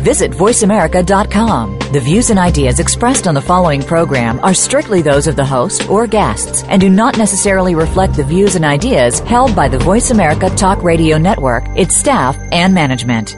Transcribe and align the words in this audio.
Visit 0.00 0.32
voiceamerica.com. 0.32 1.78
The 1.92 2.00
views 2.00 2.30
and 2.30 2.38
ideas 2.38 2.80
expressed 2.80 3.26
on 3.26 3.34
the 3.34 3.42
following 3.42 3.82
program 3.82 4.40
are 4.40 4.54
strictly 4.54 5.02
those 5.02 5.26
of 5.26 5.36
the 5.36 5.44
host 5.44 5.90
or 5.90 6.06
guests 6.06 6.64
and 6.64 6.80
do 6.80 6.88
not 6.88 7.18
necessarily 7.18 7.74
reflect 7.74 8.14
the 8.14 8.24
views 8.24 8.56
and 8.56 8.64
ideas 8.64 9.18
held 9.20 9.54
by 9.54 9.68
the 9.68 9.78
Voice 9.78 10.10
America 10.10 10.48
Talk 10.48 10.82
Radio 10.82 11.18
Network, 11.18 11.64
its 11.76 11.94
staff, 11.94 12.38
and 12.50 12.72
management. 12.72 13.36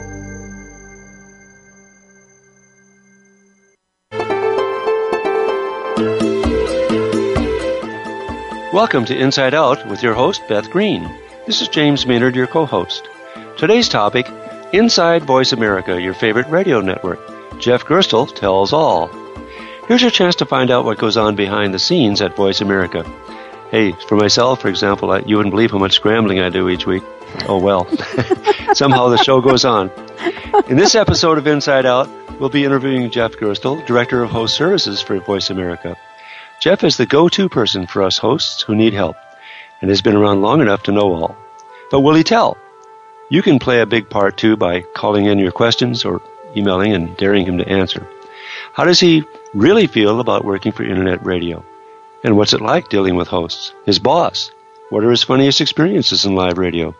Welcome 8.73 9.03
to 9.05 9.15
Inside 9.15 9.53
Out 9.53 9.85
with 9.89 10.01
your 10.01 10.13
host, 10.13 10.41
Beth 10.47 10.69
Green. 10.71 11.03
This 11.45 11.61
is 11.61 11.67
James 11.67 12.07
Maynard, 12.07 12.35
your 12.37 12.47
co 12.47 12.65
host. 12.65 13.07
Today's 13.57 13.89
topic 13.89 14.27
Inside 14.73 15.25
Voice 15.25 15.51
America, 15.51 16.01
your 16.01 16.15
favorite 16.15 16.49
radio 16.49 16.81
network. 16.81 17.19
Jeff 17.59 17.85
Gerstel 17.85 18.33
tells 18.33 18.73
all. 18.73 19.07
Here's 19.87 20.01
your 20.01 20.09
chance 20.09 20.33
to 20.37 20.47
find 20.47 20.71
out 20.71 20.83
what 20.83 20.97
goes 20.97 21.15
on 21.15 21.35
behind 21.35 21.75
the 21.75 21.79
scenes 21.79 22.21
at 22.21 22.35
Voice 22.35 22.59
America. 22.59 23.03
Hey, 23.69 23.91
for 24.07 24.15
myself, 24.15 24.61
for 24.61 24.69
example, 24.69 25.11
I, 25.11 25.19
you 25.19 25.37
wouldn't 25.37 25.53
believe 25.53 25.69
how 25.69 25.77
much 25.77 25.93
scrambling 25.93 26.39
I 26.39 26.49
do 26.49 26.69
each 26.69 26.87
week. 26.87 27.03
Oh 27.47 27.59
well. 27.59 27.85
Somehow 28.73 29.09
the 29.09 29.23
show 29.23 29.41
goes 29.41 29.63
on. 29.63 29.91
In 30.67 30.77
this 30.77 30.95
episode 30.95 31.37
of 31.37 31.45
Inside 31.45 31.85
Out, 31.85 32.09
we'll 32.39 32.49
be 32.49 32.65
interviewing 32.65 33.11
Jeff 33.11 33.33
Gerstel, 33.33 33.85
Director 33.85 34.23
of 34.23 34.31
Host 34.31 34.55
Services 34.55 35.03
for 35.03 35.19
Voice 35.19 35.51
America. 35.51 35.95
Jeff 36.59 36.83
is 36.83 36.97
the 36.97 37.05
go 37.05 37.29
to 37.29 37.47
person 37.47 37.85
for 37.85 38.01
us 38.01 38.17
hosts 38.17 38.63
who 38.63 38.73
need 38.73 38.95
help 38.95 39.17
and 39.81 39.91
has 39.91 40.01
been 40.01 40.15
around 40.15 40.41
long 40.41 40.61
enough 40.61 40.81
to 40.83 40.91
know 40.91 41.13
all. 41.13 41.37
But 41.91 41.99
will 41.99 42.15
he 42.15 42.23
tell? 42.23 42.57
You 43.29 43.41
can 43.41 43.59
play 43.59 43.81
a 43.81 43.85
big 43.85 44.09
part 44.09 44.37
too 44.37 44.55
by 44.55 44.81
calling 44.95 45.25
in 45.25 45.39
your 45.39 45.51
questions 45.51 46.05
or 46.05 46.21
emailing 46.55 46.93
and 46.93 47.15
daring 47.17 47.45
him 47.45 47.57
to 47.57 47.67
answer. 47.67 48.07
How 48.73 48.83
does 48.83 48.99
he 48.99 49.23
really 49.53 49.87
feel 49.87 50.19
about 50.19 50.45
working 50.45 50.71
for 50.71 50.83
internet 50.83 51.25
radio? 51.25 51.63
And 52.23 52.37
what's 52.37 52.53
it 52.53 52.61
like 52.61 52.89
dealing 52.89 53.15
with 53.15 53.27
hosts? 53.27 53.73
His 53.85 53.99
boss? 53.99 54.51
What 54.89 55.03
are 55.03 55.11
his 55.11 55.23
funniest 55.23 55.61
experiences 55.61 56.25
in 56.25 56.35
live 56.35 56.57
radio? 56.57 56.95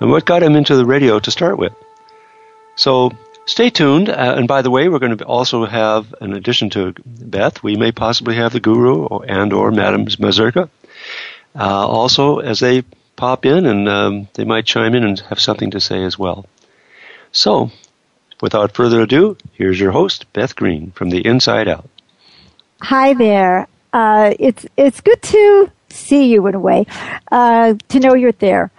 And 0.00 0.10
what 0.10 0.24
got 0.24 0.42
him 0.42 0.56
into 0.56 0.76
the 0.76 0.86
radio 0.86 1.18
to 1.20 1.30
start 1.30 1.58
with? 1.58 1.72
So 2.74 3.12
Stay 3.46 3.70
tuned. 3.70 4.08
Uh, 4.08 4.34
and 4.36 4.48
by 4.48 4.60
the 4.60 4.70
way, 4.70 4.88
we're 4.88 4.98
going 4.98 5.16
to 5.16 5.24
also 5.24 5.64
have, 5.64 6.12
in 6.20 6.32
addition 6.34 6.68
to 6.70 6.92
Beth, 7.06 7.62
we 7.62 7.76
may 7.76 7.92
possibly 7.92 8.34
have 8.34 8.52
the 8.52 8.60
Guru 8.60 9.06
and 9.20 9.52
or 9.52 9.70
Madam 9.70 10.06
Mazurka. 10.18 10.68
Uh, 11.54 11.86
also, 11.86 12.40
as 12.40 12.58
they 12.58 12.82
pop 13.16 13.44
in, 13.46 13.66
and 13.66 13.88
um, 13.88 14.28
they 14.34 14.44
might 14.44 14.66
chime 14.66 14.94
in 14.94 15.04
and 15.04 15.18
have 15.20 15.40
something 15.40 15.70
to 15.72 15.80
say 15.80 16.04
as 16.04 16.18
well. 16.18 16.46
So, 17.32 17.70
without 18.40 18.72
further 18.72 19.00
ado, 19.00 19.36
here's 19.52 19.80
your 19.80 19.92
host, 19.92 20.32
Beth 20.32 20.54
Green, 20.54 20.92
from 20.92 21.10
the 21.10 21.26
Inside 21.26 21.68
Out. 21.68 21.88
Hi 22.80 23.14
there. 23.14 23.66
Uh, 23.92 24.34
it's 24.38 24.66
it's 24.76 25.00
good 25.00 25.22
to 25.22 25.70
see 25.88 26.30
you 26.30 26.46
in 26.46 26.54
a 26.54 26.60
way, 26.60 26.86
uh, 27.32 27.74
to 27.88 28.00
know 28.00 28.14
you're 28.14 28.32
there. 28.32 28.70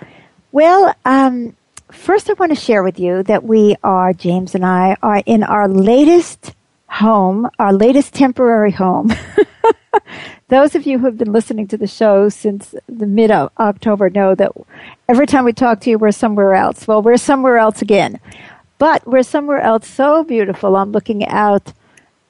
Well, 0.52 0.96
um, 1.06 1.56
first 1.92 2.30
I 2.30 2.34
want 2.34 2.52
to 2.52 2.56
share 2.56 2.84
with 2.84 3.00
you 3.00 3.24
that 3.24 3.44
we 3.44 3.76
are, 3.84 4.14
James 4.14 4.56
and 4.56 4.66
I, 4.66 4.96
are 5.02 5.24
in 5.26 5.44
our 5.44 5.68
latest 5.68 6.54
home, 6.88 7.50
our 7.60 7.74
latest 7.74 8.14
temporary 8.14 8.72
home. 8.72 9.12
Those 10.50 10.76
of 10.76 10.86
you 10.86 11.00
who 11.00 11.06
have 11.06 11.18
been 11.18 11.32
listening 11.32 11.68
to 11.68 11.78
the 11.78 11.88
show 11.88 12.30
since 12.30 12.74
the 12.88 13.08
mid 13.08 13.32
of 13.32 13.52
October 13.60 14.10
know 14.10 14.36
that 14.36 14.52
every 15.08 15.28
time 15.28 15.46
we 15.46 15.54
talk 15.54 15.82
to 15.82 15.90
you, 15.90 15.98
we're 15.98 16.12
somewhere 16.12 16.54
else. 16.56 16.88
Well, 16.88 17.02
we're 17.02 17.18
somewhere 17.18 17.58
else 17.58 17.82
again. 17.82 18.20
But 18.78 19.08
we're 19.08 19.24
somewhere 19.24 19.60
else 19.60 19.88
so 19.88 20.24
beautiful. 20.24 20.76
I'm 20.76 20.92
looking 20.92 21.26
out 21.26 21.74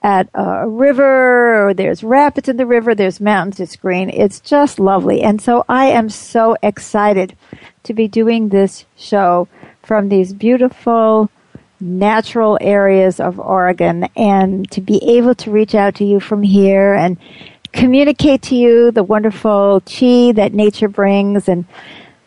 at 0.01 0.29
a 0.33 0.67
river, 0.67 1.67
or 1.67 1.73
there's 1.73 2.03
rapids 2.03 2.47
in 2.47 2.57
the 2.57 2.65
river, 2.65 2.95
there's 2.95 3.19
mountains, 3.19 3.59
it's 3.59 3.75
green. 3.75 4.09
It's 4.09 4.39
just 4.39 4.79
lovely. 4.79 5.21
And 5.21 5.41
so 5.41 5.65
I 5.67 5.87
am 5.87 6.09
so 6.09 6.55
excited 6.61 7.35
to 7.83 7.93
be 7.93 8.07
doing 8.07 8.49
this 8.49 8.85
show 8.95 9.47
from 9.83 10.09
these 10.09 10.33
beautiful 10.33 11.29
natural 11.79 12.57
areas 12.61 13.19
of 13.19 13.39
Oregon 13.39 14.07
and 14.15 14.69
to 14.71 14.81
be 14.81 15.03
able 15.17 15.35
to 15.35 15.51
reach 15.51 15.75
out 15.75 15.95
to 15.95 16.05
you 16.05 16.19
from 16.19 16.43
here 16.43 16.93
and 16.93 17.17
communicate 17.71 18.41
to 18.43 18.55
you 18.55 18.91
the 18.91 19.03
wonderful 19.03 19.81
chi 19.81 20.31
that 20.33 20.53
nature 20.53 20.87
brings 20.87 21.47
and 21.47 21.65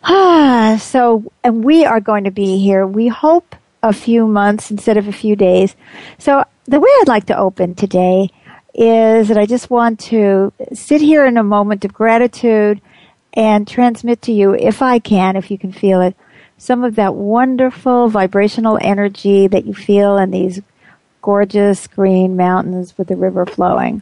ah 0.03 0.77
so 0.81 1.31
and 1.43 1.63
we 1.63 1.85
are 1.85 1.99
going 1.99 2.23
to 2.23 2.31
be 2.31 2.57
here 2.57 2.85
we 2.85 3.07
hope 3.07 3.55
a 3.83 3.93
few 3.93 4.27
months 4.27 4.69
instead 4.69 4.97
of 4.97 5.07
a 5.07 5.11
few 5.11 5.35
days 5.35 5.75
so 6.17 6.43
the 6.65 6.79
way 6.79 6.89
I'd 7.01 7.07
like 7.07 7.25
to 7.25 7.37
open 7.37 7.75
today 7.75 8.29
is 8.73 9.27
that 9.27 9.37
I 9.37 9.45
just 9.45 9.69
want 9.69 9.99
to 10.01 10.53
sit 10.73 11.01
here 11.01 11.25
in 11.25 11.37
a 11.37 11.43
moment 11.43 11.83
of 11.83 11.93
gratitude 11.93 12.81
and 13.33 13.67
transmit 13.67 14.21
to 14.23 14.31
you, 14.31 14.53
if 14.53 14.81
I 14.81 14.99
can, 14.99 15.35
if 15.35 15.51
you 15.51 15.57
can 15.57 15.71
feel 15.71 16.01
it, 16.01 16.15
some 16.57 16.83
of 16.83 16.95
that 16.95 17.15
wonderful 17.15 18.07
vibrational 18.09 18.77
energy 18.81 19.47
that 19.47 19.65
you 19.65 19.73
feel 19.73 20.17
in 20.17 20.31
these 20.31 20.61
gorgeous 21.21 21.87
green 21.87 22.35
mountains 22.35 22.97
with 22.97 23.07
the 23.07 23.15
river 23.15 23.45
flowing. 23.45 24.01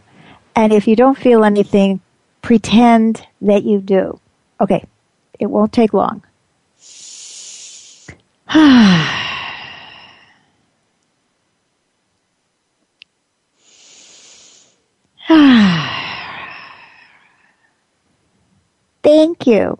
And 0.60 0.74
if 0.74 0.90
you 0.90 0.96
don't 0.98 1.18
feel 1.18 1.46
anything, 1.46 2.02
pretend 2.42 3.26
that 3.40 3.64
you 3.64 3.80
do. 3.80 4.20
Okay, 4.60 4.84
it 5.40 5.46
won't 5.46 5.72
take 5.72 5.94
long. 5.94 6.22
Thank 19.02 19.48
you. 19.48 19.80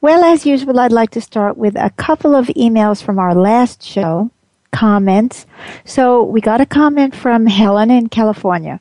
Well, 0.00 0.22
as 0.22 0.46
usual, 0.46 0.78
I'd 0.78 0.92
like 0.92 1.10
to 1.10 1.20
start 1.20 1.56
with 1.56 1.74
a 1.74 1.90
couple 1.90 2.36
of 2.36 2.46
emails 2.46 3.02
from 3.02 3.18
our 3.18 3.34
last 3.34 3.82
show, 3.82 4.30
comments. 4.70 5.44
So 5.84 6.22
we 6.22 6.40
got 6.40 6.60
a 6.60 6.66
comment 6.66 7.16
from 7.16 7.46
Helen 7.48 7.90
in 7.90 8.08
California. 8.08 8.78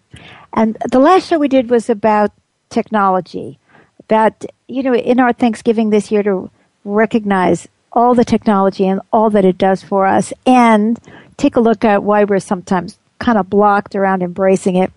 And 0.54 0.78
the 0.90 1.00
last 1.00 1.28
show 1.28 1.40
we 1.40 1.48
did 1.48 1.70
was 1.70 1.90
about 1.90 2.32
technology, 2.70 3.60
about, 4.00 4.46
you 4.68 4.84
know, 4.84 4.96
in 4.96 5.20
our 5.20 5.34
Thanksgiving 5.34 5.90
this 5.90 6.12
year 6.12 6.24
to 6.24 6.50
recognize 6.86 7.68
all 7.92 8.16
the 8.16 8.26
technology 8.26 8.88
and 8.88 9.02
all 9.12 9.30
that 9.30 9.46
it 9.46 9.58
does 9.58 9.84
for 9.84 10.06
us 10.06 10.34
and 10.46 11.00
take 11.38 11.56
a 11.56 11.62
look 11.62 11.84
at 11.86 12.04
why 12.04 12.24
we're 12.24 12.40
sometimes 12.40 12.98
kind 13.20 13.38
of 13.38 13.50
blocked 13.50 13.96
around 13.96 14.22
embracing 14.22 14.76
it. 14.76 14.92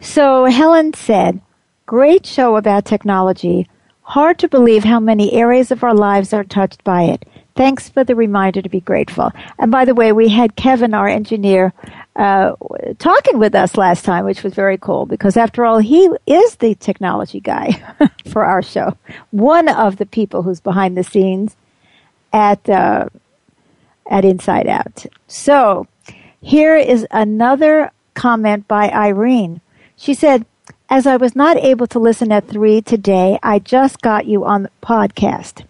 So 0.00 0.44
Helen 0.46 0.94
said, 0.94 1.40
Great 1.86 2.24
show 2.24 2.56
about 2.56 2.84
technology. 2.84 3.68
Hard 4.02 4.38
to 4.38 4.48
believe 4.48 4.84
how 4.84 5.00
many 5.00 5.32
areas 5.32 5.72
of 5.72 5.82
our 5.82 5.94
lives 5.94 6.32
are 6.32 6.44
touched 6.44 6.84
by 6.84 7.02
it. 7.02 7.26
Thanks 7.56 7.88
for 7.88 8.04
the 8.04 8.14
reminder 8.14 8.62
to 8.62 8.68
be 8.68 8.80
grateful. 8.80 9.32
And 9.58 9.72
by 9.72 9.84
the 9.84 9.94
way, 9.94 10.12
we 10.12 10.28
had 10.28 10.56
Kevin, 10.56 10.94
our 10.94 11.08
engineer, 11.08 11.72
uh, 12.16 12.54
talking 12.98 13.38
with 13.38 13.54
us 13.54 13.76
last 13.76 14.04
time, 14.04 14.24
which 14.24 14.42
was 14.42 14.54
very 14.54 14.76
cool 14.76 15.06
because 15.06 15.36
after 15.36 15.64
all, 15.64 15.78
he 15.78 16.10
is 16.26 16.56
the 16.56 16.74
technology 16.74 17.40
guy 17.40 17.82
for 18.30 18.44
our 18.44 18.62
show. 18.62 18.96
One 19.30 19.68
of 19.68 19.96
the 19.96 20.06
people 20.06 20.42
who's 20.42 20.60
behind 20.60 20.96
the 20.96 21.04
scenes 21.04 21.56
at, 22.32 22.68
uh, 22.68 23.08
at 24.10 24.24
Inside 24.24 24.66
Out. 24.66 25.06
So 25.28 25.86
here 26.40 26.76
is 26.76 27.06
another 27.10 27.92
comment 28.14 28.66
by 28.66 28.88
Irene. 28.90 29.60
She 29.96 30.14
said, 30.14 30.46
as 30.88 31.06
I 31.06 31.16
was 31.16 31.36
not 31.36 31.56
able 31.56 31.86
to 31.88 31.98
listen 31.98 32.32
at 32.32 32.48
3 32.48 32.82
today, 32.82 33.38
I 33.42 33.60
just 33.60 34.02
got 34.02 34.26
you 34.26 34.44
on 34.44 34.64
the 34.64 34.70
podcast. 34.82 35.64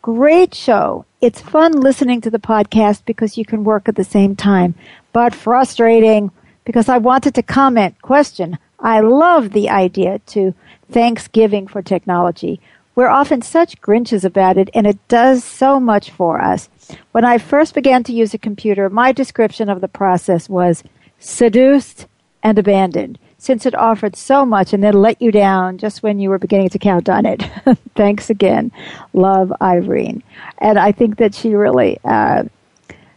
Great 0.00 0.54
show. 0.54 1.04
It's 1.20 1.40
fun 1.40 1.72
listening 1.72 2.20
to 2.20 2.30
the 2.30 2.38
podcast 2.38 3.04
because 3.04 3.36
you 3.36 3.44
can 3.44 3.64
work 3.64 3.88
at 3.88 3.96
the 3.96 4.04
same 4.04 4.36
time, 4.36 4.76
but 5.12 5.34
frustrating 5.34 6.30
because 6.64 6.88
I 6.88 6.98
wanted 6.98 7.34
to 7.34 7.42
comment. 7.42 8.00
Question. 8.02 8.58
I 8.80 9.00
love 9.00 9.52
the 9.52 9.70
idea 9.70 10.20
to 10.26 10.54
Thanksgiving 10.90 11.66
for 11.66 11.82
technology. 11.82 12.60
We're 12.94 13.08
often 13.08 13.42
such 13.42 13.80
Grinches 13.80 14.24
about 14.24 14.56
it, 14.56 14.70
and 14.74 14.86
it 14.86 14.98
does 15.08 15.44
so 15.44 15.78
much 15.78 16.10
for 16.10 16.40
us. 16.40 16.68
When 17.12 17.24
I 17.24 17.38
first 17.38 17.74
began 17.74 18.02
to 18.04 18.12
use 18.12 18.34
a 18.34 18.38
computer, 18.38 18.90
my 18.90 19.12
description 19.12 19.68
of 19.68 19.80
the 19.80 19.88
process 19.88 20.48
was 20.48 20.82
seduced 21.18 22.06
and 22.42 22.58
abandoned 22.58 23.18
since 23.38 23.64
it 23.64 23.74
offered 23.74 24.16
so 24.16 24.44
much 24.44 24.72
and 24.72 24.82
then 24.82 24.94
let 24.94 25.22
you 25.22 25.30
down 25.30 25.78
just 25.78 26.02
when 26.02 26.18
you 26.18 26.28
were 26.28 26.38
beginning 26.38 26.68
to 26.70 26.78
count 26.78 27.08
on 27.08 27.24
it. 27.24 27.42
Thanks 27.94 28.30
again. 28.30 28.72
Love 29.12 29.52
Irene. 29.62 30.22
And 30.58 30.76
I 30.76 30.90
think 30.90 31.18
that 31.18 31.34
she 31.36 31.54
really 31.54 31.98
uh, 32.04 32.44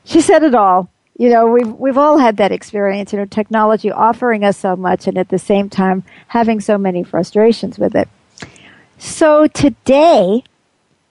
she 0.03 0.21
said 0.21 0.43
it 0.43 0.53
all. 0.53 0.90
You 1.21 1.29
know, 1.29 1.45
we've 1.45 1.71
we've 1.73 1.99
all 1.99 2.17
had 2.17 2.37
that 2.37 2.51
experience. 2.51 3.13
You 3.13 3.19
know, 3.19 3.25
technology 3.25 3.91
offering 3.91 4.43
us 4.43 4.57
so 4.57 4.75
much, 4.75 5.05
and 5.05 5.19
at 5.19 5.29
the 5.29 5.37
same 5.37 5.69
time 5.69 6.03
having 6.29 6.59
so 6.59 6.79
many 6.79 7.03
frustrations 7.03 7.77
with 7.77 7.93
it. 7.95 8.09
So 8.97 9.45
today, 9.45 10.43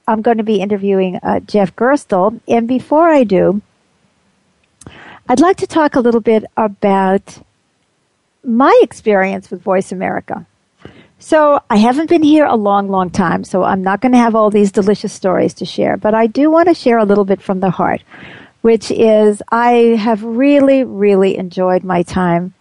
I'm 0.09 0.21
going 0.21 0.39
to 0.39 0.43
be 0.43 0.61
interviewing 0.61 1.21
uh, 1.23 1.39
Jeff 1.39 1.77
Gerstel, 1.77 2.41
and 2.49 2.67
before 2.67 3.09
I 3.09 3.23
do, 3.23 3.63
I'd 5.29 5.39
like 5.39 5.59
to 5.59 5.69
talk 5.69 5.95
a 5.95 6.01
little 6.01 6.21
bit 6.21 6.43
about 6.57 7.41
my 8.43 8.77
experience 8.83 9.49
with 9.49 9.63
Voice 9.63 9.93
America. 9.93 10.45
So 11.21 11.63
I 11.71 11.77
haven't 11.77 12.09
been 12.09 12.25
here 12.25 12.47
a 12.47 12.57
long, 12.57 12.89
long 12.89 13.11
time, 13.11 13.45
so 13.45 13.63
I'm 13.63 13.85
not 13.85 14.01
going 14.01 14.11
to 14.11 14.19
have 14.19 14.35
all 14.35 14.51
these 14.51 14.73
delicious 14.73 15.13
stories 15.13 15.55
to 15.55 15.65
share, 15.65 15.97
but 15.97 16.15
I 16.15 16.27
do 16.27 16.51
want 16.51 16.67
to 16.67 16.75
share 16.75 16.99
a 16.99 17.05
little 17.05 17.25
bit 17.25 17.41
from 17.41 17.61
the 17.61 17.71
heart, 17.71 18.03
which 18.63 18.91
is 18.91 19.43
I 19.51 19.97
have 19.99 20.23
really, 20.23 20.85
really 20.85 21.37
enjoyed 21.37 21.85
my 21.85 22.03
time 22.03 22.55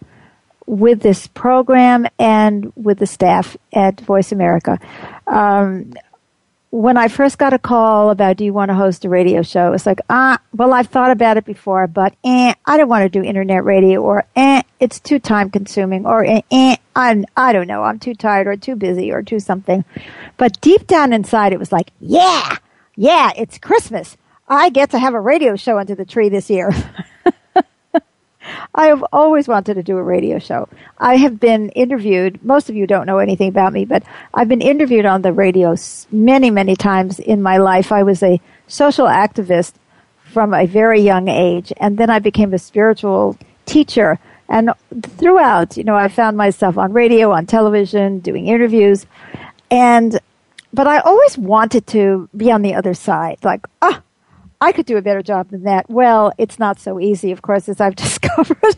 with 0.66 1.00
this 1.00 1.26
program 1.26 2.06
and 2.18 2.72
with 2.76 2.98
the 2.98 3.06
staff 3.06 3.56
at 3.72 4.00
Voice 4.00 4.32
America. 4.32 4.78
Um, 5.26 5.92
when 6.70 6.96
I 6.96 7.08
first 7.08 7.38
got 7.38 7.52
a 7.52 7.58
call 7.58 8.10
about 8.10 8.36
do 8.36 8.44
you 8.44 8.52
want 8.52 8.68
to 8.68 8.76
host 8.76 9.04
a 9.04 9.08
radio 9.08 9.42
show, 9.42 9.72
it's 9.72 9.86
like, 9.86 10.00
ah, 10.08 10.38
well, 10.54 10.72
I've 10.72 10.86
thought 10.86 11.10
about 11.10 11.36
it 11.36 11.44
before, 11.44 11.88
but 11.88 12.14
eh, 12.22 12.54
I 12.64 12.76
don't 12.76 12.88
want 12.88 13.02
to 13.02 13.08
do 13.08 13.26
internet 13.26 13.64
radio, 13.64 14.00
or 14.00 14.24
eh, 14.36 14.62
it's 14.78 15.00
too 15.00 15.18
time 15.18 15.50
consuming, 15.50 16.06
or 16.06 16.24
eh, 16.24 16.42
eh, 16.52 16.76
I'm, 16.94 17.24
I 17.36 17.52
don't 17.52 17.66
know, 17.66 17.82
I'm 17.82 17.98
too 17.98 18.14
tired, 18.14 18.46
or 18.46 18.56
too 18.56 18.76
busy, 18.76 19.10
or 19.10 19.20
too 19.20 19.40
something. 19.40 19.84
But 20.36 20.60
deep 20.60 20.86
down 20.86 21.12
inside, 21.12 21.52
it 21.52 21.58
was 21.58 21.72
like, 21.72 21.90
yeah, 21.98 22.58
yeah, 22.94 23.32
it's 23.36 23.58
Christmas. 23.58 24.16
I 24.50 24.70
get 24.70 24.90
to 24.90 24.98
have 24.98 25.14
a 25.14 25.20
radio 25.20 25.54
show 25.54 25.78
under 25.78 25.94
the 25.94 26.04
tree 26.04 26.28
this 26.28 26.50
year. 26.50 26.72
I 28.74 28.86
have 28.86 29.04
always 29.12 29.46
wanted 29.46 29.74
to 29.74 29.82
do 29.84 29.96
a 29.96 30.02
radio 30.02 30.40
show. 30.40 30.68
I 30.98 31.16
have 31.18 31.38
been 31.38 31.68
interviewed. 31.70 32.44
Most 32.44 32.68
of 32.68 32.74
you 32.74 32.84
don't 32.84 33.06
know 33.06 33.18
anything 33.18 33.48
about 33.48 33.72
me, 33.72 33.84
but 33.84 34.02
I've 34.34 34.48
been 34.48 34.60
interviewed 34.60 35.06
on 35.06 35.22
the 35.22 35.32
radio 35.32 35.76
many, 36.10 36.50
many 36.50 36.74
times 36.74 37.20
in 37.20 37.42
my 37.42 37.58
life. 37.58 37.92
I 37.92 38.02
was 38.02 38.24
a 38.24 38.40
social 38.66 39.06
activist 39.06 39.74
from 40.24 40.52
a 40.52 40.66
very 40.66 41.00
young 41.00 41.28
age, 41.28 41.72
and 41.76 41.96
then 41.96 42.10
I 42.10 42.18
became 42.18 42.52
a 42.52 42.58
spiritual 42.58 43.38
teacher. 43.66 44.18
And 44.48 44.72
throughout, 45.02 45.76
you 45.76 45.84
know, 45.84 45.94
I 45.94 46.08
found 46.08 46.36
myself 46.36 46.76
on 46.76 46.92
radio, 46.92 47.30
on 47.30 47.46
television, 47.46 48.18
doing 48.18 48.48
interviews, 48.48 49.06
and 49.70 50.18
but 50.72 50.88
I 50.88 50.98
always 50.98 51.38
wanted 51.38 51.86
to 51.88 52.28
be 52.36 52.50
on 52.50 52.62
the 52.62 52.74
other 52.74 52.94
side. 52.94 53.38
Like, 53.44 53.66
ah, 53.82 54.02
I 54.60 54.72
could 54.72 54.86
do 54.86 54.96
a 54.96 55.02
better 55.02 55.22
job 55.22 55.50
than 55.50 55.62
that. 55.64 55.88
Well, 55.88 56.32
it's 56.36 56.58
not 56.58 56.78
so 56.78 57.00
easy, 57.00 57.32
of 57.32 57.42
course, 57.42 57.68
as 57.68 57.80
I've 57.80 57.96
discovered. 58.08 58.76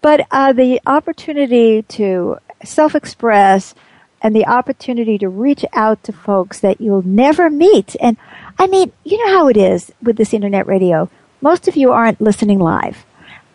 but 0.00 0.26
uh, 0.30 0.52
the 0.52 0.80
opportunity 0.86 1.82
to 1.82 2.38
self 2.64 2.94
express 2.94 3.74
and 4.22 4.34
the 4.34 4.46
opportunity 4.46 5.18
to 5.18 5.28
reach 5.28 5.64
out 5.74 6.02
to 6.04 6.12
folks 6.12 6.60
that 6.60 6.80
you'll 6.80 7.06
never 7.06 7.50
meet. 7.50 7.94
And 8.00 8.16
I 8.58 8.66
mean, 8.66 8.90
you 9.04 9.18
know 9.18 9.32
how 9.32 9.48
it 9.48 9.56
is 9.56 9.92
with 10.02 10.16
this 10.16 10.32
internet 10.32 10.66
radio. 10.66 11.10
Most 11.42 11.68
of 11.68 11.76
you 11.76 11.92
aren't 11.92 12.20
listening 12.20 12.58
live. 12.58 13.04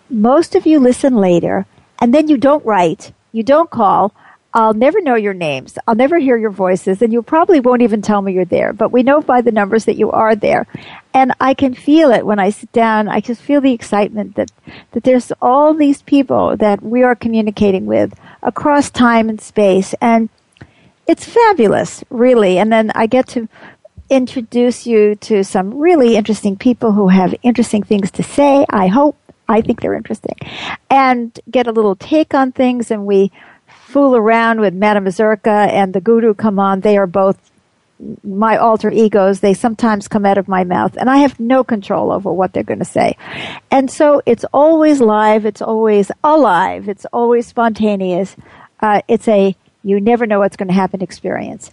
Most 0.09 0.55
of 0.55 0.65
you 0.65 0.79
listen 0.79 1.15
later, 1.15 1.65
and 1.99 2.13
then 2.13 2.27
you 2.27 2.37
don't 2.37 2.65
write, 2.65 3.13
you 3.31 3.43
don't 3.43 3.69
call, 3.69 4.13
I'll 4.53 4.73
never 4.73 5.01
know 5.01 5.15
your 5.15 5.33
names. 5.33 5.77
I'll 5.87 5.95
never 5.95 6.19
hear 6.19 6.35
your 6.35 6.51
voices, 6.51 7.01
and 7.01 7.13
you 7.13 7.21
probably 7.21 7.61
won't 7.61 7.81
even 7.81 8.01
tell 8.01 8.21
me 8.21 8.33
you're 8.33 8.43
there. 8.43 8.73
But 8.73 8.91
we 8.91 9.01
know 9.01 9.21
by 9.21 9.41
the 9.41 9.51
numbers 9.51 9.85
that 9.85 9.95
you 9.95 10.11
are 10.11 10.35
there. 10.35 10.67
And 11.13 11.33
I 11.39 11.53
can 11.53 11.73
feel 11.73 12.11
it 12.11 12.25
when 12.25 12.39
I 12.39 12.49
sit 12.49 12.71
down. 12.71 13.07
I 13.07 13.21
just 13.21 13.41
feel 13.41 13.61
the 13.61 13.71
excitement 13.71 14.35
that, 14.35 14.51
that 14.91 15.03
there's 15.03 15.31
all 15.41 15.73
these 15.73 16.01
people 16.01 16.57
that 16.57 16.81
we 16.81 17.03
are 17.03 17.15
communicating 17.15 17.85
with 17.85 18.13
across 18.43 18.89
time 18.89 19.29
and 19.29 19.39
space. 19.39 19.95
And 20.01 20.29
it's 21.07 21.25
fabulous, 21.25 22.03
really. 22.09 22.57
And 22.57 22.71
then 22.71 22.91
I 22.93 23.07
get 23.07 23.27
to 23.29 23.47
introduce 24.09 24.85
you 24.85 25.15
to 25.15 25.43
some 25.43 25.75
really 25.75 26.17
interesting 26.17 26.57
people 26.57 26.91
who 26.91 27.07
have 27.07 27.33
interesting 27.41 27.83
things 27.83 28.11
to 28.11 28.23
say. 28.23 28.65
I 28.69 28.87
hope. 28.87 29.17
I 29.47 29.59
think 29.59 29.81
they're 29.81 29.93
interesting. 29.93 30.35
And 30.89 31.37
get 31.49 31.67
a 31.67 31.73
little 31.73 31.95
take 31.95 32.33
on 32.33 32.53
things, 32.53 32.89
and 32.89 33.05
we 33.05 33.31
fool 33.91 34.15
around 34.15 34.61
with 34.61 34.73
Madame 34.73 35.03
Mazurka 35.03 35.49
and 35.49 35.93
the 35.93 36.01
Guru 36.01 36.33
come 36.33 36.59
on. 36.59 36.79
They 36.79 36.97
are 36.97 37.07
both 37.07 37.37
my 38.23 38.57
alter 38.57 38.89
egos. 38.89 39.41
They 39.41 39.53
sometimes 39.53 40.07
come 40.07 40.25
out 40.25 40.37
of 40.37 40.47
my 40.47 40.63
mouth, 40.63 40.97
and 40.97 41.09
I 41.09 41.17
have 41.17 41.39
no 41.39 41.63
control 41.63 42.11
over 42.11 42.31
what 42.31 42.53
they're 42.53 42.63
going 42.63 42.79
to 42.79 42.85
say. 42.85 43.17
And 43.69 43.91
so 43.91 44.21
it's 44.25 44.45
always 44.53 45.01
live. 45.01 45.45
It's 45.45 45.61
always 45.61 46.11
alive. 46.23 46.89
It's 46.89 47.05
always 47.13 47.47
spontaneous. 47.47 48.35
Uh, 48.79 49.01
it's 49.07 49.27
a 49.27 49.55
you 49.83 49.99
never 49.99 50.25
know 50.25 50.39
what's 50.39 50.57
going 50.57 50.67
to 50.67 50.73
happen 50.73 51.01
experience. 51.01 51.71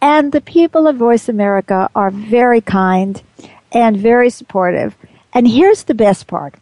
And 0.00 0.32
the 0.32 0.40
people 0.40 0.86
of 0.86 0.96
Voice 0.96 1.28
America 1.28 1.90
are 1.94 2.10
very 2.10 2.62
kind 2.62 3.22
and 3.70 3.96
very 3.96 4.30
supportive. 4.30 4.96
And 5.32 5.46
here's 5.46 5.84
the 5.84 5.94
best 5.94 6.26
part. 6.26 6.54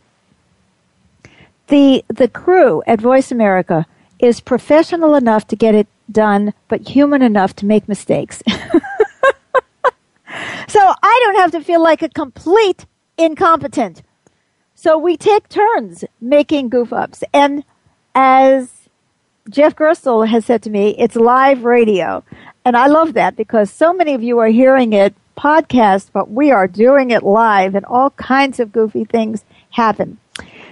The, 1.69 2.05
the 2.09 2.29
crew 2.29 2.83
at 2.87 3.01
Voice 3.01 3.31
America 3.31 3.87
is 4.19 4.41
professional 4.41 5.15
enough 5.15 5.47
to 5.49 5.57
get 5.57 5.75
it 5.75 5.87
done, 6.11 6.55
but 6.69 6.89
human 6.89 7.23
enough 7.23 7.55
to 7.57 7.67
make 7.67 7.89
mistakes. 7.89 8.43
so 10.69 10.81
I 11.03 11.21
don't 11.25 11.37
have 11.37 11.53
to 11.53 11.63
feel 11.63 11.83
like 11.83 12.03
a 12.03 12.09
complete 12.09 12.87
incompetent. 13.17 14.03
So 14.75 14.97
we 14.97 15.17
take 15.17 15.49
turns 15.49 16.05
making 16.21 16.69
goof 16.69 16.93
ups. 16.93 17.25
And 17.33 17.65
as 18.15 18.89
Jeff 19.49 19.75
Gerstel 19.75 20.29
has 20.29 20.45
said 20.45 20.63
to 20.63 20.71
me, 20.71 20.95
it's 20.99 21.17
live 21.17 21.65
radio. 21.65 22.23
And 22.65 22.77
I 22.77 22.87
love 22.87 23.15
that 23.15 23.37
because 23.37 23.71
so 23.71 23.93
many 23.93 24.15
of 24.15 24.23
you 24.23 24.39
are 24.39 24.49
hearing 24.49 24.93
it 24.93 25.15
podcast, 25.37 26.11
but 26.13 26.31
we 26.31 26.51
are 26.51 26.67
doing 26.67 27.11
it 27.11 27.23
live 27.23 27.75
and 27.75 27.85
all 27.87 28.11
kinds 28.11 28.61
of 28.61 28.73
goofy 28.73 29.05
things 29.05 29.45
happen. 29.71 30.19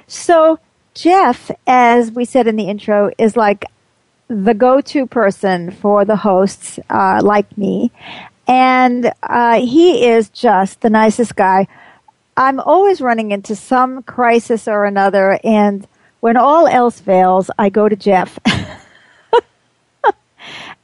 So 0.07 0.59
Jeff, 0.97 1.51
as 1.67 2.11
we 2.11 2.25
said 2.25 2.47
in 2.47 2.57
the 2.57 2.71
intro, 2.71 3.11
is 3.19 3.37
like 3.37 3.67
the 4.29 4.55
go-to 4.55 5.07
person 5.07 5.71
for 5.71 6.07
the 6.07 6.17
hosts 6.17 6.81
uh, 6.89 7.21
like 7.23 7.57
me, 7.59 7.93
and 8.49 9.13
uh, 9.23 9.61
he 9.61 10.07
is 10.07 10.31
just 10.31 10.81
the 10.81 10.89
nicest 10.89 11.37
guy. 11.37 11.69
I'm 12.35 12.61
always 12.61 13.03
running 13.03 13.31
into 13.31 13.55
some 13.55 14.05
crisis 14.05 14.67
or 14.67 14.87
another, 14.87 15.38
and 15.45 15.87
when 16.21 16.38
all 16.38 16.67
else 16.67 16.99
fails, 16.99 17.50
I 17.59 17.69
go 17.69 17.91
to 17.91 17.97
Jeff. 17.97 18.38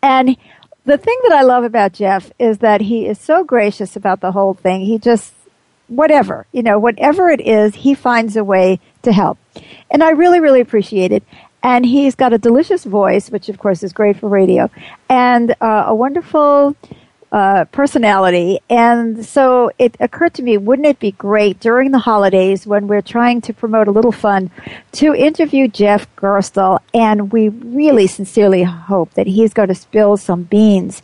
and 0.02 0.36
the 0.84 0.98
thing 0.98 1.18
that 1.22 1.32
I 1.32 1.42
love 1.42 1.64
about 1.64 1.94
Jeff 1.94 2.30
is 2.38 2.58
that 2.58 2.82
he 2.82 3.06
is 3.06 3.18
so 3.18 3.44
gracious 3.44 3.96
about 3.96 4.20
the 4.20 4.32
whole 4.32 4.52
thing. 4.52 4.82
He 4.82 4.98
just 4.98 5.32
whatever, 5.88 6.46
you 6.52 6.62
know, 6.62 6.78
whatever 6.78 7.30
it 7.30 7.40
is, 7.40 7.76
he 7.76 7.94
finds 7.94 8.36
a 8.36 8.44
way 8.44 8.78
to 9.02 9.12
help. 9.12 9.38
And 9.90 10.02
I 10.02 10.10
really, 10.10 10.40
really 10.40 10.60
appreciate 10.60 11.12
it. 11.12 11.22
And 11.62 11.86
he's 11.86 12.14
got 12.14 12.32
a 12.32 12.38
delicious 12.38 12.84
voice, 12.84 13.30
which 13.30 13.48
of 13.48 13.58
course 13.58 13.82
is 13.82 13.92
great 13.92 14.16
for 14.18 14.28
radio, 14.28 14.68
and 15.08 15.54
uh, 15.60 15.84
a 15.86 15.94
wonderful 15.94 16.76
uh, 17.30 17.64
personality. 17.66 18.60
And 18.68 19.24
so 19.24 19.70
it 19.78 19.96
occurred 20.00 20.34
to 20.34 20.42
me, 20.42 20.58
wouldn't 20.58 20.86
it 20.86 20.98
be 20.98 21.12
great 21.12 21.60
during 21.60 21.90
the 21.90 21.98
holidays 21.98 22.66
when 22.66 22.88
we're 22.88 23.00
trying 23.00 23.40
to 23.42 23.54
promote 23.54 23.88
a 23.88 23.90
little 23.90 24.12
fun 24.12 24.50
to 24.92 25.14
interview 25.14 25.66
Jeff 25.68 26.14
Gerstel? 26.16 26.80
And 26.92 27.32
we 27.32 27.48
really 27.48 28.06
sincerely 28.06 28.64
hope 28.64 29.14
that 29.14 29.26
he's 29.26 29.54
going 29.54 29.68
to 29.68 29.74
spill 29.74 30.16
some 30.16 30.42
beans 30.42 31.00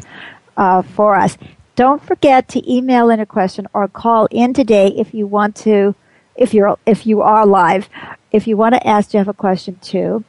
uh, 0.57 0.83
for 0.83 1.17
us. 1.17 1.39
Don't 1.77 2.03
forget 2.03 2.49
to 2.49 2.71
email 2.71 3.09
in 3.09 3.21
a 3.21 3.27
question 3.27 3.67
or 3.73 3.89
call 3.89 4.27
in 4.31 4.53
today 4.53 4.89
if 4.89 5.15
you 5.15 5.27
want 5.27 5.57
to, 5.57 5.95
if 6.37 6.53
you're, 6.53 6.77
if 6.85 7.07
you 7.07 7.23
are 7.23 7.47
live, 7.47 7.89
if 8.33 8.47
you 8.47 8.57
want 8.57 8.75
to 8.75 8.87
ask 8.87 9.11
Jeff 9.11 9.29
a 9.29 9.35
question 9.35 9.79
too. 9.81 10.25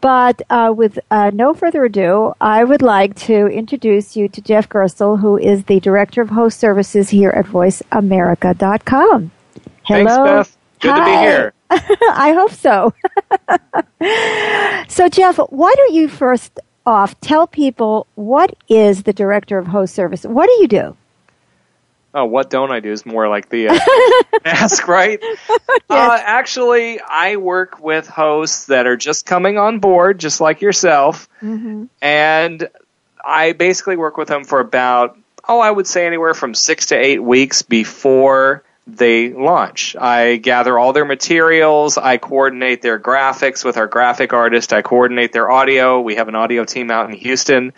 But 0.00 0.42
uh, 0.50 0.72
with 0.76 0.98
uh, 1.10 1.30
no 1.34 1.54
further 1.54 1.84
ado, 1.84 2.34
I 2.40 2.64
would 2.64 2.82
like 2.82 3.16
to 3.26 3.46
introduce 3.46 4.16
you 4.16 4.28
to 4.28 4.40
Jeff 4.40 4.68
Gerstel, 4.68 5.18
who 5.18 5.36
is 5.38 5.64
the 5.64 5.80
Director 5.80 6.22
of 6.22 6.30
Host 6.30 6.60
Services 6.60 7.08
here 7.08 7.30
at 7.30 7.46
VoiceAmerica.com. 7.46 9.30
Hello. 9.84 10.04
Thanks, 10.04 10.16
Beth. 10.16 10.56
Good 10.80 10.90
Hi. 10.92 10.98
to 10.98 11.04
be 11.04 11.26
here. 11.26 11.52
I 11.70 12.32
hope 12.32 12.52
so. 12.52 12.94
so, 14.88 15.08
Jeff, 15.08 15.38
why 15.38 15.74
don't 15.74 15.94
you 15.94 16.08
first 16.08 16.60
off, 16.86 17.18
tell 17.20 17.46
people 17.46 18.06
what 18.14 18.56
is 18.68 19.02
the 19.02 19.12
director 19.12 19.58
of 19.58 19.66
host 19.66 19.94
service? 19.94 20.22
What 20.24 20.46
do 20.46 20.52
you 20.60 20.68
do? 20.68 20.96
Oh, 22.14 22.24
what 22.24 22.48
don't 22.48 22.70
I 22.70 22.80
do 22.80 22.90
is 22.90 23.04
more 23.04 23.28
like 23.28 23.48
the 23.50 23.68
uh, 23.68 23.78
ask, 24.44 24.88
right? 24.88 25.18
yes. 25.22 25.40
uh, 25.90 26.18
actually, 26.20 27.00
I 27.00 27.36
work 27.36 27.82
with 27.82 28.06
hosts 28.06 28.66
that 28.66 28.86
are 28.86 28.96
just 28.96 29.26
coming 29.26 29.58
on 29.58 29.80
board, 29.80 30.18
just 30.18 30.40
like 30.40 30.62
yourself, 30.62 31.28
mm-hmm. 31.42 31.84
and 32.00 32.68
I 33.22 33.52
basically 33.52 33.96
work 33.96 34.16
with 34.16 34.28
them 34.28 34.44
for 34.44 34.60
about 34.60 35.18
oh, 35.48 35.60
I 35.60 35.70
would 35.70 35.86
say 35.86 36.06
anywhere 36.06 36.34
from 36.34 36.54
six 36.54 36.86
to 36.86 36.96
eight 36.96 37.22
weeks 37.22 37.62
before 37.62 38.64
they 38.86 39.32
launch. 39.32 39.96
I 39.96 40.36
gather 40.36 40.78
all 40.78 40.92
their 40.92 41.04
materials. 41.04 41.98
I 41.98 42.18
coordinate 42.18 42.82
their 42.82 43.00
graphics 43.00 43.64
with 43.64 43.76
our 43.76 43.86
graphic 43.86 44.32
artist. 44.32 44.72
I 44.72 44.82
coordinate 44.82 45.32
their 45.32 45.50
audio. 45.50 46.00
We 46.00 46.16
have 46.16 46.28
an 46.28 46.36
audio 46.36 46.64
team 46.64 46.90
out 46.90 47.10
in 47.10 47.16
Houston. 47.16 47.72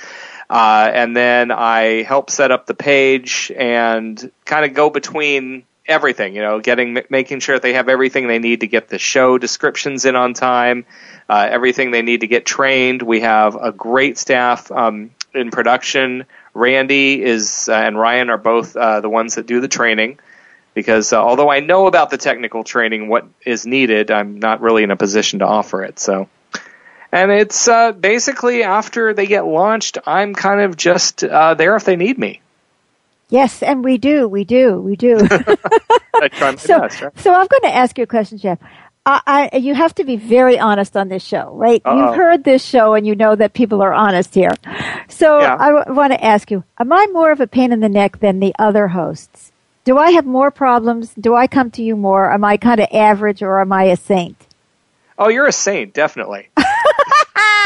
Uh, 0.51 0.91
and 0.93 1.17
then 1.17 1.51
I 1.51 2.03
help 2.03 2.31
set 2.31 2.51
up 2.51 2.67
the 2.67 2.75
page 2.75 3.53
and 3.55 4.31
kind 4.45 4.65
of 4.65 4.75
go 4.75 4.89
between 4.91 5.65
everything, 5.87 6.35
you 6.35 6.43
know, 6.43 6.61
getting, 6.61 6.99
making 7.11 7.41
sure 7.41 7.59
they 7.59 7.75
have 7.75 7.89
everything 7.89 8.29
they 8.29 8.39
need 8.39 8.61
to 8.61 8.67
get 8.67 8.89
the 8.89 8.99
show 8.99 9.39
descriptions 9.39 10.05
in 10.05 10.17
on 10.17 10.35
time, 10.35 10.87
uh, 11.29 11.47
everything 11.51 11.91
they 11.91 12.03
need 12.03 12.21
to 12.21 12.27
get 12.27 12.47
trained. 12.47 13.03
We 13.03 13.21
have 13.21 13.57
a 13.57 13.73
great 13.73 14.19
staff, 14.19 14.71
um, 14.71 15.11
in 15.35 15.51
production. 15.51 16.25
Randy 16.55 17.23
is, 17.23 17.69
uh, 17.69 17.75
and 17.75 17.99
Ryan 17.99 18.31
are 18.31 18.39
both, 18.39 18.77
uh, 18.77 19.01
the 19.01 19.11
ones 19.11 19.35
that 19.35 19.47
do 19.47 19.61
the 19.61 19.69
training 19.69 20.19
because 20.79 21.13
uh, 21.13 21.21
although 21.21 21.51
I 21.51 21.59
know 21.59 21.89
about 21.89 22.11
the 22.11 22.19
technical 22.19 22.63
training, 22.63 23.09
what 23.09 23.27
is 23.45 23.67
needed, 23.67 24.13
I'm 24.13 24.39
not 24.39 24.61
really 24.61 24.85
in 24.85 24.93
a 24.93 24.97
position 24.97 25.41
to 25.41 25.45
offer 25.45 25.83
it. 25.83 25.99
So, 25.99 26.29
and 27.13 27.31
it's 27.31 27.69
uh, 27.69 27.93
basically 27.93 28.63
after 28.63 29.15
they 29.15 29.27
get 29.27 29.47
launched, 29.47 29.99
I'm 30.07 30.35
kind 30.35 30.61
of 30.61 30.77
just 30.77 31.25
uh, 31.25 31.55
there 31.55 31.77
if 31.77 31.85
they 31.85 31.97
need 31.97 32.19
me. 32.19 32.41
Yes, 33.31 33.63
and 33.63 33.85
we 33.85 33.99
do, 33.99 34.27
we 34.27 34.45
do, 34.45 34.81
we 34.81 34.97
do. 34.97 35.19
so, 35.19 35.29
best, 35.29 37.01
right? 37.03 37.19
so 37.19 37.35
I'm 37.35 37.47
going 37.47 37.63
to 37.63 37.75
ask 37.75 37.99
you 37.99 38.05
a 38.05 38.07
question, 38.07 38.39
Jeff. 38.39 38.59
I, 39.05 39.51
I, 39.53 39.57
you 39.57 39.75
have 39.75 39.95
to 39.97 40.05
be 40.05 40.17
very 40.17 40.59
honest 40.59 40.97
on 40.97 41.09
this 41.09 41.25
show, 41.25 41.53
right? 41.55 41.81
Uh-oh. 41.85 41.97
You've 41.97 42.17
heard 42.17 42.45
this 42.45 42.65
show 42.65 42.95
and 42.95 43.07
you 43.07 43.15
know 43.15 43.35
that 43.37 43.55
people 43.55 43.81
are 43.81 43.93
honest 43.93 44.35
here. 44.35 44.53
So 45.09 45.41
yeah. 45.41 45.57
I 45.59 45.73
w- 45.73 45.97
want 45.97 46.13
to 46.13 46.23
ask 46.23 46.51
you, 46.51 46.65
am 46.79 46.93
I 46.93 47.07
more 47.13 47.33
of 47.33 47.41
a 47.41 47.47
pain 47.47 47.73
in 47.73 47.81
the 47.81 47.89
neck 47.89 48.19
than 48.19 48.41
the 48.41 48.55
other 48.59 48.89
hosts? 48.89 49.53
do 49.89 49.97
I 49.97 50.11
have 50.11 50.27
more 50.27 50.51
problems? 50.51 51.15
Do 51.19 51.35
I 51.35 51.47
come 51.47 51.71
to 51.71 51.83
you 51.83 51.97
more? 51.97 52.31
Am 52.31 52.45
I 52.45 52.59
kind 52.59 52.79
of 52.79 52.89
average 52.93 53.43
or 53.43 53.59
am 53.59 53.73
I 53.73 53.85
a 53.85 53.97
saint? 53.97 54.37
Oh, 55.19 55.29
you're 55.29 55.47
a 55.47 55.53
saint, 55.53 55.95
definitely. 55.95 56.51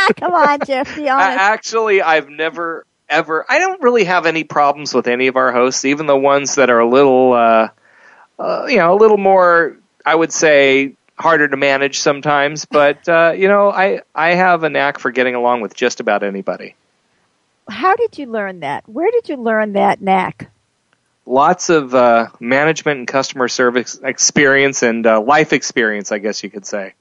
come 0.17 0.33
on, 0.33 0.59
Jeff, 0.67 0.97
be 0.97 1.09
honest. 1.09 1.39
Actually, 1.39 2.03
I've 2.03 2.29
never 2.29 2.87
ever. 3.09 3.45
I 3.49 3.59
don't 3.59 3.83
really 3.83 4.05
have 4.05 4.27
any 4.27 4.45
problems 4.45 4.95
with 4.95 5.07
any 5.07 5.27
of 5.27 5.37
our 5.37 5.53
hosts, 5.53 5.85
even 5.85 6.07
the 6.07 6.17
ones 6.17 6.57
that 6.57 6.71
are 6.71 6.81
a 6.81 6.89
little, 6.89 7.33
uh, 7.33 7.69
uh, 8.39 8.67
you 8.69 8.77
know, 8.77 8.95
a 8.95 8.99
little 8.99 9.19
more. 9.19 9.77
I 10.05 10.15
would 10.15 10.33
say 10.33 10.95
harder 11.17 11.47
to 11.47 11.57
manage 11.57 12.01
sometimes, 12.01 12.65
but 12.65 13.09
uh, 13.09 13.35
you 13.37 13.49
know, 13.49 13.71
I 13.71 14.03
I 14.15 14.35
have 14.35 14.65
a 14.65 14.71
knack 14.71 14.99
for 14.99 15.11
getting 15.11 15.35
along 15.35 15.61
with 15.61 15.75
just 15.75 16.01
about 16.01 16.23
anybody. 16.23 16.75
How 17.69 17.95
did 17.95 18.19
you 18.19 18.27
learn 18.27 18.61
that? 18.61 18.89
Where 18.89 19.11
did 19.11 19.29
you 19.29 19.37
learn 19.37 19.75
that 19.75 20.01
knack? 20.01 20.51
lots 21.27 21.71
of 21.71 21.95
uh, 21.95 22.29
management 22.41 22.99
and 22.99 23.09
customer 23.09 23.49
service 23.49 23.99
experience 24.03 24.83
and 24.83 25.07
uh, 25.07 25.21
life 25.21 25.53
experience, 25.53 26.13
I 26.13 26.19
guess 26.19 26.43
you 26.43 26.51
could 26.51 26.67
say. 26.67 26.95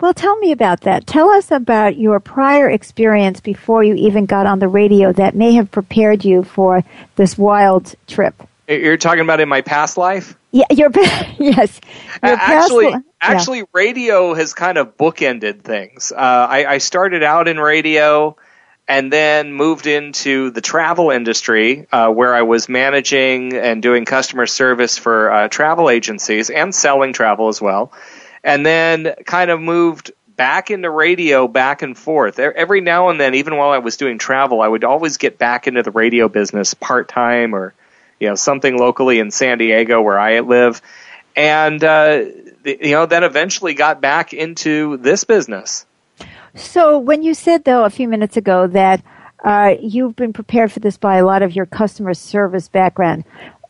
Well, 0.00 0.12
tell 0.12 0.36
me 0.38 0.52
about 0.52 0.82
that. 0.82 1.06
Tell 1.06 1.30
us 1.30 1.50
about 1.50 1.96
your 1.96 2.20
prior 2.20 2.68
experience 2.68 3.40
before 3.40 3.84
you 3.84 3.94
even 3.94 4.26
got 4.26 4.46
on 4.46 4.58
the 4.58 4.68
radio 4.68 5.12
that 5.12 5.34
may 5.34 5.52
have 5.52 5.70
prepared 5.70 6.24
you 6.24 6.42
for 6.42 6.82
this 7.16 7.38
wild 7.38 7.94
trip. 8.06 8.34
You're 8.68 8.96
talking 8.96 9.20
about 9.20 9.40
in 9.40 9.48
my 9.48 9.60
past 9.60 9.96
life? 9.96 10.36
Yeah, 10.50 10.64
your 10.70 10.90
yes. 10.94 11.80
Your 12.22 12.34
actually, 12.34 12.92
past, 12.92 13.04
actually, 13.20 13.58
yeah. 13.58 13.64
radio 13.72 14.34
has 14.34 14.54
kind 14.54 14.78
of 14.78 14.96
bookended 14.96 15.62
things. 15.62 16.12
Uh, 16.12 16.16
I, 16.16 16.64
I 16.64 16.78
started 16.78 17.22
out 17.22 17.46
in 17.46 17.58
radio 17.58 18.36
and 18.86 19.12
then 19.12 19.52
moved 19.52 19.86
into 19.86 20.50
the 20.50 20.60
travel 20.60 21.10
industry 21.10 21.86
uh, 21.90 22.08
where 22.10 22.34
I 22.34 22.42
was 22.42 22.68
managing 22.68 23.54
and 23.54 23.82
doing 23.82 24.04
customer 24.04 24.46
service 24.46 24.98
for 24.98 25.30
uh, 25.30 25.48
travel 25.48 25.88
agencies 25.88 26.50
and 26.50 26.74
selling 26.74 27.12
travel 27.12 27.48
as 27.48 27.60
well. 27.60 27.92
And 28.44 28.64
then 28.64 29.14
kind 29.24 29.50
of 29.50 29.60
moved 29.60 30.12
back 30.36 30.70
into 30.70 30.90
radio 30.90 31.48
back 31.48 31.82
and 31.82 31.96
forth. 31.96 32.38
Every 32.38 32.80
now 32.80 33.08
and 33.08 33.20
then, 33.20 33.34
even 33.34 33.56
while 33.56 33.70
I 33.70 33.78
was 33.78 33.96
doing 33.96 34.18
travel, 34.18 34.60
I 34.60 34.68
would 34.68 34.84
always 34.84 35.16
get 35.16 35.38
back 35.38 35.66
into 35.66 35.82
the 35.82 35.90
radio 35.90 36.28
business 36.28 36.74
part 36.74 37.08
time 37.08 37.54
or 37.54 37.74
you 38.20 38.28
know 38.28 38.34
something 38.34 38.76
locally 38.76 39.18
in 39.18 39.30
San 39.30 39.58
Diego 39.58 40.02
where 40.02 40.18
I 40.18 40.40
live. 40.40 40.82
And 41.36 41.82
uh, 41.82 42.24
you 42.64 42.92
know, 42.92 43.06
then 43.06 43.24
eventually 43.24 43.74
got 43.74 44.00
back 44.00 44.32
into 44.32 44.96
this 44.98 45.24
business. 45.24 45.86
So 46.54 46.98
when 46.98 47.22
you 47.22 47.34
said 47.34 47.64
though 47.64 47.84
a 47.84 47.90
few 47.90 48.08
minutes 48.08 48.36
ago 48.36 48.66
that 48.68 49.02
uh, 49.42 49.74
you've 49.80 50.16
been 50.16 50.32
prepared 50.32 50.72
for 50.72 50.80
this 50.80 50.96
by 50.96 51.16
a 51.16 51.24
lot 51.24 51.42
of 51.42 51.54
your 51.54 51.66
customer 51.66 52.14
service 52.14 52.68
background, 52.68 53.24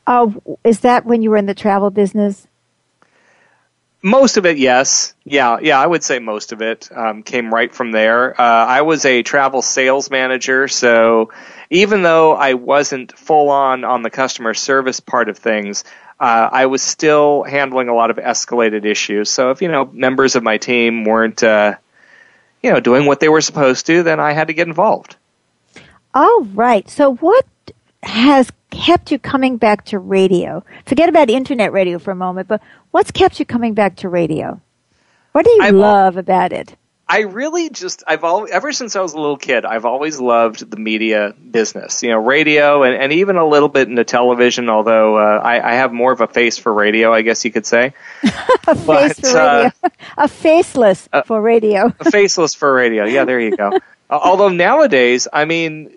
uh, 0.07 0.31
is 0.63 0.81
that 0.81 1.07
when 1.07 1.23
you 1.23 1.31
were 1.31 1.37
in 1.37 1.47
the 1.47 1.55
travel 1.55 1.91
business? 1.91 2.47
Most 4.05 4.37
of 4.37 4.45
it, 4.45 4.59
yes. 4.59 5.15
Yeah, 5.25 5.59
yeah, 5.63 5.81
I 5.81 5.87
would 5.87 6.05
say 6.05 6.19
most 6.19 6.53
of 6.53 6.61
it 6.61 6.91
um, 6.95 7.23
came 7.23 7.53
right 7.53 7.75
from 7.75 7.91
there. 7.91 8.39
Uh, 8.39 8.45
I 8.45 8.83
was 8.83 9.05
a 9.05 9.23
travel 9.23 9.63
sales 9.63 10.11
manager, 10.11 10.69
so 10.69 11.33
even 11.71 12.03
though 12.03 12.35
I 12.35 12.55
wasn't 12.55 13.17
full 13.19 13.49
on 13.49 13.83
on 13.83 14.03
the 14.03 14.11
customer 14.11 14.53
service 14.53 15.01
part 15.01 15.29
of 15.29 15.39
things, 15.39 15.85
uh, 16.21 16.51
I 16.53 16.67
was 16.67 16.83
still 16.83 17.45
handling 17.45 17.89
a 17.89 17.95
lot 17.95 18.11
of 18.11 18.19
escalated 18.19 18.85
issues. 18.85 19.31
So 19.31 19.51
if 19.51 19.63
you 19.63 19.69
know 19.69 19.87
members 19.87 20.37
of 20.37 20.43
my 20.43 20.59
team 20.59 21.05
weren't 21.05 21.43
uh, 21.43 21.77
you 22.65 22.73
know, 22.73 22.81
doing 22.81 23.05
what 23.05 23.21
they 23.21 23.29
were 23.29 23.43
supposed 23.43 23.85
to, 23.85 24.03
then 24.03 24.19
I 24.19 24.33
had 24.33 24.47
to 24.47 24.55
get 24.55 24.67
involved. 24.67 25.17
All 26.15 26.45
right. 26.45 26.89
So 26.89 27.15
what 27.17 27.45
has 28.05 28.51
kept 28.71 29.11
you 29.11 29.19
coming 29.19 29.57
back 29.57 29.85
to 29.87 29.99
radio? 29.99 30.65
Forget 30.87 31.09
about 31.09 31.31
internet 31.31 31.73
radio 31.73 31.99
for 31.99 32.11
a 32.11 32.17
moment, 32.17 32.49
but 32.49 32.63
what's 32.91 33.11
kept 33.11 33.39
you 33.39 33.47
coming 33.47 33.75
back 33.75 33.97
to 33.97 34.09
radio? 34.09 34.61
What 35.33 35.45
do 35.45 35.51
you 35.51 35.63
I've, 35.63 35.75
love 35.75 36.17
about 36.17 36.53
it? 36.53 36.77
I 37.07 37.21
really 37.21 37.69
just 37.69 38.03
I've 38.07 38.25
always 38.25 38.51
ever 38.51 38.73
since 38.73 38.97
I 38.97 39.01
was 39.01 39.13
a 39.13 39.21
little 39.21 39.37
kid 39.37 39.67
I've 39.67 39.85
always 39.85 40.19
loved 40.19 40.71
the 40.71 40.79
media 40.79 41.35
business 41.51 42.03
you 42.03 42.11
know 42.11 42.19
radio 42.19 42.83
and, 42.83 42.95
and 42.95 43.13
even 43.13 43.37
a 43.37 43.47
little 43.47 43.69
bit 43.69 43.89
into 43.89 44.05
television 44.05 44.71
although 44.71 45.19
uh, 45.19 45.41
I, 45.43 45.73
I 45.73 45.75
have 45.75 45.93
more 45.93 46.13
of 46.13 46.23
a 46.23 46.27
face 46.27 46.57
for 46.57 46.73
radio 46.73 47.13
I 47.13 47.21
guess 47.23 47.45
you 47.45 47.53
could 47.53 47.67
say 47.67 47.93
a 48.23 48.75
but, 48.75 49.17
face 49.17 49.21
for 49.21 49.37
radio 49.37 49.71
uh, 49.83 49.89
a 50.19 50.29
faceless 50.29 51.09
uh, 51.13 51.23
for 51.23 51.43
radio 51.43 51.93
a 52.01 52.05
faceless 52.11 52.55
for 52.55 52.73
radio 52.73 53.05
yeah 53.05 53.27
there 53.27 53.41
you 53.41 53.55
go 53.55 53.79
although 54.09 54.49
nowadays 54.49 55.29
I 55.31 55.45
mean 55.45 55.93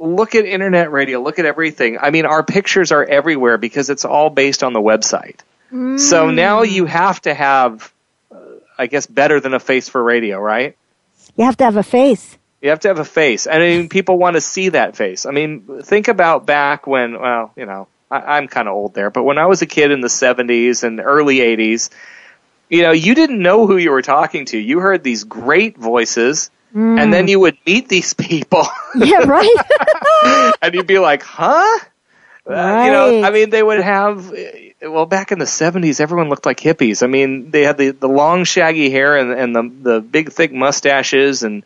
look 0.00 0.34
at 0.34 0.44
internet 0.44 0.90
radio 0.90 1.20
look 1.20 1.38
at 1.38 1.44
everything 1.44 1.98
I 1.98 2.10
mean 2.10 2.26
our 2.26 2.42
pictures 2.42 2.90
are 2.90 3.04
everywhere 3.04 3.58
because 3.58 3.90
it's 3.90 4.04
all 4.04 4.30
based 4.30 4.62
on 4.64 4.72
the 4.72 4.80
website 4.80 5.40
mm. 5.72 6.00
so 6.00 6.30
now 6.30 6.62
you 6.62 6.86
have 6.86 7.20
to 7.22 7.34
have 7.34 7.92
I 8.80 8.86
guess, 8.86 9.06
better 9.06 9.40
than 9.40 9.52
a 9.52 9.60
face 9.60 9.90
for 9.90 10.02
radio, 10.02 10.38
right? 10.40 10.74
You 11.36 11.44
have 11.44 11.58
to 11.58 11.64
have 11.64 11.76
a 11.76 11.82
face. 11.82 12.38
You 12.62 12.70
have 12.70 12.80
to 12.80 12.88
have 12.88 12.98
a 12.98 13.04
face. 13.04 13.46
And 13.46 13.62
I 13.62 13.76
mean, 13.76 13.90
people 13.90 14.16
want 14.16 14.36
to 14.36 14.40
see 14.40 14.70
that 14.70 14.96
face. 14.96 15.26
I 15.26 15.32
mean, 15.32 15.82
think 15.82 16.08
about 16.08 16.46
back 16.46 16.86
when, 16.86 17.20
well, 17.20 17.52
you 17.56 17.66
know, 17.66 17.88
I, 18.10 18.38
I'm 18.38 18.48
kind 18.48 18.68
of 18.68 18.74
old 18.74 18.94
there, 18.94 19.10
but 19.10 19.24
when 19.24 19.36
I 19.36 19.46
was 19.46 19.60
a 19.60 19.66
kid 19.66 19.90
in 19.90 20.00
the 20.00 20.08
70s 20.08 20.82
and 20.82 20.98
early 20.98 21.36
80s, 21.36 21.90
you 22.70 22.82
know, 22.82 22.92
you 22.92 23.14
didn't 23.14 23.42
know 23.42 23.66
who 23.66 23.76
you 23.76 23.90
were 23.90 24.00
talking 24.00 24.46
to. 24.46 24.58
You 24.58 24.80
heard 24.80 25.04
these 25.04 25.24
great 25.24 25.76
voices, 25.76 26.50
mm. 26.74 27.00
and 27.00 27.12
then 27.12 27.28
you 27.28 27.40
would 27.40 27.56
meet 27.66 27.88
these 27.88 28.14
people. 28.14 28.66
Yeah, 28.96 29.18
right. 29.18 30.54
and 30.62 30.74
you'd 30.74 30.88
be 30.88 30.98
like, 30.98 31.22
huh? 31.22 31.78
Right. 32.44 32.82
Uh, 32.82 32.84
you 32.84 32.90
know, 32.90 33.22
I 33.22 33.30
mean, 33.30 33.50
they 33.50 33.62
would 33.62 33.80
have 33.80 34.32
well, 34.82 35.06
back 35.06 35.30
in 35.30 35.38
the 35.38 35.44
'70s, 35.44 36.00
everyone 36.00 36.28
looked 36.28 36.46
like 36.46 36.58
hippies. 36.58 37.02
I 37.02 37.06
mean, 37.06 37.50
they 37.50 37.62
had 37.62 37.76
the 37.76 37.90
the 37.90 38.08
long, 38.08 38.44
shaggy 38.44 38.90
hair 38.90 39.16
and 39.16 39.30
and 39.30 39.54
the 39.54 39.92
the 39.92 40.00
big, 40.00 40.32
thick 40.32 40.52
mustaches, 40.52 41.42
and 41.42 41.62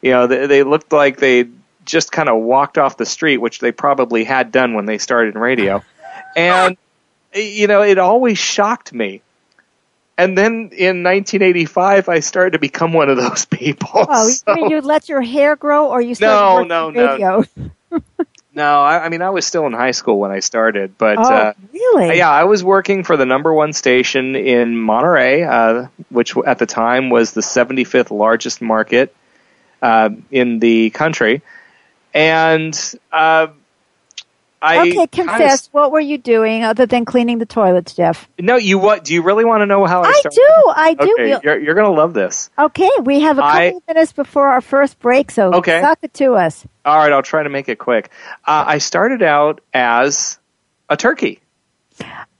you 0.00 0.10
know, 0.10 0.26
they, 0.26 0.46
they 0.46 0.62
looked 0.62 0.92
like 0.92 1.18
they 1.18 1.46
just 1.84 2.10
kind 2.10 2.28
of 2.28 2.40
walked 2.40 2.78
off 2.78 2.96
the 2.96 3.06
street, 3.06 3.38
which 3.38 3.60
they 3.60 3.72
probably 3.72 4.24
had 4.24 4.52
done 4.52 4.74
when 4.74 4.86
they 4.86 4.98
started 4.98 5.34
in 5.34 5.40
radio. 5.40 5.84
And 6.34 6.76
you 7.34 7.66
know, 7.66 7.82
it 7.82 7.98
always 7.98 8.38
shocked 8.38 8.92
me. 8.92 9.22
And 10.18 10.36
then 10.36 10.70
in 10.72 11.02
1985, 11.02 12.08
I 12.08 12.20
started 12.20 12.52
to 12.52 12.58
become 12.58 12.92
one 12.92 13.10
of 13.10 13.16
those 13.16 13.44
people. 13.50 14.06
Oh, 14.08 14.28
so. 14.30 14.42
you 14.48 14.54
mean 14.54 14.70
you 14.70 14.80
let 14.80 15.08
your 15.08 15.22
hair 15.22 15.56
grow, 15.56 15.88
or 15.90 16.00
you 16.00 16.14
started 16.14 16.68
no, 16.68 16.90
no, 16.90 17.12
radio? 17.12 17.44
no. 17.90 18.02
No, 18.56 18.80
I, 18.80 19.04
I, 19.04 19.08
mean 19.10 19.20
I 19.20 19.28
was 19.28 19.44
still 19.44 19.66
in 19.66 19.74
high 19.74 19.90
school 19.90 20.18
when 20.18 20.30
I 20.30 20.40
started, 20.40 20.96
but 20.96 21.18
oh, 21.18 21.22
uh, 21.22 21.52
really? 21.74 22.16
Yeah, 22.16 22.30
I 22.30 22.44
was 22.44 22.64
working 22.64 23.04
for 23.04 23.18
the 23.18 23.26
number 23.26 23.52
one 23.52 23.74
station 23.74 24.34
in 24.34 24.78
Monterey, 24.78 25.42
uh, 25.42 25.88
which 26.08 26.34
at 26.38 26.58
the 26.58 26.64
time 26.64 27.10
was 27.10 27.32
the 27.32 27.42
75th 27.42 28.10
largest 28.10 28.62
market 28.62 29.14
uh, 29.82 30.08
in 30.30 30.58
the 30.58 30.88
country, 30.88 31.42
and 32.14 32.74
uh, 33.12 33.48
I 34.62 34.88
okay, 34.88 35.06
confess. 35.06 35.68
What 35.68 35.92
were 35.92 36.00
you 36.00 36.16
doing 36.18 36.64
other 36.64 36.86
than 36.86 37.04
cleaning 37.04 37.38
the 37.38 37.46
toilets, 37.46 37.94
Jeff? 37.94 38.28
No, 38.38 38.56
you 38.56 38.78
what? 38.78 39.04
Do 39.04 39.12
you 39.12 39.22
really 39.22 39.44
want 39.44 39.60
to 39.60 39.66
know 39.66 39.84
how 39.84 40.02
I? 40.02 40.08
I 40.08 40.12
started? 40.12 40.36
do. 40.36 40.72
I 40.74 40.94
do. 40.94 41.16
Okay, 41.20 41.40
you're, 41.44 41.58
you're 41.58 41.74
going 41.74 41.86
to 41.86 42.00
love 42.00 42.14
this. 42.14 42.50
Okay, 42.58 42.90
we 43.02 43.20
have 43.20 43.38
a 43.38 43.42
couple 43.42 43.82
I, 43.88 43.92
minutes 43.92 44.12
before 44.12 44.48
our 44.48 44.60
first 44.60 44.98
break, 44.98 45.30
so 45.30 45.54
okay. 45.54 45.80
talk 45.80 45.98
it 46.02 46.14
to 46.14 46.34
us. 46.34 46.66
All 46.84 46.96
right, 46.96 47.12
I'll 47.12 47.22
try 47.22 47.42
to 47.42 47.50
make 47.50 47.68
it 47.68 47.78
quick. 47.78 48.10
Uh, 48.46 48.64
I 48.66 48.78
started 48.78 49.22
out 49.22 49.60
as 49.74 50.38
a 50.88 50.96
turkey. 50.96 51.40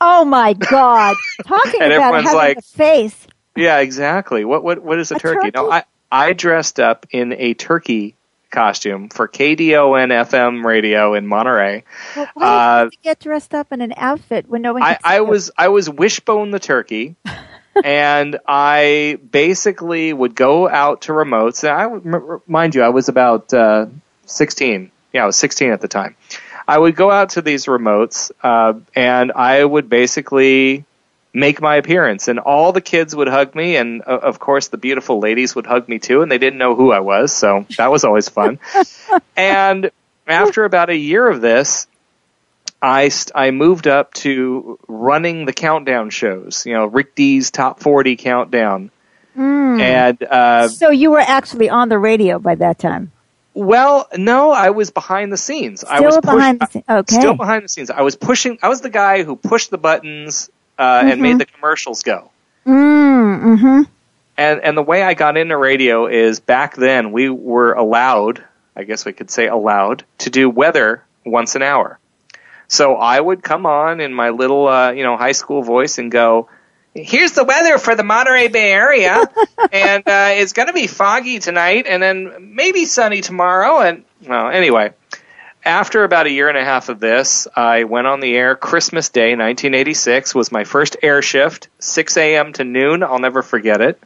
Oh 0.01 0.25
my 0.25 0.55
God! 0.55 1.17
Talking 1.47 1.83
and 1.83 1.93
about 1.93 2.25
having 2.25 2.37
like, 2.37 2.59
a 2.59 2.63
face. 2.63 3.27
Yeah, 3.55 3.79
exactly. 3.79 4.45
What 4.45 4.65
what 4.65 4.83
what 4.83 4.99
is 4.99 5.13
a, 5.13 5.17
a 5.17 5.19
turkey? 5.19 5.51
turkey? 5.51 5.51
No, 5.55 5.71
I 5.71 5.85
I 6.11 6.33
dressed 6.33 6.81
up 6.81 7.07
in 7.11 7.33
a 7.33 7.55
turkey 7.55 8.16
costume 8.51 9.09
for 9.09 9.29
KDON 9.29 10.09
FM 10.09 10.65
radio 10.65 11.15
in 11.15 11.27
Monterey. 11.27 11.85
Well, 12.15 12.29
why 12.35 12.47
uh, 12.47 12.85
did 12.85 12.93
you 12.95 12.99
get 13.03 13.21
dressed 13.21 13.55
up 13.55 13.73
in 13.73 13.81
an 13.81 13.95
outfit 13.97 14.49
when 14.49 14.63
no 14.63 14.73
one? 14.75 14.83
I, 14.83 14.99
I 15.03 15.21
was 15.21 15.51
I 15.57 15.69
was 15.69 15.89
Wishbone 15.89 16.51
the 16.51 16.61
turkey. 16.61 17.17
and 17.85 18.39
I 18.47 19.19
basically 19.31 20.13
would 20.13 20.35
go 20.35 20.69
out 20.69 21.03
to 21.03 21.13
remotes. 21.13 21.63
And 21.63 21.73
I 21.73 22.39
mind 22.47 22.75
you, 22.75 22.83
I 22.83 22.89
was 22.89 23.09
about 23.09 23.53
uh, 23.53 23.87
16. 24.27 24.91
Yeah, 25.13 25.25
I 25.25 25.27
was 25.27 25.37
16 25.37 25.71
at 25.71 25.81
the 25.81 25.89
time. 25.89 26.17
I 26.69 26.79
would 26.79 26.97
go 26.97 27.11
out 27.11 27.31
to 27.31 27.43
these 27.43 27.67
remotes, 27.67 28.33
uh, 28.43 28.81
and 28.95 29.31
I 29.33 29.65
would 29.65 29.89
basically 29.89 30.85
make 31.37 31.61
my 31.61 31.77
appearance, 31.77 32.29
and 32.29 32.39
all 32.39 32.73
the 32.73 32.81
kids 32.81 33.15
would 33.15 33.29
hug 33.29 33.55
me, 33.55 33.77
and 33.77 34.03
uh, 34.07 34.19
of 34.23 34.39
course 34.39 34.69
the 34.69 34.79
beautiful 34.79 35.21
ladies 35.21 35.55
would 35.55 35.67
hug 35.67 35.87
me 35.87 35.99
too, 35.99 36.23
and 36.23 36.33
they 36.33 36.39
didn't 36.39 36.59
know 36.59 36.75
who 36.75 36.91
I 36.91 37.01
was, 37.01 37.33
so 37.33 37.67
that 37.77 37.91
was 37.91 38.05
always 38.05 38.29
fun. 38.29 38.59
and 39.37 39.91
after 40.27 40.65
about 40.65 40.89
a 40.89 40.97
year 40.97 41.29
of 41.29 41.43
this, 41.43 41.87
I 42.81 43.11
I 43.35 43.51
moved 43.51 43.87
up 43.87 44.15
to 44.15 44.79
running 44.89 45.45
the 45.45 45.53
countdown 45.53 46.09
shows. 46.09 46.65
You 46.65 46.73
know, 46.73 46.87
Rick 46.87 47.15
Dees 47.15 47.51
Top 47.51 47.81
40 47.81 48.17
Countdown. 48.17 48.91
Mm. 49.37 49.81
And 49.81 50.23
uh, 50.23 50.69
so 50.69 50.91
you 50.91 51.11
were 51.11 51.21
actually 51.21 51.69
on 51.69 51.91
the 51.91 51.99
radio 51.99 52.39
by 52.39 52.55
that 52.55 52.79
time. 52.79 53.13
Well, 53.53 54.09
no, 54.17 54.51
I 54.51 54.71
was 54.71 54.91
behind 54.91 55.33
the 55.33 55.37
scenes. 55.37 55.81
Still 55.81 55.93
I 55.93 56.01
was 56.01 56.19
behind 56.19 56.61
the 56.61 56.67
scenes. 56.67 56.85
Okay. 56.89 57.15
Still 57.15 57.35
behind 57.35 57.65
the 57.65 57.69
scenes. 57.69 57.91
I 57.91 58.03
was 58.03 58.17
pushing. 58.17 58.59
I 58.63 58.69
was 58.69 58.81
the 58.81 58.91
guy 58.91 59.23
who 59.23 59.37
pushed 59.37 59.71
the 59.71 59.79
buttons 59.79 60.51
uh, 60.79 61.01
mm-hmm. 61.01 61.09
and 61.09 61.23
made 61.23 61.39
the 61.39 61.47
commercials 61.47 62.03
go. 62.03 62.31
Mm, 62.67 63.59
hmm 63.59 63.83
And 64.37 64.61
and 64.61 64.77
the 64.77 64.83
way 64.83 65.03
I 65.03 65.15
got 65.15 65.37
into 65.37 65.57
radio 65.57 66.07
is 66.07 66.41
back 66.41 66.75
then 66.77 67.13
we 67.13 67.29
were 67.31 67.73
allowed, 67.73 68.45
I 68.75 68.85
guess 68.85 69.05
we 69.05 69.13
could 69.13 69.31
say 69.31 69.47
allowed, 69.47 70.05
to 70.19 70.31
do 70.31 70.51
weather 70.51 71.05
once 71.25 71.55
an 71.55 71.63
hour. 71.63 71.99
So 72.69 72.97
I 72.97 73.21
would 73.21 73.43
come 73.43 73.65
on 73.65 74.01
in 74.01 74.13
my 74.13 74.31
little, 74.31 74.67
uh, 74.67 74.91
you 74.91 75.05
know, 75.05 75.17
high 75.17 75.33
school 75.33 75.63
voice 75.63 75.99
and 75.99 76.11
go, 76.11 76.49
here's 76.95 77.33
the 77.33 77.45
weather 77.45 77.79
for 77.79 77.95
the 77.95 78.03
Monterey 78.03 78.49
Bay 78.49 78.73
Area, 78.73 79.23
and 79.73 80.09
uh, 80.09 80.31
it's 80.33 80.53
going 80.53 80.69
to 80.69 80.75
be 80.75 80.87
foggy 80.87 81.39
tonight, 81.39 81.87
and 81.87 82.03
then 82.03 82.53
maybe 82.55 82.85
sunny 82.85 83.21
tomorrow. 83.21 83.81
And 83.81 84.05
well, 84.27 84.49
anyway, 84.49 84.93
after 85.67 86.05
about 86.05 86.27
a 86.27 86.31
year 86.31 86.49
and 86.49 86.57
a 86.57 86.65
half 86.65 86.89
of 86.89 87.01
this, 87.01 87.49
I 87.55 87.85
went 87.85 88.07
on 88.07 88.21
the 88.21 88.35
air. 88.37 88.55
Christmas 88.55 89.09
Day, 89.09 89.31
1986, 89.31 90.35
was 90.35 90.53
my 90.53 90.65
first 90.65 90.97
air 91.03 91.21
shift, 91.21 91.69
6 91.81 92.17
a.m. 92.17 92.53
to 92.55 92.65
noon. 92.65 93.03
I'll 93.03 93.19
never 93.19 93.43
forget 93.43 93.81
it. 93.81 94.01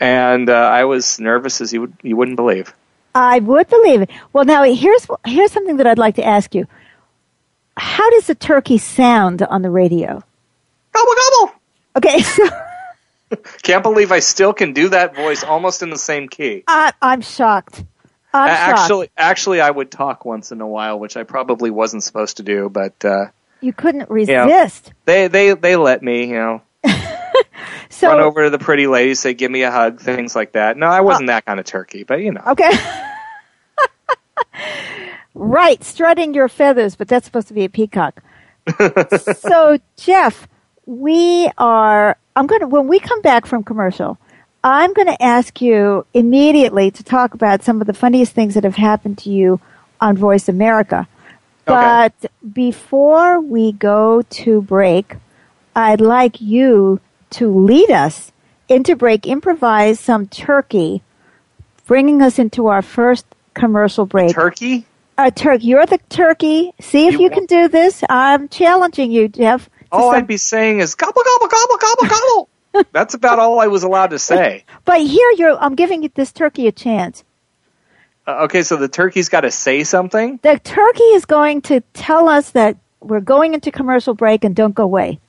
And 0.00 0.48
uh, 0.48 0.54
I 0.54 0.84
was 0.84 1.20
nervous 1.20 1.60
as 1.60 1.72
you 1.72 1.82
would 1.82 1.94
you 2.02 2.16
wouldn't 2.16 2.36
believe. 2.36 2.74
I 3.14 3.38
would 3.38 3.68
believe 3.68 4.02
it. 4.02 4.10
Well, 4.32 4.44
now 4.44 4.64
here's 4.64 5.06
here's 5.24 5.52
something 5.52 5.76
that 5.76 5.86
I'd 5.86 5.98
like 5.98 6.16
to 6.16 6.24
ask 6.24 6.54
you. 6.54 6.66
How 7.76 8.10
does 8.10 8.28
a 8.28 8.34
turkey 8.34 8.78
sound 8.78 9.42
on 9.42 9.62
the 9.62 9.70
radio? 9.70 10.22
Gobble 10.92 11.14
gobble. 11.14 11.54
Okay. 11.96 12.24
So 13.30 13.40
Can't 13.62 13.82
believe 13.82 14.12
I 14.12 14.20
still 14.20 14.52
can 14.52 14.74
do 14.74 14.90
that 14.90 15.16
voice 15.16 15.42
almost 15.42 15.82
in 15.82 15.90
the 15.90 15.98
same 15.98 16.28
key. 16.28 16.62
I, 16.68 16.92
I'm 17.02 17.20
shocked. 17.20 17.82
I'm 18.34 18.48
actually, 18.48 19.06
shocked. 19.06 19.12
actually, 19.16 19.60
I 19.60 19.70
would 19.70 19.90
talk 19.92 20.24
once 20.24 20.50
in 20.50 20.60
a 20.60 20.66
while, 20.66 20.98
which 20.98 21.16
I 21.16 21.22
probably 21.22 21.70
wasn't 21.70 22.02
supposed 22.02 22.38
to 22.38 22.42
do, 22.42 22.68
but 22.68 23.04
uh, 23.04 23.26
you 23.60 23.72
couldn't 23.72 24.10
resist. 24.10 24.86
You 24.86 24.90
know, 24.90 24.94
they 25.04 25.28
they 25.28 25.54
they 25.54 25.76
let 25.76 26.02
me, 26.02 26.26
you 26.26 26.34
know. 26.34 26.62
so, 27.88 28.08
run 28.08 28.20
over 28.20 28.44
to 28.44 28.50
the 28.50 28.58
pretty 28.58 28.88
lady, 28.88 29.14
say, 29.14 29.34
"Give 29.34 29.50
me 29.50 29.62
a 29.62 29.70
hug," 29.70 30.00
things 30.00 30.34
like 30.34 30.52
that. 30.52 30.76
No, 30.76 30.86
I 30.86 31.00
wasn't 31.00 31.30
uh, 31.30 31.34
that 31.34 31.46
kind 31.46 31.60
of 31.60 31.66
turkey, 31.66 32.02
but 32.02 32.16
you 32.16 32.32
know. 32.32 32.42
Okay. 32.48 32.72
right, 35.34 35.82
strutting 35.84 36.34
your 36.34 36.48
feathers, 36.48 36.96
but 36.96 37.06
that's 37.06 37.26
supposed 37.26 37.48
to 37.48 37.54
be 37.54 37.64
a 37.64 37.70
peacock. 37.70 38.20
so, 39.36 39.78
Jeff, 39.96 40.48
we 40.86 41.48
are. 41.56 42.16
I'm 42.34 42.48
going 42.48 42.62
to 42.62 42.66
when 42.66 42.88
we 42.88 42.98
come 42.98 43.22
back 43.22 43.46
from 43.46 43.62
commercial. 43.62 44.18
I'm 44.64 44.94
going 44.94 45.08
to 45.08 45.22
ask 45.22 45.60
you 45.60 46.06
immediately 46.14 46.90
to 46.90 47.04
talk 47.04 47.34
about 47.34 47.62
some 47.62 47.82
of 47.82 47.86
the 47.86 47.92
funniest 47.92 48.32
things 48.32 48.54
that 48.54 48.64
have 48.64 48.76
happened 48.76 49.18
to 49.18 49.30
you 49.30 49.60
on 50.00 50.16
Voice 50.16 50.48
America. 50.48 51.06
But 51.66 52.14
okay. 52.24 52.28
before 52.50 53.42
we 53.42 53.72
go 53.72 54.22
to 54.22 54.62
break, 54.62 55.16
I'd 55.76 56.00
like 56.00 56.40
you 56.40 56.98
to 57.30 57.54
lead 57.54 57.90
us 57.90 58.32
into 58.66 58.96
break, 58.96 59.26
improvise 59.26 60.00
some 60.00 60.28
turkey, 60.28 61.02
bringing 61.86 62.22
us 62.22 62.38
into 62.38 62.68
our 62.68 62.80
first 62.80 63.26
commercial 63.52 64.06
break. 64.06 64.34
Turkey? 64.34 64.86
A 65.18 65.30
turkey. 65.30 65.66
You're 65.66 65.84
the 65.84 66.00
turkey. 66.08 66.72
See 66.80 67.06
if 67.06 67.14
you, 67.14 67.20
you 67.20 67.30
can 67.30 67.44
do 67.44 67.68
this. 67.68 68.02
I'm 68.08 68.48
challenging 68.48 69.12
you, 69.12 69.28
Jeff. 69.28 69.68
All 69.92 70.08
oh, 70.08 70.10
some... 70.12 70.20
I'd 70.20 70.26
be 70.26 70.38
saying 70.38 70.80
is 70.80 70.94
gobble, 70.94 71.22
gobble, 71.22 71.48
gobble, 71.48 71.76
gobble, 71.76 72.08
gobble. 72.08 72.48
That's 72.92 73.14
about 73.14 73.38
all 73.38 73.60
I 73.60 73.66
was 73.68 73.82
allowed 73.82 74.10
to 74.10 74.18
say. 74.18 74.64
But 74.84 75.00
here, 75.00 75.32
you're. 75.36 75.56
I'm 75.58 75.74
giving 75.74 76.10
this 76.14 76.32
turkey 76.32 76.66
a 76.66 76.72
chance. 76.72 77.24
Uh, 78.26 78.44
okay, 78.44 78.62
so 78.62 78.76
the 78.76 78.88
turkey's 78.88 79.28
got 79.28 79.42
to 79.42 79.50
say 79.50 79.84
something. 79.84 80.38
The 80.42 80.58
turkey 80.58 81.02
is 81.02 81.24
going 81.26 81.62
to 81.62 81.80
tell 81.92 82.28
us 82.28 82.50
that 82.50 82.76
we're 83.00 83.20
going 83.20 83.54
into 83.54 83.70
commercial 83.70 84.14
break 84.14 84.44
and 84.44 84.56
don't 84.56 84.74
go 84.74 84.84
away. 84.84 85.20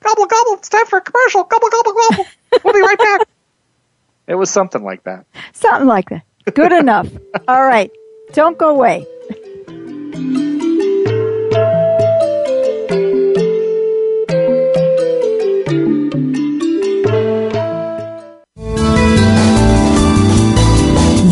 Gobble 0.00 0.26
gobble! 0.26 0.54
It's 0.54 0.68
time 0.68 0.86
for 0.86 0.98
a 0.98 1.00
commercial. 1.02 1.44
Gobble 1.44 1.68
gobble 1.70 1.92
gobble. 1.92 2.26
We'll 2.64 2.74
be 2.74 2.80
right 2.80 2.98
back. 2.98 3.28
It 4.28 4.36
was 4.36 4.50
something 4.50 4.84
like 4.84 5.02
that. 5.02 5.26
Something 5.52 5.88
like 5.88 6.08
that. 6.10 6.22
Good 6.54 6.70
enough. 6.72 7.08
All 7.48 7.62
right. 7.62 7.90
Don't 8.32 8.56
go 8.56 8.70
away. 8.70 9.04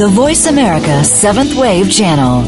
The 0.00 0.08
Voice 0.08 0.46
America 0.46 1.04
Seventh 1.04 1.54
Wave 1.56 1.92
Channel. 1.92 2.44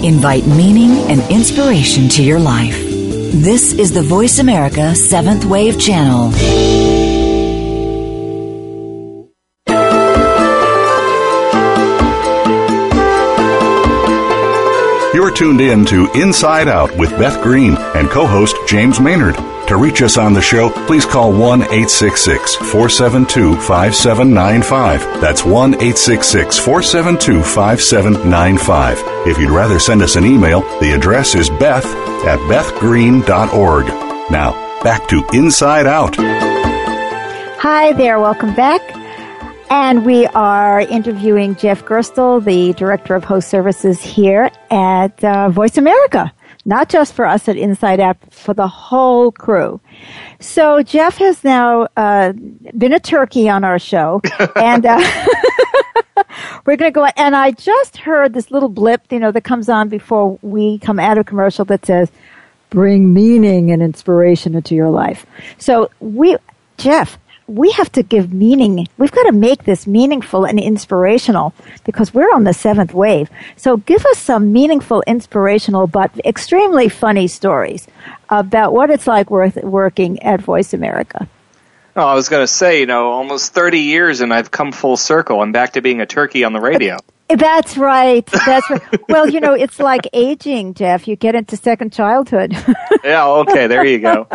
Invite 0.04 0.46
meaning 0.48 1.08
and 1.08 1.20
inspiration 1.30 2.08
to 2.08 2.24
your 2.24 2.40
life. 2.40 2.93
This 3.35 3.73
is 3.73 3.92
the 3.92 4.01
Voice 4.01 4.38
America 4.38 4.94
Seventh 4.94 5.44
Wave 5.44 5.77
Channel. 5.77 6.31
You're 15.12 15.35
tuned 15.35 15.61
in 15.61 15.85
to 15.87 16.09
Inside 16.14 16.68
Out 16.68 16.97
with 16.97 17.11
Beth 17.18 17.42
Green 17.42 17.77
and 17.97 18.09
co 18.09 18.25
host 18.25 18.55
James 18.68 19.01
Maynard. 19.01 19.35
To 19.68 19.79
reach 19.79 20.03
us 20.03 20.18
on 20.18 20.35
the 20.35 20.42
show, 20.42 20.68
please 20.87 21.07
call 21.07 21.33
1 21.33 21.62
866 21.62 22.57
472 22.57 23.57
5795. 23.57 25.22
That's 25.22 25.42
1 25.42 25.74
866 25.74 26.59
472 26.59 27.42
5795. 27.42 28.98
If 29.27 29.38
you'd 29.38 29.48
rather 29.48 29.79
send 29.79 30.03
us 30.03 30.16
an 30.16 30.27
email, 30.27 30.61
the 30.81 30.92
address 30.92 31.35
is 31.35 31.48
beth 31.48 31.87
at 32.27 32.38
bethgreen.org. 32.40 33.87
Now, 34.31 34.83
back 34.83 35.09
to 35.09 35.27
Inside 35.33 35.87
Out. 35.87 36.16
Hi 37.61 37.94
there, 37.94 38.20
welcome 38.20 38.55
back. 38.55 38.83
And 39.70 40.05
we 40.05 40.27
are 40.27 40.81
interviewing 40.81 41.57
Jeff 41.57 41.87
Gerstel, 41.87 42.44
the 42.44 42.74
Director 42.74 43.14
of 43.14 43.24
Host 43.24 43.48
Services 43.48 44.03
here 44.03 44.50
at 44.70 45.24
uh, 45.24 45.48
Voice 45.48 45.79
America. 45.79 46.34
Not 46.64 46.88
just 46.88 47.12
for 47.12 47.27
us 47.27 47.48
at 47.48 47.57
Inside 47.57 48.00
Out, 48.00 48.16
for 48.31 48.55
the 48.55 48.68
whole 48.68 49.31
crew. 49.31 49.81
So 50.40 50.83
Jeff 50.83 51.18
has 51.18 51.44
now 51.44 51.88
uh, 51.96 52.33
been 52.33 52.92
a 52.92 53.00
turkey 53.00 53.48
on 53.48 53.64
our 53.64 53.79
show, 53.79 54.22
and 54.57 54.87
uh, 54.87 54.98
we're 56.66 56.77
going 56.77 56.90
to 56.90 56.94
go. 56.94 57.05
And 57.16 57.37
I 57.37 57.50
just 57.50 57.98
heard 57.98 58.33
this 58.33 58.50
little 58.50 58.70
blip, 58.70 59.12
you 59.12 59.18
know, 59.18 59.31
that 59.31 59.44
comes 59.44 59.68
on 59.68 59.88
before 59.88 60.38
we 60.40 60.79
come 60.79 60.98
out 60.98 61.18
of 61.18 61.27
commercial 61.27 61.66
that 61.66 61.85
says, 61.85 62.11
"Bring 62.70 63.12
meaning 63.12 63.70
and 63.70 63.83
inspiration 63.83 64.55
into 64.55 64.74
your 64.74 64.88
life." 64.88 65.27
So 65.59 65.90
we, 66.00 66.37
Jeff, 66.79 67.18
we 67.46 67.70
have 67.72 67.90
to 67.92 68.02
give 68.02 68.33
meaning. 68.33 68.87
We've 68.96 69.11
got 69.11 69.24
to 69.24 69.33
make 69.33 69.64
this 69.64 69.87
meaningful 69.87 70.44
and 70.44 70.59
inspirational 70.59 71.54
because 71.85 72.14
we're 72.14 72.33
on 72.35 72.44
the 72.44 72.54
seventh 72.54 72.94
wave. 72.94 73.30
So 73.57 73.76
give 73.76 74.04
us 74.07 74.18
some 74.18 74.52
meaningful, 74.52 75.02
inspirational, 75.07 75.87
but 75.87 76.11
extremely 76.24 76.88
funny 76.88 77.28
stories 77.28 77.87
about 78.28 78.72
what 78.72 78.90
it's 78.90 79.07
like 79.07 79.30
worth 79.30 79.57
working 79.57 80.22
at 80.22 80.40
Voice 80.40 80.72
America. 80.72 81.28
Oh, 81.96 82.07
I 82.07 82.14
was 82.14 82.28
going 82.28 82.42
to 82.42 82.48
say, 82.48 82.80
you 82.80 82.87
know, 82.87 83.11
almost 83.11 83.52
30 83.52 83.78
years 83.78 84.20
and 84.20 84.35
I've 84.35 84.50
come 84.50 84.72
full 84.72 84.96
circle. 84.96 85.40
I'm 85.40 85.52
back 85.52 85.74
to 85.74 85.80
being 85.80 86.00
a 86.00 86.07
turkey 86.07 86.42
on 86.42 86.52
the 86.52 86.61
radio. 86.61 86.98
That's 87.28 87.76
right. 87.76 88.26
That's 88.26 88.68
right. 88.68 88.83
well, 89.09 89.28
you 89.28 89.40
know, 89.40 89.54
it's 89.54 89.78
like 89.78 90.09
aging, 90.12 90.74
Jeff. 90.74 91.09
You 91.09 91.16
get 91.16 91.35
into 91.35 91.57
second 91.57 91.92
childhood. 91.92 92.54
yeah, 93.04 93.26
okay, 93.26 93.66
there 93.66 93.85
you 93.85 94.00
go. 94.00 94.28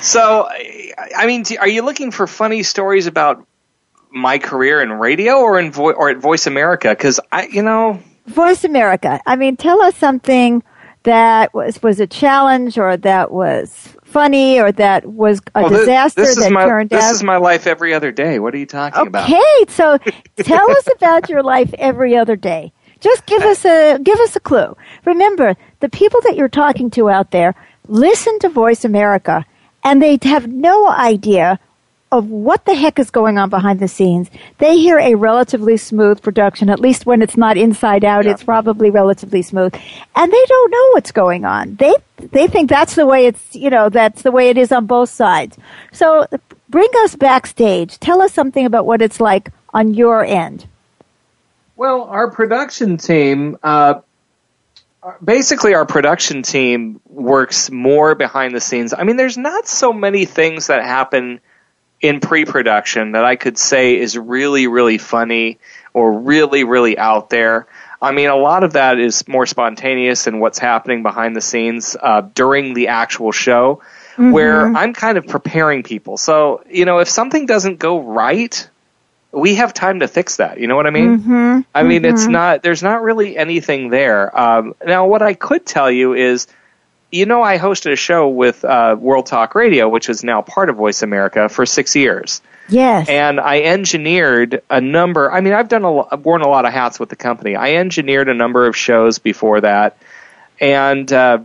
So, 0.00 0.48
I 0.48 1.26
mean, 1.26 1.44
are 1.60 1.68
you 1.68 1.82
looking 1.82 2.10
for 2.10 2.26
funny 2.26 2.62
stories 2.62 3.06
about 3.06 3.46
my 4.10 4.38
career 4.38 4.82
in 4.82 4.92
radio 4.92 5.36
or 5.38 5.58
in 5.58 5.72
vo- 5.72 5.92
or 5.92 6.10
at 6.10 6.18
Voice 6.18 6.46
America? 6.46 6.90
Because 6.90 7.20
I, 7.32 7.46
you 7.46 7.62
know, 7.62 8.00
Voice 8.26 8.64
America. 8.64 9.20
I 9.26 9.36
mean, 9.36 9.56
tell 9.56 9.80
us 9.82 9.96
something 9.96 10.62
that 11.04 11.54
was 11.54 11.82
was 11.82 12.00
a 12.00 12.06
challenge 12.06 12.78
or 12.78 12.96
that 12.96 13.30
was 13.30 13.96
funny 14.04 14.58
or 14.58 14.72
that 14.72 15.06
was 15.06 15.40
a 15.54 15.62
well, 15.62 15.70
disaster 15.70 16.22
this, 16.22 16.34
this 16.34 16.44
that 16.44 16.52
my, 16.52 16.64
turned 16.64 16.90
this 16.90 17.02
out. 17.02 17.08
This 17.08 17.16
is 17.18 17.22
my 17.22 17.36
life 17.36 17.66
every 17.66 17.94
other 17.94 18.10
day. 18.10 18.38
What 18.38 18.54
are 18.54 18.58
you 18.58 18.66
talking 18.66 19.00
okay, 19.00 19.08
about? 19.08 19.30
Okay, 19.30 19.64
so 19.68 19.98
tell 20.36 20.70
us 20.70 20.88
about 20.96 21.28
your 21.28 21.42
life 21.42 21.72
every 21.78 22.16
other 22.16 22.34
day. 22.34 22.72
Just 23.00 23.26
give 23.26 23.42
us 23.42 23.64
a 23.64 23.98
give 24.02 24.18
us 24.20 24.34
a 24.34 24.40
clue. 24.40 24.76
Remember, 25.04 25.56
the 25.80 25.88
people 25.88 26.20
that 26.22 26.34
you're 26.36 26.48
talking 26.48 26.90
to 26.92 27.08
out 27.08 27.30
there 27.30 27.54
listen 27.86 28.38
to 28.40 28.48
Voice 28.48 28.84
America 28.84 29.44
and 29.86 30.02
they 30.02 30.18
have 30.22 30.48
no 30.48 30.88
idea 30.88 31.60
of 32.10 32.28
what 32.28 32.64
the 32.64 32.74
heck 32.74 32.98
is 32.98 33.10
going 33.10 33.38
on 33.38 33.48
behind 33.50 33.78
the 33.78 33.86
scenes. 33.86 34.28
They 34.58 34.76
hear 34.78 34.98
a 34.98 35.14
relatively 35.14 35.76
smooth 35.76 36.20
production, 36.22 36.68
at 36.68 36.80
least 36.80 37.06
when 37.06 37.22
it's 37.22 37.36
not 37.36 37.56
inside 37.56 38.04
out, 38.04 38.24
yeah. 38.24 38.32
it's 38.32 38.42
probably 38.42 38.90
relatively 38.90 39.42
smooth. 39.42 39.72
And 40.16 40.32
they 40.32 40.44
don't 40.48 40.70
know 40.72 40.90
what's 40.94 41.12
going 41.12 41.44
on. 41.44 41.76
They 41.76 41.94
they 42.32 42.48
think 42.48 42.68
that's 42.68 42.96
the 42.96 43.06
way 43.06 43.26
it's, 43.26 43.54
you 43.54 43.70
know, 43.70 43.88
that's 43.88 44.22
the 44.22 44.32
way 44.32 44.48
it 44.48 44.58
is 44.58 44.72
on 44.72 44.86
both 44.86 45.10
sides. 45.10 45.56
So 45.92 46.26
bring 46.68 46.88
us 47.04 47.14
backstage. 47.14 47.98
Tell 48.00 48.20
us 48.20 48.32
something 48.32 48.66
about 48.66 48.86
what 48.86 49.02
it's 49.02 49.20
like 49.20 49.52
on 49.72 49.94
your 49.94 50.24
end. 50.24 50.66
Well, 51.76 52.02
our 52.04 52.28
production 52.30 52.96
team 52.96 53.56
uh, 53.62 54.00
basically 55.22 55.74
our 55.74 55.86
production 55.86 56.42
team 56.42 57.00
works 57.06 57.70
more 57.70 58.14
behind 58.14 58.54
the 58.54 58.60
scenes. 58.60 58.92
I 58.92 59.04
mean, 59.04 59.16
there's 59.16 59.38
not 59.38 59.66
so 59.66 59.92
many 59.92 60.24
things 60.24 60.68
that 60.68 60.84
happen 60.84 61.40
in 62.00 62.20
pre-production 62.20 63.12
that 63.12 63.24
I 63.24 63.36
could 63.36 63.58
say 63.58 63.98
is 63.98 64.18
really, 64.18 64.66
really 64.66 64.98
funny 64.98 65.58
or 65.94 66.20
really, 66.20 66.64
really 66.64 66.98
out 66.98 67.30
there. 67.30 67.66
I 68.00 68.12
mean, 68.12 68.28
a 68.28 68.36
lot 68.36 68.64
of 68.64 68.74
that 68.74 68.98
is 68.98 69.26
more 69.26 69.46
spontaneous 69.46 70.26
and 70.26 70.40
what's 70.40 70.58
happening 70.58 71.02
behind 71.02 71.34
the 71.34 71.40
scenes 71.40 71.96
uh, 71.98 72.20
during 72.20 72.74
the 72.74 72.88
actual 72.88 73.32
show, 73.32 73.80
mm-hmm. 74.12 74.32
where 74.32 74.66
I'm 74.66 74.92
kind 74.92 75.16
of 75.16 75.26
preparing 75.26 75.82
people. 75.82 76.18
So, 76.18 76.62
you 76.70 76.84
know, 76.84 76.98
if 76.98 77.08
something 77.08 77.46
doesn't 77.46 77.78
go 77.78 78.00
right, 78.00 78.68
we 79.36 79.56
have 79.56 79.74
time 79.74 80.00
to 80.00 80.08
fix 80.08 80.36
that. 80.36 80.58
You 80.58 80.66
know 80.66 80.76
what 80.76 80.86
I 80.86 80.90
mean? 80.90 81.18
Mm-hmm. 81.18 81.60
I 81.74 81.82
mean, 81.82 82.02
mm-hmm. 82.02 82.14
it's 82.14 82.26
not, 82.26 82.62
there's 82.62 82.82
not 82.82 83.02
really 83.02 83.36
anything 83.36 83.90
there. 83.90 84.36
Um, 84.38 84.74
now, 84.84 85.06
what 85.06 85.22
I 85.22 85.34
could 85.34 85.66
tell 85.66 85.90
you 85.90 86.14
is, 86.14 86.46
you 87.12 87.26
know, 87.26 87.42
I 87.42 87.58
hosted 87.58 87.92
a 87.92 87.96
show 87.96 88.28
with 88.28 88.64
uh, 88.64 88.96
World 88.98 89.26
Talk 89.26 89.54
Radio, 89.54 89.88
which 89.88 90.08
is 90.08 90.24
now 90.24 90.40
part 90.40 90.70
of 90.70 90.76
Voice 90.76 91.02
America, 91.02 91.48
for 91.48 91.66
six 91.66 91.94
years. 91.94 92.40
Yes. 92.68 93.08
And 93.08 93.38
I 93.38 93.60
engineered 93.60 94.62
a 94.70 94.80
number. 94.80 95.30
I 95.30 95.40
mean, 95.40 95.52
I've 95.52 95.68
done 95.68 95.84
a, 95.84 96.14
I've 96.14 96.24
worn 96.24 96.40
a 96.40 96.48
lot 96.48 96.64
of 96.64 96.72
hats 96.72 96.98
with 96.98 97.10
the 97.10 97.16
company. 97.16 97.54
I 97.54 97.74
engineered 97.74 98.28
a 98.28 98.34
number 98.34 98.66
of 98.66 98.74
shows 98.76 99.18
before 99.18 99.60
that, 99.60 99.98
and 100.60 101.12
uh, 101.12 101.38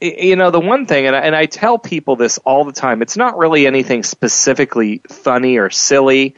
you 0.00 0.34
know, 0.34 0.50
the 0.50 0.58
one 0.58 0.86
thing, 0.86 1.06
and 1.06 1.14
I, 1.14 1.20
and 1.20 1.36
I 1.36 1.46
tell 1.46 1.78
people 1.78 2.16
this 2.16 2.38
all 2.38 2.64
the 2.64 2.72
time. 2.72 3.02
It's 3.02 3.16
not 3.16 3.38
really 3.38 3.66
anything 3.66 4.02
specifically 4.02 5.02
funny 5.08 5.58
or 5.58 5.70
silly 5.70 6.34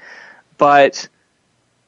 but 0.59 1.09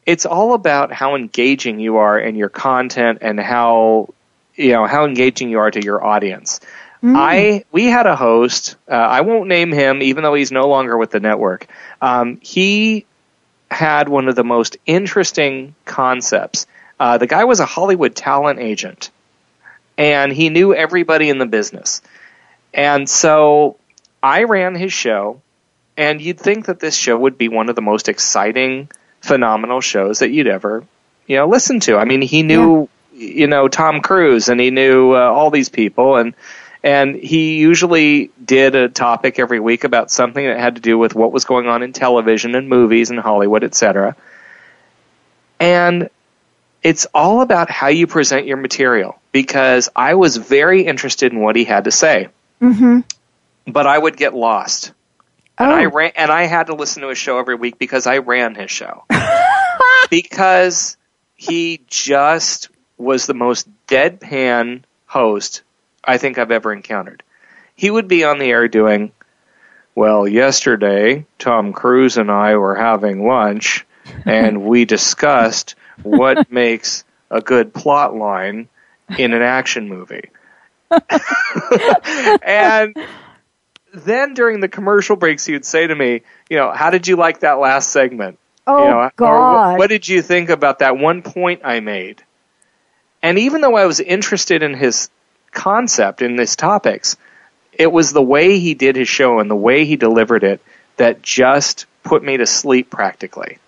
it's 0.04 0.26
all 0.26 0.54
about 0.54 0.92
how 0.92 1.16
engaging 1.16 1.80
you 1.80 1.96
are 1.96 2.18
in 2.18 2.36
your 2.36 2.48
content 2.48 3.18
and 3.22 3.38
how 3.40 4.14
you 4.54 4.72
know 4.72 4.86
how 4.86 5.04
engaging 5.04 5.50
you 5.50 5.58
are 5.58 5.70
to 5.70 5.82
your 5.82 6.04
audience. 6.04 6.60
Mm. 7.02 7.14
I 7.16 7.64
we 7.72 7.86
had 7.86 8.06
a 8.06 8.16
host. 8.16 8.76
Uh, 8.88 8.94
I 8.94 9.20
won't 9.20 9.48
name 9.48 9.72
him, 9.72 10.02
even 10.02 10.22
though 10.22 10.34
he's 10.34 10.52
no 10.52 10.68
longer 10.68 10.96
with 10.96 11.10
the 11.10 11.20
network. 11.20 11.66
Um, 12.00 12.38
he 12.40 13.04
had 13.70 14.08
one 14.08 14.28
of 14.28 14.36
the 14.36 14.44
most 14.44 14.76
interesting 14.86 15.74
concepts. 15.84 16.66
Uh, 16.98 17.18
the 17.18 17.26
guy 17.26 17.44
was 17.44 17.60
a 17.60 17.66
Hollywood 17.66 18.14
talent 18.14 18.60
agent, 18.60 19.10
and 19.98 20.32
he 20.32 20.48
knew 20.48 20.74
everybody 20.74 21.28
in 21.28 21.38
the 21.38 21.46
business. 21.46 22.00
And 22.72 23.08
so 23.08 23.76
I 24.22 24.44
ran 24.44 24.74
his 24.74 24.92
show, 24.92 25.42
and 25.96 26.20
you'd 26.20 26.38
think 26.38 26.66
that 26.66 26.80
this 26.80 26.96
show 26.96 27.16
would 27.16 27.38
be 27.38 27.48
one 27.48 27.68
of 27.68 27.76
the 27.76 27.82
most 27.82 28.08
exciting, 28.08 28.90
phenomenal 29.20 29.80
shows 29.80 30.18
that 30.18 30.30
you'd 30.30 30.46
ever, 30.46 30.84
you 31.26 31.36
know, 31.36 31.48
listen 31.48 31.80
to. 31.80 31.96
I 31.96 32.04
mean, 32.04 32.22
he 32.22 32.42
knew, 32.42 32.88
yeah. 33.12 33.28
you 33.28 33.46
know, 33.46 33.68
Tom 33.68 34.00
Cruise 34.00 34.48
and 34.48 34.60
he 34.60 34.70
knew 34.70 35.14
uh, 35.14 35.18
all 35.18 35.50
these 35.50 35.68
people 35.68 36.16
and 36.16 36.34
and 36.82 37.16
he 37.16 37.56
usually 37.56 38.30
did 38.44 38.76
a 38.76 38.88
topic 38.88 39.40
every 39.40 39.58
week 39.58 39.82
about 39.82 40.10
something 40.10 40.44
that 40.44 40.60
had 40.60 40.76
to 40.76 40.80
do 40.80 40.96
with 40.96 41.16
what 41.16 41.32
was 41.32 41.44
going 41.44 41.66
on 41.66 41.82
in 41.82 41.92
television 41.92 42.54
and 42.54 42.68
movies 42.68 43.10
and 43.10 43.18
Hollywood, 43.18 43.64
etc. 43.64 44.14
And 45.58 46.10
it's 46.84 47.06
all 47.12 47.40
about 47.40 47.70
how 47.70 47.88
you 47.88 48.06
present 48.06 48.46
your 48.46 48.58
material 48.58 49.18
because 49.32 49.88
I 49.96 50.14
was 50.14 50.36
very 50.36 50.82
interested 50.82 51.32
in 51.32 51.40
what 51.40 51.56
he 51.56 51.64
had 51.64 51.84
to 51.84 51.90
say. 51.90 52.28
Mm-hmm. 52.62 53.00
But 53.66 53.88
I 53.88 53.98
would 53.98 54.16
get 54.16 54.32
lost 54.34 54.92
and 55.58 55.70
I 55.70 55.84
oh. 55.84 55.90
ran, 55.90 56.12
and 56.16 56.30
I 56.30 56.44
had 56.44 56.66
to 56.68 56.74
listen 56.74 57.02
to 57.02 57.08
his 57.08 57.18
show 57.18 57.38
every 57.38 57.54
week 57.54 57.78
because 57.78 58.06
I 58.06 58.18
ran 58.18 58.54
his 58.54 58.70
show. 58.70 59.04
because 60.10 60.96
he 61.34 61.82
just 61.86 62.70
was 62.98 63.26
the 63.26 63.34
most 63.34 63.68
deadpan 63.86 64.82
host 65.06 65.62
I 66.04 66.18
think 66.18 66.38
I've 66.38 66.50
ever 66.50 66.72
encountered. 66.72 67.22
He 67.74 67.90
would 67.90 68.08
be 68.08 68.24
on 68.24 68.38
the 68.38 68.50
air 68.50 68.68
doing, 68.68 69.12
well, 69.94 70.26
yesterday 70.26 71.26
Tom 71.38 71.72
Cruise 71.72 72.16
and 72.16 72.30
I 72.30 72.56
were 72.56 72.76
having 72.76 73.26
lunch 73.26 73.86
and 74.24 74.64
we 74.64 74.84
discussed 74.84 75.74
what 76.02 76.50
makes 76.50 77.04
a 77.30 77.40
good 77.40 77.74
plot 77.74 78.14
line 78.14 78.68
in 79.18 79.32
an 79.32 79.42
action 79.42 79.88
movie. 79.88 80.30
and 82.42 82.96
then 84.04 84.34
during 84.34 84.60
the 84.60 84.68
commercial 84.68 85.16
breaks, 85.16 85.44
he 85.46 85.52
would 85.52 85.64
say 85.64 85.86
to 85.86 85.94
me, 85.94 86.22
you 86.48 86.56
know, 86.56 86.70
how 86.72 86.90
did 86.90 87.08
you 87.08 87.16
like 87.16 87.40
that 87.40 87.58
last 87.58 87.90
segment? 87.90 88.38
Oh, 88.66 88.82
you 88.82 88.90
know, 88.90 89.10
God. 89.16 89.72
What, 89.72 89.78
what 89.78 89.90
did 89.90 90.08
you 90.08 90.22
think 90.22 90.50
about 90.50 90.80
that 90.80 90.98
one 90.98 91.22
point 91.22 91.62
I 91.64 91.80
made? 91.80 92.22
And 93.22 93.38
even 93.38 93.60
though 93.60 93.76
I 93.76 93.86
was 93.86 94.00
interested 94.00 94.62
in 94.62 94.74
his 94.74 95.08
concept, 95.52 96.22
in 96.22 96.36
his 96.36 96.56
topics, 96.56 97.16
it 97.72 97.90
was 97.90 98.12
the 98.12 98.22
way 98.22 98.58
he 98.58 98.74
did 98.74 98.96
his 98.96 99.08
show 99.08 99.38
and 99.38 99.50
the 99.50 99.56
way 99.56 99.84
he 99.84 99.96
delivered 99.96 100.44
it 100.44 100.60
that 100.96 101.22
just 101.22 101.86
put 102.02 102.22
me 102.22 102.36
to 102.36 102.46
sleep 102.46 102.90
practically. 102.90 103.58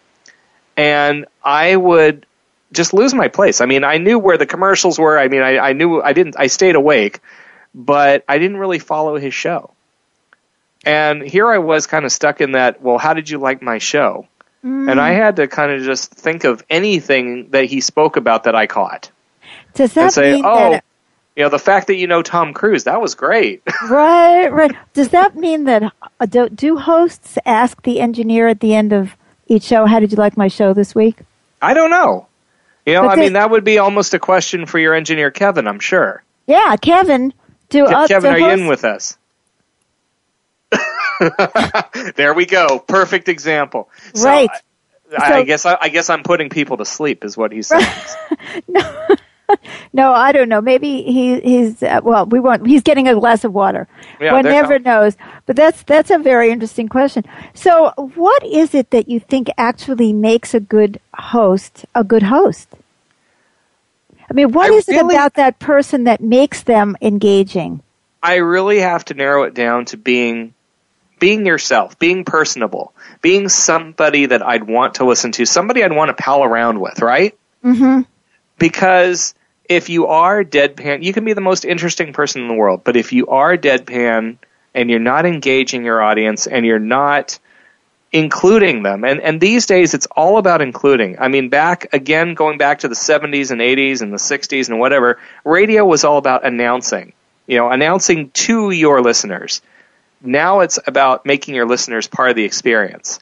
And 0.76 1.26
I 1.42 1.74
would 1.74 2.26
just 2.72 2.92
lose 2.92 3.14
my 3.14 3.28
place. 3.28 3.60
I 3.60 3.66
mean, 3.66 3.84
I 3.84 3.98
knew 3.98 4.18
where 4.18 4.38
the 4.38 4.46
commercials 4.46 4.98
were. 4.98 5.18
I 5.18 5.28
mean, 5.28 5.42
I, 5.42 5.58
I 5.58 5.72
knew 5.72 6.00
I 6.02 6.12
didn't, 6.12 6.36
I 6.38 6.46
stayed 6.48 6.74
awake, 6.74 7.20
but 7.74 8.24
I 8.28 8.38
didn't 8.38 8.58
really 8.58 8.78
follow 8.78 9.16
his 9.16 9.34
show. 9.34 9.72
And 10.84 11.22
here 11.22 11.48
I 11.48 11.58
was 11.58 11.86
kind 11.86 12.04
of 12.04 12.12
stuck 12.12 12.40
in 12.40 12.52
that, 12.52 12.80
well, 12.80 12.98
how 12.98 13.14
did 13.14 13.28
you 13.28 13.38
like 13.38 13.62
my 13.62 13.78
show? 13.78 14.26
Mm. 14.64 14.90
And 14.90 15.00
I 15.00 15.10
had 15.10 15.36
to 15.36 15.48
kind 15.48 15.72
of 15.72 15.82
just 15.82 16.10
think 16.10 16.44
of 16.44 16.64
anything 16.70 17.50
that 17.50 17.64
he 17.64 17.80
spoke 17.80 18.16
about 18.16 18.44
that 18.44 18.54
I 18.54 18.66
caught. 18.66 19.10
Does 19.74 19.94
that 19.94 20.02
and 20.04 20.12
say, 20.12 20.32
mean 20.34 20.44
oh, 20.44 20.72
that 20.72 20.84
you 21.38 21.44
know, 21.44 21.50
the 21.50 21.58
fact 21.60 21.86
that 21.86 21.94
you 21.94 22.08
know 22.08 22.20
Tom 22.20 22.52
Cruise, 22.52 22.82
that 22.84 23.00
was 23.00 23.14
great. 23.14 23.62
right, 23.88 24.48
right. 24.48 24.72
Does 24.92 25.10
that 25.10 25.36
mean 25.36 25.64
that 25.64 25.92
uh, 26.18 26.26
do, 26.26 26.48
do 26.48 26.76
hosts 26.76 27.38
ask 27.46 27.80
the 27.82 28.00
engineer 28.00 28.48
at 28.48 28.58
the 28.58 28.74
end 28.74 28.92
of 28.92 29.16
each 29.46 29.62
show, 29.62 29.86
how 29.86 30.00
did 30.00 30.10
you 30.10 30.16
like 30.16 30.36
my 30.36 30.48
show 30.48 30.74
this 30.74 30.96
week? 30.96 31.20
I 31.62 31.74
don't 31.74 31.90
know. 31.90 32.26
You 32.84 32.94
know, 32.94 33.02
but 33.02 33.10
I 33.10 33.14
they, 33.14 33.20
mean, 33.22 33.32
that 33.34 33.50
would 33.50 33.62
be 33.62 33.78
almost 33.78 34.14
a 34.14 34.18
question 34.18 34.66
for 34.66 34.80
your 34.80 34.94
engineer, 34.94 35.30
Kevin, 35.30 35.68
I'm 35.68 35.78
sure. 35.78 36.24
Yeah, 36.48 36.74
Kevin. 36.74 37.32
Do 37.68 37.86
uh, 37.86 38.08
Kevin, 38.08 38.32
are 38.32 38.38
you 38.40 38.48
in 38.48 38.66
with 38.66 38.84
us? 38.84 39.16
there 42.16 42.34
we 42.34 42.46
go. 42.46 42.78
Perfect 42.78 43.28
example. 43.28 43.90
So, 44.14 44.24
right. 44.26 44.50
I, 44.52 44.58
so, 45.10 45.34
I 45.34 45.42
guess 45.44 45.66
I, 45.66 45.78
I, 45.80 45.88
guess 45.88 46.10
I'm 46.10 46.22
putting 46.22 46.50
people 46.50 46.76
to 46.76 46.84
sleep, 46.84 47.24
is 47.24 47.36
what 47.36 47.52
he's 47.52 47.68
saying. 47.68 47.86
no, 48.68 49.06
no, 49.92 50.12
I 50.12 50.32
don't 50.32 50.48
know. 50.48 50.60
Maybe 50.60 51.02
he 51.02 51.40
he's 51.40 51.82
uh, 51.82 52.00
well. 52.02 52.26
We 52.26 52.40
want 52.40 52.66
he's 52.66 52.82
getting 52.82 53.08
a 53.08 53.14
glass 53.14 53.44
of 53.44 53.54
water. 53.54 53.88
Yeah, 54.20 54.34
One 54.34 54.44
never 54.44 54.78
knows. 54.78 55.16
But 55.46 55.56
that's 55.56 55.82
that's 55.84 56.10
a 56.10 56.18
very 56.18 56.50
interesting 56.50 56.88
question. 56.88 57.24
So, 57.54 57.92
what 57.96 58.44
is 58.44 58.74
it 58.74 58.90
that 58.90 59.08
you 59.08 59.20
think 59.20 59.48
actually 59.56 60.12
makes 60.12 60.52
a 60.52 60.60
good 60.60 61.00
host 61.14 61.86
a 61.94 62.04
good 62.04 62.24
host? 62.24 62.68
I 64.30 64.34
mean, 64.34 64.52
what 64.52 64.70
I 64.70 64.74
is 64.74 64.88
really, 64.88 65.14
it 65.14 65.16
about 65.16 65.34
that 65.34 65.58
person 65.58 66.04
that 66.04 66.20
makes 66.20 66.62
them 66.62 66.96
engaging? 67.00 67.82
I 68.22 68.36
really 68.36 68.80
have 68.80 69.06
to 69.06 69.14
narrow 69.14 69.44
it 69.44 69.54
down 69.54 69.86
to 69.86 69.96
being 69.96 70.52
being 71.18 71.46
yourself, 71.46 71.98
being 71.98 72.24
personable, 72.24 72.92
being 73.22 73.48
somebody 73.48 74.26
that 74.26 74.46
I'd 74.46 74.64
want 74.64 74.96
to 74.96 75.04
listen 75.04 75.32
to, 75.32 75.46
somebody 75.46 75.84
I'd 75.84 75.92
want 75.92 76.08
to 76.08 76.14
pal 76.14 76.42
around 76.42 76.80
with, 76.80 77.00
right? 77.00 77.36
Mm-hmm. 77.64 78.02
Because 78.58 79.34
if 79.68 79.88
you 79.88 80.06
are 80.06 80.44
deadpan, 80.44 81.02
you 81.02 81.12
can 81.12 81.24
be 81.24 81.34
the 81.34 81.40
most 81.40 81.64
interesting 81.64 82.12
person 82.12 82.42
in 82.42 82.48
the 82.48 82.54
world, 82.54 82.82
but 82.84 82.96
if 82.96 83.12
you 83.12 83.26
are 83.28 83.56
deadpan 83.56 84.38
and 84.74 84.90
you're 84.90 84.98
not 84.98 85.26
engaging 85.26 85.84
your 85.84 86.02
audience 86.02 86.46
and 86.46 86.64
you're 86.64 86.78
not 86.78 87.38
including 88.10 88.82
them, 88.82 89.04
and, 89.04 89.20
and 89.20 89.40
these 89.40 89.66
days 89.66 89.92
it's 89.92 90.06
all 90.06 90.38
about 90.38 90.62
including. 90.62 91.18
I 91.18 91.28
mean, 91.28 91.50
back 91.50 91.92
again, 91.92 92.34
going 92.34 92.56
back 92.56 92.80
to 92.80 92.88
the 92.88 92.94
70s 92.94 93.50
and 93.50 93.60
80s 93.60 94.00
and 94.00 94.12
the 94.12 94.16
60s 94.16 94.68
and 94.70 94.80
whatever, 94.80 95.18
radio 95.44 95.84
was 95.84 96.04
all 96.04 96.16
about 96.16 96.46
announcing, 96.46 97.12
you 97.46 97.58
know, 97.58 97.70
announcing 97.70 98.30
to 98.30 98.70
your 98.70 99.02
listeners. 99.02 99.60
Now 100.20 100.60
it's 100.60 100.78
about 100.86 101.26
making 101.26 101.54
your 101.54 101.66
listeners 101.66 102.06
part 102.06 102.30
of 102.30 102.36
the 102.36 102.44
experience. 102.44 103.20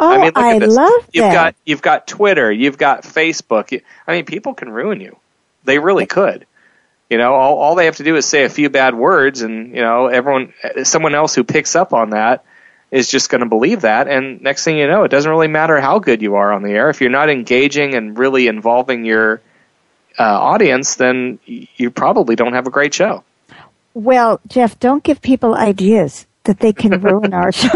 Oh, 0.00 0.10
I, 0.10 0.18
mean, 0.18 0.32
I 0.34 0.58
love 0.58 1.08
you've 1.12 1.24
that. 1.24 1.32
got 1.32 1.54
you've 1.64 1.82
got 1.82 2.08
Twitter, 2.08 2.50
you've 2.50 2.78
got 2.78 3.02
Facebook. 3.02 3.82
I 4.06 4.12
mean, 4.12 4.24
people 4.24 4.54
can 4.54 4.70
ruin 4.70 5.00
you. 5.00 5.16
They 5.64 5.78
really 5.78 6.06
could. 6.06 6.46
You 7.08 7.18
know, 7.18 7.34
all, 7.34 7.58
all 7.58 7.74
they 7.74 7.84
have 7.84 7.96
to 7.96 8.04
do 8.04 8.16
is 8.16 8.24
say 8.24 8.44
a 8.44 8.48
few 8.48 8.70
bad 8.70 8.94
words, 8.94 9.42
and 9.42 9.74
you 9.74 9.82
know, 9.82 10.06
everyone, 10.06 10.54
someone 10.84 11.14
else 11.14 11.34
who 11.34 11.44
picks 11.44 11.76
up 11.76 11.92
on 11.92 12.10
that 12.10 12.44
is 12.90 13.10
just 13.10 13.30
going 13.30 13.42
to 13.42 13.48
believe 13.48 13.82
that. 13.82 14.08
And 14.08 14.40
next 14.42 14.64
thing 14.64 14.76
you 14.76 14.86
know, 14.86 15.04
it 15.04 15.10
doesn't 15.10 15.30
really 15.30 15.48
matter 15.48 15.80
how 15.80 15.98
good 15.98 16.22
you 16.22 16.36
are 16.36 16.52
on 16.52 16.62
the 16.62 16.70
air. 16.70 16.90
If 16.90 17.00
you're 17.00 17.10
not 17.10 17.30
engaging 17.30 17.94
and 17.94 18.16
really 18.18 18.46
involving 18.46 19.04
your 19.04 19.40
uh, 20.18 20.22
audience, 20.22 20.96
then 20.96 21.38
you 21.46 21.90
probably 21.90 22.34
don't 22.34 22.54
have 22.54 22.66
a 22.66 22.70
great 22.70 22.94
show. 22.94 23.24
Well, 23.94 24.40
Jeff, 24.48 24.78
don't 24.80 25.04
give 25.04 25.20
people 25.20 25.54
ideas 25.54 26.26
that 26.44 26.60
they 26.60 26.72
can 26.72 27.00
ruin 27.00 27.34
our 27.34 27.52
show. 27.52 27.68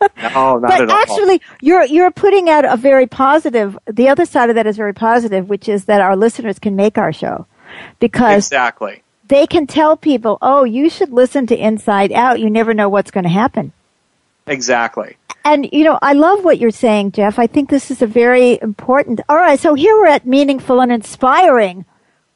No, 0.00 0.58
not 0.58 0.62
but 0.62 0.80
at 0.82 0.90
all. 0.90 0.96
actually, 0.96 1.42
you're 1.60 1.84
you're 1.84 2.10
putting 2.12 2.48
out 2.48 2.64
a 2.64 2.76
very 2.76 3.06
positive. 3.06 3.76
The 3.86 4.08
other 4.08 4.26
side 4.26 4.48
of 4.48 4.54
that 4.54 4.66
is 4.66 4.76
very 4.76 4.94
positive, 4.94 5.48
which 5.48 5.68
is 5.68 5.86
that 5.86 6.00
our 6.00 6.14
listeners 6.14 6.58
can 6.58 6.76
make 6.76 6.96
our 6.98 7.12
show 7.12 7.46
because 7.98 8.46
exactly 8.46 9.02
they 9.26 9.46
can 9.46 9.66
tell 9.66 9.96
people, 9.96 10.38
"Oh, 10.40 10.62
you 10.62 10.88
should 10.88 11.10
listen 11.10 11.46
to 11.48 11.56
Inside 11.56 12.12
Out. 12.12 12.38
You 12.38 12.48
never 12.48 12.74
know 12.74 12.88
what's 12.88 13.10
going 13.10 13.24
to 13.24 13.30
happen." 13.30 13.72
Exactly. 14.46 15.16
And 15.44 15.68
you 15.72 15.82
know, 15.82 15.98
I 16.00 16.12
love 16.12 16.44
what 16.44 16.58
you're 16.58 16.70
saying, 16.70 17.12
Jeff. 17.12 17.38
I 17.38 17.48
think 17.48 17.68
this 17.68 17.90
is 17.90 18.00
a 18.00 18.06
very 18.06 18.58
important. 18.62 19.20
All 19.28 19.36
right, 19.36 19.58
so 19.58 19.74
here 19.74 19.96
we're 19.96 20.06
at 20.06 20.26
meaningful 20.26 20.80
and 20.80 20.92
inspiring. 20.92 21.84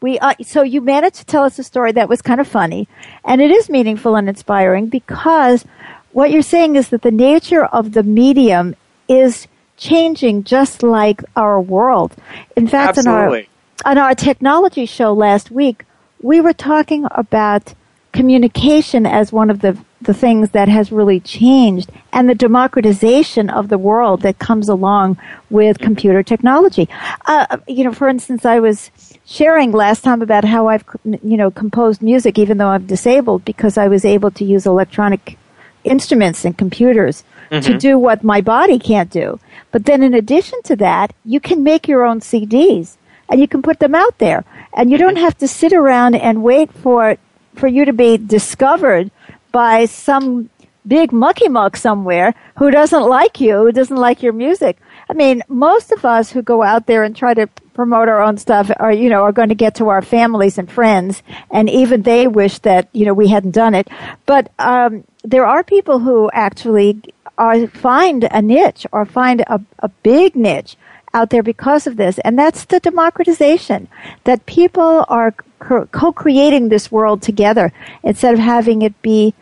We 0.03 0.19
uh, 0.19 0.35
so 0.43 0.63
you 0.63 0.81
managed 0.81 1.17
to 1.17 1.25
tell 1.25 1.45
us 1.45 1.59
a 1.59 1.63
story 1.63 1.93
that 1.93 2.09
was 2.09 2.21
kind 2.21 2.41
of 2.41 2.49
funny, 2.49 2.89
and 3.25 3.41
it 3.41 3.51
is 3.51 3.71
meaningful 3.71 4.17
and 4.17 4.29
inspiring 4.29 4.89
because 4.89 5.65
what 6.13 6.31
you're 6.31 6.43
saying 6.43 6.77
is 6.77 6.89
that 6.91 7.03
the 7.03 7.11
nature 7.11 7.65
of 7.65 7.93
the 7.93 8.03
medium 8.03 8.75
is 9.09 9.47
changing 9.77 10.45
just 10.45 10.83
like 10.83 11.23
our 11.37 11.61
world. 11.61 12.15
In 12.57 12.69
fact, 12.69 12.99
Absolutely. 12.99 13.49
on 13.85 13.97
our, 13.97 14.05
on 14.05 14.11
our 14.11 14.15
technology 14.15 14.87
show 14.87 15.13
last 15.13 15.51
week, 15.51 15.85
we 16.21 16.41
were 16.41 16.53
talking 16.53 17.07
about 17.11 17.75
communication 18.13 19.07
as 19.07 19.33
one 19.33 19.51
of 19.51 19.61
the, 19.61 19.77
the 20.01 20.15
things 20.15 20.51
that 20.51 20.69
has 20.69 20.93
really 20.93 21.19
changed 21.19 21.91
and 22.13 22.29
the 22.29 22.35
democratization 22.35 23.49
of 23.49 23.69
the 23.69 23.79
world 23.79 24.21
that 24.21 24.39
comes 24.39 24.69
along 24.69 25.19
with 25.49 25.79
computer 25.79 26.23
technology. 26.23 26.89
Uh, 27.25 27.57
you 27.67 27.83
know, 27.83 27.93
for 27.93 28.09
instance, 28.09 28.45
I 28.45 28.61
was 28.61 28.91
sharing 29.25 29.73
last 29.73 30.03
time 30.03 30.23
about 30.23 30.45
how 30.45 30.69
I've, 30.69 30.85
you 31.05 31.37
know, 31.37 31.51
composed 31.51 32.03
music 32.03 32.39
even 32.39 32.59
though 32.59 32.69
I'm 32.69 32.87
disabled 32.87 33.45
because 33.45 33.79
I 33.79 33.89
was 33.89 34.05
able 34.05 34.31
to 34.33 34.45
use 34.45 34.67
electronic 34.67 35.39
instruments 35.85 36.45
and 36.45 36.57
computers 36.57 37.25
mm-hmm. 37.51 37.61
to 37.67 37.79
do 37.79 37.99
what 37.99 38.25
my 38.25 38.41
body 38.41 38.79
can't 38.79 39.11
do. 39.11 39.39
But 39.71 39.85
then 39.85 40.03
in 40.03 40.15
addition 40.15 40.63
to 40.65 40.77
that, 40.77 41.13
you 41.25 41.41
can 41.41 41.63
make 41.63 41.89
your 41.89 42.05
own 42.05 42.21
CDs 42.21 42.97
and 43.29 43.41
you 43.41 43.49
can 43.49 43.63
put 43.63 43.79
them 43.79 43.95
out 43.95 44.19
there. 44.19 44.45
And 44.75 44.91
you 44.91 44.99
don't 44.99 45.15
mm-hmm. 45.15 45.25
have 45.25 45.39
to 45.39 45.49
sit 45.49 45.73
around 45.73 46.15
and 46.15 46.43
wait 46.43 46.73
for 46.73 47.17
for 47.55 47.67
you 47.67 47.85
to 47.85 47.93
be 47.93 48.17
discovered 48.17 49.11
by 49.53 49.85
some 49.85 50.49
big 50.87 51.13
mucky 51.13 51.49
muck 51.49 51.77
somewhere 51.77 52.35
who 52.57 52.71
doesn't 52.71 53.03
like 53.03 53.41
you, 53.41 53.59
who 53.59 53.73
doesn't 53.73 53.97
like 53.97 54.23
your 54.23 54.33
music. 54.33 54.79
I 55.13 55.15
mean, 55.15 55.43
most 55.47 55.93
of 55.93 56.07
us 56.07 56.33
who 56.33 56.41
go 56.41 56.63
out 56.63 56.87
there 56.87 57.03
and 57.03 57.15
try 57.15 57.35
to 57.35 57.47
promote 57.75 58.09
our 58.09 58.23
own 58.23 58.39
stuff 58.39 58.71
are, 58.81 58.91
you 58.91 59.11
know, 59.11 59.25
are 59.25 59.33
going 59.33 59.51
to 59.51 59.55
get 59.55 59.75
to 59.75 59.91
our 59.91 60.01
families 60.01 60.57
and 60.57 60.73
friends, 60.73 61.23
and 61.51 61.69
even 61.69 62.01
they 62.01 62.27
wish 62.27 62.61
that, 62.61 62.89
you 62.95 63.05
know, 63.05 63.13
we 63.13 63.29
hadn't 63.29 63.51
done 63.51 63.75
it. 63.75 63.89
But 64.25 64.51
um, 64.59 65.05
there 65.23 65.45
are 65.45 65.63
people 65.65 65.99
who 65.99 66.31
actually 66.33 67.03
are 67.37 67.67
find 67.67 68.27
a 68.31 68.41
niche 68.41 68.87
or 68.91 69.05
find 69.05 69.43
a, 69.43 69.61
a 69.81 69.89
big 70.03 70.35
niche 70.35 70.77
out 71.13 71.29
there 71.29 71.43
because 71.43 71.87
of 71.87 71.99
this, 71.99 72.19
and 72.21 72.39
that's 72.39 72.65
the 72.65 72.81
democratization 72.81 73.89
that 74.25 74.47
people 74.47 75.05
are 75.11 75.33
co-creating 75.61 76.71
this 76.71 76.91
world 76.91 77.21
together 77.21 77.71
instead 78.03 78.33
of 78.33 78.41
having 78.41 78.81
it 78.81 79.03
be 79.03 79.35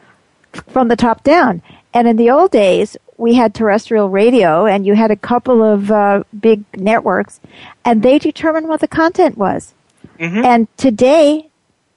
from 0.67 0.89
the 0.89 0.97
top 0.97 1.23
down. 1.23 1.63
And 1.95 2.09
in 2.09 2.17
the 2.17 2.31
old 2.31 2.51
days, 2.51 2.97
we 3.21 3.35
had 3.35 3.55
terrestrial 3.55 4.09
radio 4.09 4.67
and 4.67 4.87
you 4.87 4.95
had 4.95 5.11
a 5.11 5.17
couple 5.17 5.63
of 5.63 5.91
uh, 5.91 6.25
big 6.39 6.65
networks 6.77 7.39
and 7.85 8.03
they 8.03 8.19
determined 8.19 8.69
what 8.69 8.81
the 8.81 8.89
content 8.89 9.37
was. 9.37 9.75
Mm-hmm. 10.19 10.45
And 10.45 10.77
today, 10.77 11.49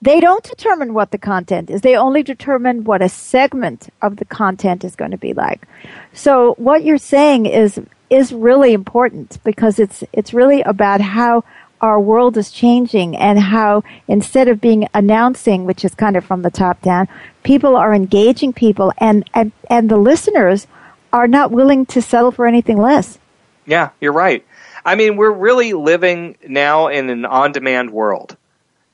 they 0.02 0.20
don't 0.20 0.44
determine 0.44 0.92
what 0.92 1.10
the 1.10 1.18
content 1.18 1.70
is. 1.70 1.80
They 1.80 1.96
only 1.96 2.22
determine 2.22 2.84
what 2.84 3.00
a 3.00 3.08
segment 3.08 3.88
of 4.02 4.16
the 4.16 4.26
content 4.26 4.84
is 4.84 4.94
going 4.96 5.12
to 5.12 5.16
be 5.16 5.32
like. 5.32 5.66
So 6.12 6.54
what 6.58 6.84
you're 6.84 6.98
saying 6.98 7.46
is 7.46 7.80
is 8.10 8.32
really 8.32 8.74
important 8.74 9.42
because 9.44 9.78
it's 9.78 10.04
it's 10.12 10.34
really 10.34 10.60
about 10.62 11.00
how 11.00 11.42
our 11.80 12.00
world 12.00 12.36
is 12.36 12.50
changing 12.50 13.16
and 13.16 13.38
how 13.38 13.82
instead 14.08 14.48
of 14.48 14.60
being 14.60 14.88
announcing, 14.94 15.64
which 15.64 15.84
is 15.84 15.94
kind 15.94 16.16
of 16.16 16.24
from 16.24 16.42
the 16.42 16.50
top 16.50 16.80
down, 16.80 17.06
people 17.42 17.76
are 17.76 17.94
engaging 17.94 18.54
people 18.54 18.90
and, 18.98 19.28
and, 19.34 19.52
and 19.68 19.90
the 19.90 19.98
listeners 19.98 20.66
are 21.14 21.28
not 21.28 21.52
willing 21.52 21.86
to 21.86 22.02
settle 22.02 22.32
for 22.32 22.44
anything 22.44 22.76
less. 22.76 23.20
Yeah, 23.64 23.90
you're 24.00 24.12
right. 24.12 24.44
I 24.84 24.96
mean, 24.96 25.16
we're 25.16 25.30
really 25.32 25.72
living 25.72 26.36
now 26.46 26.88
in 26.88 27.08
an 27.08 27.24
on-demand 27.24 27.90
world. 27.90 28.36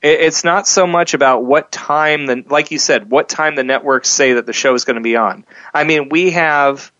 It's 0.03 0.43
not 0.43 0.67
so 0.67 0.85
much 0.87 1.15
about 1.15 1.43
what 1.43 1.71
time 1.71 2.27
the, 2.27 2.43
like 2.47 2.71
you 2.71 2.77
said, 2.77 3.09
what 3.09 3.27
time 3.27 3.55
the 3.55 3.63
networks 3.63 4.07
say 4.07 4.33
that 4.33 4.45
the 4.45 4.53
show 4.53 4.73
is 4.75 4.85
going 4.85 4.95
to 4.95 5.01
be 5.01 5.15
on. 5.15 5.45
I 5.73 5.83
mean, 5.83 6.09
we 6.09 6.31
have, 6.31 6.91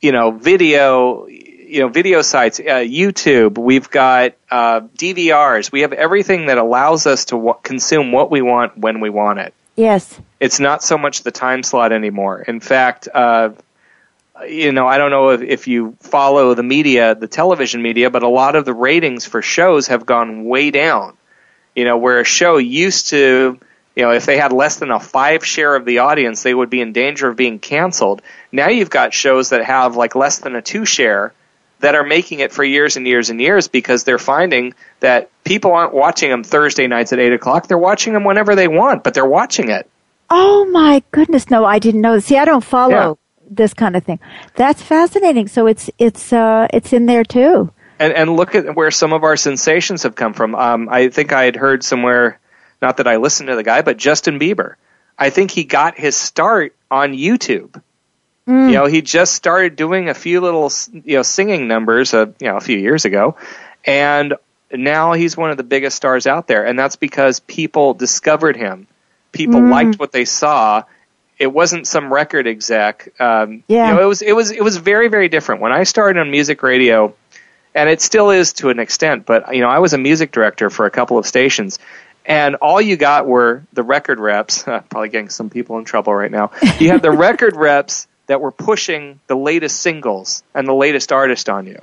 you 0.00 0.12
know, 0.12 0.30
video, 0.30 1.26
you 1.26 1.80
know, 1.80 1.88
video 1.88 2.22
sites, 2.22 2.58
uh, 2.60 2.62
YouTube. 2.62 3.58
We've 3.58 3.90
got 3.90 4.34
uh, 4.50 4.80
DVRs. 4.96 5.70
We 5.70 5.82
have 5.82 5.92
everything 5.92 6.46
that 6.46 6.58
allows 6.58 7.06
us 7.06 7.26
to 7.26 7.36
w- 7.36 7.54
consume 7.62 8.12
what 8.12 8.30
we 8.30 8.42
want 8.42 8.78
when 8.78 9.00
we 9.00 9.10
want 9.10 9.40
it. 9.40 9.54
Yes. 9.76 10.20
It's 10.38 10.58
not 10.58 10.82
so 10.82 10.98
much 10.98 11.22
the 11.22 11.30
time 11.30 11.62
slot 11.62 11.92
anymore. 11.92 12.42
In 12.42 12.60
fact, 12.60 13.08
uh, 13.12 13.50
you 14.48 14.72
know, 14.72 14.86
I 14.86 14.98
don't 14.98 15.10
know 15.10 15.30
if, 15.30 15.42
if 15.42 15.68
you 15.68 15.96
follow 16.00 16.54
the 16.54 16.62
media, 16.62 17.14
the 17.14 17.28
television 17.28 17.82
media, 17.82 18.10
but 18.10 18.22
a 18.22 18.28
lot 18.28 18.56
of 18.56 18.64
the 18.64 18.74
ratings 18.74 19.26
for 19.26 19.42
shows 19.42 19.88
have 19.88 20.06
gone 20.06 20.44
way 20.44 20.70
down. 20.70 21.16
You 21.74 21.84
know, 21.84 21.98
where 21.98 22.20
a 22.20 22.24
show 22.24 22.56
used 22.56 23.08
to, 23.08 23.58
you 23.94 24.02
know, 24.02 24.10
if 24.10 24.26
they 24.26 24.38
had 24.38 24.52
less 24.52 24.76
than 24.76 24.90
a 24.90 25.00
five 25.00 25.44
share 25.46 25.74
of 25.74 25.84
the 25.84 25.98
audience, 25.98 26.42
they 26.42 26.54
would 26.54 26.70
be 26.70 26.80
in 26.80 26.92
danger 26.92 27.28
of 27.28 27.36
being 27.36 27.58
canceled. 27.58 28.22
Now 28.50 28.68
you've 28.68 28.90
got 28.90 29.14
shows 29.14 29.50
that 29.50 29.64
have 29.64 29.96
like 29.96 30.14
less 30.14 30.38
than 30.38 30.56
a 30.56 30.62
two 30.62 30.84
share 30.84 31.32
that 31.80 31.94
are 31.94 32.04
making 32.04 32.40
it 32.40 32.52
for 32.52 32.62
years 32.62 32.96
and 32.96 33.06
years 33.06 33.30
and 33.30 33.40
years 33.40 33.68
because 33.68 34.04
they're 34.04 34.18
finding 34.18 34.74
that 35.00 35.30
people 35.44 35.72
aren't 35.72 35.94
watching 35.94 36.30
them 36.30 36.44
Thursday 36.44 36.86
nights 36.86 37.12
at 37.12 37.18
eight 37.18 37.32
o'clock. 37.32 37.66
They're 37.68 37.78
watching 37.78 38.12
them 38.12 38.24
whenever 38.24 38.54
they 38.54 38.68
want, 38.68 39.02
but 39.02 39.14
they're 39.14 39.24
watching 39.24 39.70
it. 39.70 39.88
Oh 40.28 40.64
my 40.66 41.02
goodness! 41.10 41.50
No, 41.50 41.64
I 41.64 41.80
didn't 41.80 42.02
know. 42.02 42.18
See, 42.20 42.36
I 42.36 42.44
don't 42.44 42.62
follow. 42.62 43.18
This 43.50 43.74
kind 43.74 43.96
of 43.96 44.04
thing. 44.04 44.20
That's 44.54 44.80
fascinating. 44.80 45.48
So 45.48 45.66
it's 45.66 45.90
it's 45.98 46.32
uh, 46.32 46.68
it's 46.72 46.92
in 46.92 47.06
there 47.06 47.24
too. 47.24 47.72
And 47.98 48.12
and 48.14 48.34
look 48.34 48.54
at 48.54 48.74
where 48.74 48.90
some 48.90 49.12
of 49.12 49.24
our 49.24 49.36
sensations 49.36 50.04
have 50.04 50.14
come 50.14 50.32
from. 50.32 50.54
Um, 50.54 50.88
I 50.90 51.08
think 51.08 51.32
I 51.32 51.44
had 51.44 51.56
heard 51.56 51.84
somewhere, 51.84 52.40
not 52.80 52.96
that 52.98 53.06
I 53.06 53.16
listened 53.16 53.48
to 53.48 53.56
the 53.56 53.62
guy, 53.62 53.82
but 53.82 53.96
Justin 53.98 54.38
Bieber. 54.38 54.76
I 55.18 55.28
think 55.28 55.50
he 55.50 55.64
got 55.64 55.98
his 55.98 56.16
start 56.16 56.74
on 56.90 57.12
YouTube. 57.12 57.82
Mm. 58.48 58.68
You 58.68 58.74
know, 58.74 58.86
he 58.86 59.02
just 59.02 59.34
started 59.34 59.76
doing 59.76 60.08
a 60.08 60.14
few 60.14 60.40
little, 60.40 60.72
you 61.04 61.16
know, 61.16 61.22
singing 61.22 61.68
numbers, 61.68 62.14
uh, 62.14 62.26
you 62.40 62.48
know, 62.48 62.56
a 62.56 62.60
few 62.60 62.78
years 62.78 63.04
ago, 63.04 63.36
and 63.84 64.34
now 64.72 65.12
he's 65.12 65.36
one 65.36 65.50
of 65.50 65.56
the 65.56 65.62
biggest 65.62 65.96
stars 65.96 66.26
out 66.26 66.46
there, 66.46 66.64
and 66.64 66.78
that's 66.78 66.96
because 66.96 67.40
people 67.40 67.92
discovered 67.92 68.56
him. 68.56 68.86
People 69.32 69.60
mm. 69.60 69.70
liked 69.70 69.98
what 69.98 70.12
they 70.12 70.24
saw. 70.24 70.84
It 71.40 71.52
wasn't 71.52 71.86
some 71.86 72.12
record 72.12 72.46
exec. 72.46 73.18
Um, 73.18 73.64
yeah. 73.66 73.88
You 73.88 73.94
know, 73.94 74.02
it 74.02 74.06
was 74.06 74.22
it 74.22 74.32
was 74.32 74.50
it 74.50 74.62
was 74.62 74.76
very 74.76 75.08
very 75.08 75.28
different. 75.28 75.60
When 75.60 75.72
I 75.72 75.82
started 75.84 76.20
on 76.20 76.30
music 76.30 76.62
radio, 76.62 77.14
and 77.74 77.88
it 77.88 78.00
still 78.00 78.30
is 78.30 78.52
to 78.54 78.68
an 78.68 78.78
extent, 78.78 79.26
but 79.26 79.54
you 79.54 79.62
know, 79.62 79.68
I 79.68 79.78
was 79.78 79.94
a 79.94 79.98
music 79.98 80.32
director 80.32 80.70
for 80.70 80.86
a 80.86 80.90
couple 80.90 81.18
of 81.18 81.26
stations, 81.26 81.78
and 82.26 82.56
all 82.56 82.80
you 82.80 82.96
got 82.96 83.26
were 83.26 83.64
the 83.72 83.82
record 83.82 84.20
reps. 84.20 84.62
Probably 84.64 85.08
getting 85.08 85.30
some 85.30 85.50
people 85.50 85.78
in 85.78 85.84
trouble 85.84 86.14
right 86.14 86.30
now. 86.30 86.50
You 86.78 86.90
had 86.90 87.02
the 87.02 87.10
record 87.26 87.56
reps 87.56 88.06
that 88.26 88.40
were 88.40 88.52
pushing 88.52 89.18
the 89.26 89.34
latest 89.34 89.80
singles 89.80 90.44
and 90.54 90.68
the 90.68 90.74
latest 90.74 91.10
artist 91.10 91.48
on 91.48 91.66
you. 91.66 91.82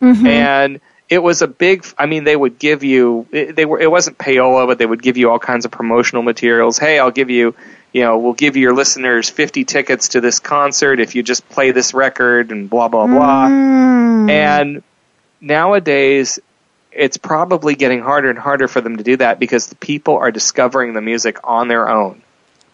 Mm-hmm. 0.00 0.26
And 0.26 0.80
it 1.08 1.22
was 1.22 1.42
a 1.42 1.48
big 1.48 1.86
i 1.96 2.06
mean 2.06 2.24
they 2.24 2.36
would 2.36 2.58
give 2.58 2.84
you 2.84 3.26
they 3.30 3.64
were 3.64 3.80
it 3.80 3.90
wasn't 3.90 4.16
payola 4.18 4.66
but 4.66 4.78
they 4.78 4.86
would 4.86 5.02
give 5.02 5.16
you 5.16 5.30
all 5.30 5.38
kinds 5.38 5.64
of 5.64 5.70
promotional 5.70 6.22
materials 6.22 6.78
hey 6.78 6.98
i'll 6.98 7.10
give 7.10 7.30
you 7.30 7.54
you 7.92 8.02
know 8.02 8.18
we'll 8.18 8.32
give 8.32 8.56
your 8.56 8.74
listeners 8.74 9.28
50 9.28 9.64
tickets 9.64 10.08
to 10.08 10.20
this 10.20 10.40
concert 10.40 11.00
if 11.00 11.14
you 11.14 11.22
just 11.22 11.48
play 11.48 11.70
this 11.70 11.94
record 11.94 12.50
and 12.50 12.68
blah 12.68 12.88
blah 12.88 13.06
blah 13.06 13.48
mm. 13.48 14.30
and 14.30 14.82
nowadays 15.40 16.38
it's 16.92 17.16
probably 17.16 17.74
getting 17.74 18.00
harder 18.00 18.30
and 18.30 18.38
harder 18.38 18.68
for 18.68 18.80
them 18.80 18.96
to 18.96 19.04
do 19.04 19.16
that 19.16 19.38
because 19.38 19.68
the 19.68 19.76
people 19.76 20.16
are 20.16 20.30
discovering 20.30 20.94
the 20.94 21.00
music 21.00 21.38
on 21.44 21.68
their 21.68 21.88
own 21.88 22.22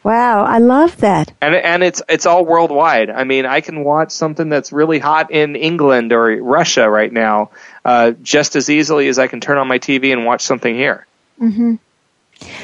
Wow, 0.04 0.44
I 0.44 0.58
love 0.58 0.98
that. 0.98 1.32
And 1.40 1.54
and 1.54 1.82
it's 1.82 2.02
it's 2.10 2.26
all 2.26 2.44
worldwide. 2.44 3.08
I 3.08 3.24
mean, 3.24 3.46
I 3.46 3.62
can 3.62 3.82
watch 3.82 4.10
something 4.10 4.50
that's 4.50 4.70
really 4.70 4.98
hot 4.98 5.30
in 5.30 5.56
England 5.56 6.12
or 6.12 6.26
Russia 6.42 6.90
right 6.90 7.10
now 7.10 7.50
uh, 7.86 8.10
just 8.22 8.54
as 8.54 8.68
easily 8.68 9.08
as 9.08 9.18
I 9.18 9.28
can 9.28 9.40
turn 9.40 9.56
on 9.56 9.66
my 9.66 9.78
TV 9.78 10.12
and 10.12 10.26
watch 10.26 10.42
something 10.42 10.74
here. 10.74 11.06
Mm-hmm. 11.40 11.76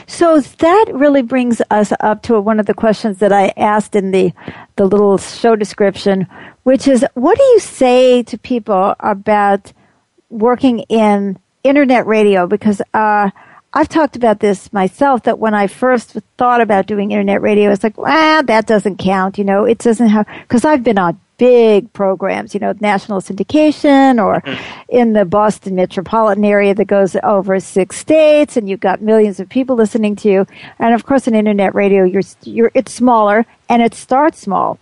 So 0.07 0.41
that 0.41 0.87
really 0.93 1.23
brings 1.23 1.63
us 1.71 1.93
up 2.01 2.23
to 2.25 2.41
one 2.41 2.61
of 2.61 2.67
the 2.67 2.75
questions 2.75 3.19
that 3.19 3.33
I 3.33 3.53
asked 3.57 3.95
in 3.97 4.11
the 4.11 4.33
the 4.77 4.85
little 4.85 5.19
show 5.19 5.57
description, 5.57 6.27
which 6.65 6.89
is, 6.89 7.05
what 7.15 7.37
do 7.39 7.45
you 7.45 7.61
say 7.61 8.23
to 8.25 8.39
people 8.39 8.95
about 9.01 9.73
working 10.29 10.81
in 10.89 11.39
internet 11.65 12.07
radio? 12.07 12.47
Because 12.47 12.83
uh, 12.95 13.31
I've 13.73 13.89
talked 13.89 14.17
about 14.17 14.41
this 14.41 14.73
myself 14.73 15.23
that 15.25 15.39
when 15.39 15.55
I 15.55 15.67
first 15.67 16.17
thought 16.37 16.61
about 16.61 16.87
doing 16.87 17.13
internet 17.13 17.41
radio, 17.41 17.71
it's 17.71 17.85
like, 17.85 17.99
ah, 17.99 18.43
that 18.47 18.67
doesn't 18.67 18.99
count. 18.99 19.39
You 19.39 19.45
know, 19.45 19.65
it 19.65 19.79
doesn't 19.79 20.09
have, 20.09 20.27
because 20.43 20.65
I've 20.65 20.83
been 20.83 20.99
on 20.99 21.21
big 21.41 21.91
programs, 21.95 22.53
you 22.53 22.61
know, 22.61 22.75
national 22.81 23.23
syndication 23.23 24.23
or 24.23 24.43
mm-hmm. 24.43 24.83
in 24.91 25.15
the 25.15 25.25
Boston 25.25 25.75
metropolitan 25.75 26.45
area 26.45 26.75
that 26.75 26.85
goes 26.85 27.17
over 27.23 27.59
six 27.59 27.97
states 27.97 28.59
and 28.59 28.69
you've 28.69 28.81
got 28.81 29.01
millions 29.01 29.41
of 29.41 29.49
people 29.49 29.75
listening 29.75 30.15
to 30.17 30.29
you. 30.29 30.47
And 30.79 30.95
of 30.95 31.07
course, 31.07 31.27
in 31.27 31.35
internet 31.35 31.75
radio, 31.75 32.05
you're, 32.05 32.23
you're, 32.43 32.71
it's 32.75 32.93
smaller 32.93 33.47
and 33.71 33.81
it 33.81 33.95
starts 33.95 34.39
small. 34.39 34.79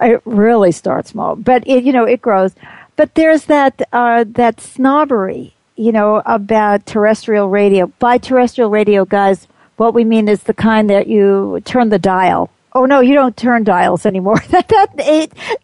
It 0.00 0.20
really 0.24 0.72
starts 0.72 1.10
small, 1.10 1.36
but 1.36 1.62
it, 1.64 1.84
you 1.84 1.92
know, 1.92 2.04
it 2.04 2.20
grows. 2.20 2.56
But 2.96 3.14
there's 3.14 3.44
that, 3.44 3.80
uh, 3.92 4.24
that 4.26 4.60
snobbery 4.60 5.54
you 5.76 5.92
know, 5.92 6.22
about 6.26 6.84
terrestrial 6.86 7.48
radio. 7.48 7.86
By 8.00 8.18
terrestrial 8.18 8.68
radio, 8.68 9.06
guys, 9.06 9.46
what 9.76 9.94
we 9.94 10.04
mean 10.04 10.28
is 10.28 10.42
the 10.42 10.52
kind 10.52 10.90
that 10.90 11.06
you 11.06 11.62
turn 11.64 11.88
the 11.88 11.98
dial. 11.98 12.50
Oh 12.72 12.86
no, 12.86 13.00
you 13.00 13.14
don't 13.14 13.36
turn 13.36 13.64
dials 13.64 14.06
anymore. 14.06 14.38
that 14.50 14.68
that 14.68 14.96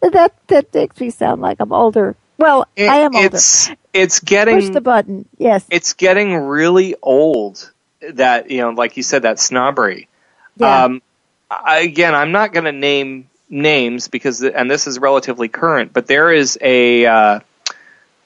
that 0.01 0.47
that 0.47 0.73
makes 0.73 0.99
me 0.99 1.09
sound 1.09 1.41
like 1.41 1.57
I'm 1.59 1.71
older. 1.71 2.15
Well, 2.37 2.67
it, 2.75 2.87
I 2.87 2.97
am 2.97 3.15
older. 3.15 3.27
It's 3.35 3.71
it's 3.93 4.19
getting 4.19 4.59
push 4.59 4.69
the 4.69 4.81
button. 4.81 5.27
Yes, 5.37 5.65
it's 5.69 5.93
getting 5.93 6.35
really 6.35 6.95
old. 7.01 7.71
That 8.13 8.51
you 8.51 8.61
know, 8.61 8.69
like 8.69 8.97
you 8.97 9.03
said, 9.03 9.23
that 9.23 9.39
snobbery. 9.39 10.07
Yeah. 10.57 10.85
Um, 10.85 11.01
I, 11.49 11.79
again, 11.79 12.13
I'm 12.13 12.31
not 12.31 12.53
going 12.53 12.65
to 12.65 12.71
name 12.71 13.29
names 13.49 14.07
because, 14.07 14.43
and 14.43 14.69
this 14.69 14.87
is 14.87 14.99
relatively 14.99 15.47
current, 15.47 15.93
but 15.93 16.07
there 16.07 16.31
is 16.31 16.57
a 16.61 17.05
uh, 17.05 17.39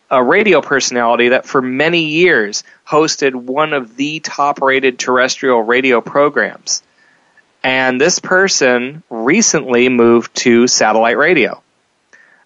a 0.10 0.24
radio 0.24 0.62
personality 0.62 1.30
that 1.30 1.46
for 1.46 1.62
many 1.62 2.06
years 2.06 2.63
hosted 2.86 3.34
one 3.34 3.74
of 3.74 3.96
the 3.96 4.20
top 4.20 4.62
rated 4.62 5.00
terrestrial 5.00 5.62
radio 5.62 6.02
programs. 6.02 6.84
And 7.63 8.02
this 8.02 8.19
person 8.19 9.04
recently 9.10 9.89
moved 9.89 10.36
to 10.38 10.67
satellite 10.67 11.17
radio. 11.17 11.62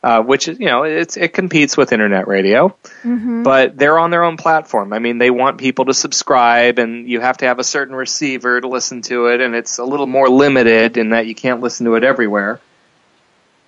Uh, 0.04 0.22
which 0.22 0.48
is, 0.48 0.60
you 0.60 0.68
know, 0.68 0.84
it's, 0.84 1.18
it 1.18 1.34
competes 1.34 1.76
with 1.76 1.92
internet 1.92 2.28
radio, 2.28 2.68
mm-hmm. 3.02 3.42
but 3.42 3.76
they're 3.76 3.98
on 3.98 4.12
their 4.12 4.24
own 4.24 4.38
platform. 4.38 4.94
I 4.94 5.00
mean, 5.00 5.18
they 5.18 5.32
want 5.32 5.58
people 5.58 5.86
to 5.86 5.96
subscribe, 5.96 6.78
and 6.78 7.10
you 7.10 7.22
have 7.22 7.38
to 7.38 7.48
have 7.48 7.58
a 7.58 7.64
certain 7.64 7.96
receiver 7.96 8.62
to 8.62 8.68
listen 8.68 9.02
to 9.04 9.26
it, 9.30 9.42
and 9.42 9.56
it's 9.56 9.80
a 9.80 9.84
little 9.84 10.06
more 10.06 10.30
limited 10.30 10.98
in 10.98 11.10
that 11.10 11.26
you 11.26 11.34
can't 11.34 11.60
listen 11.60 11.88
to 11.88 11.96
it 11.96 12.04
everywhere. 12.04 12.62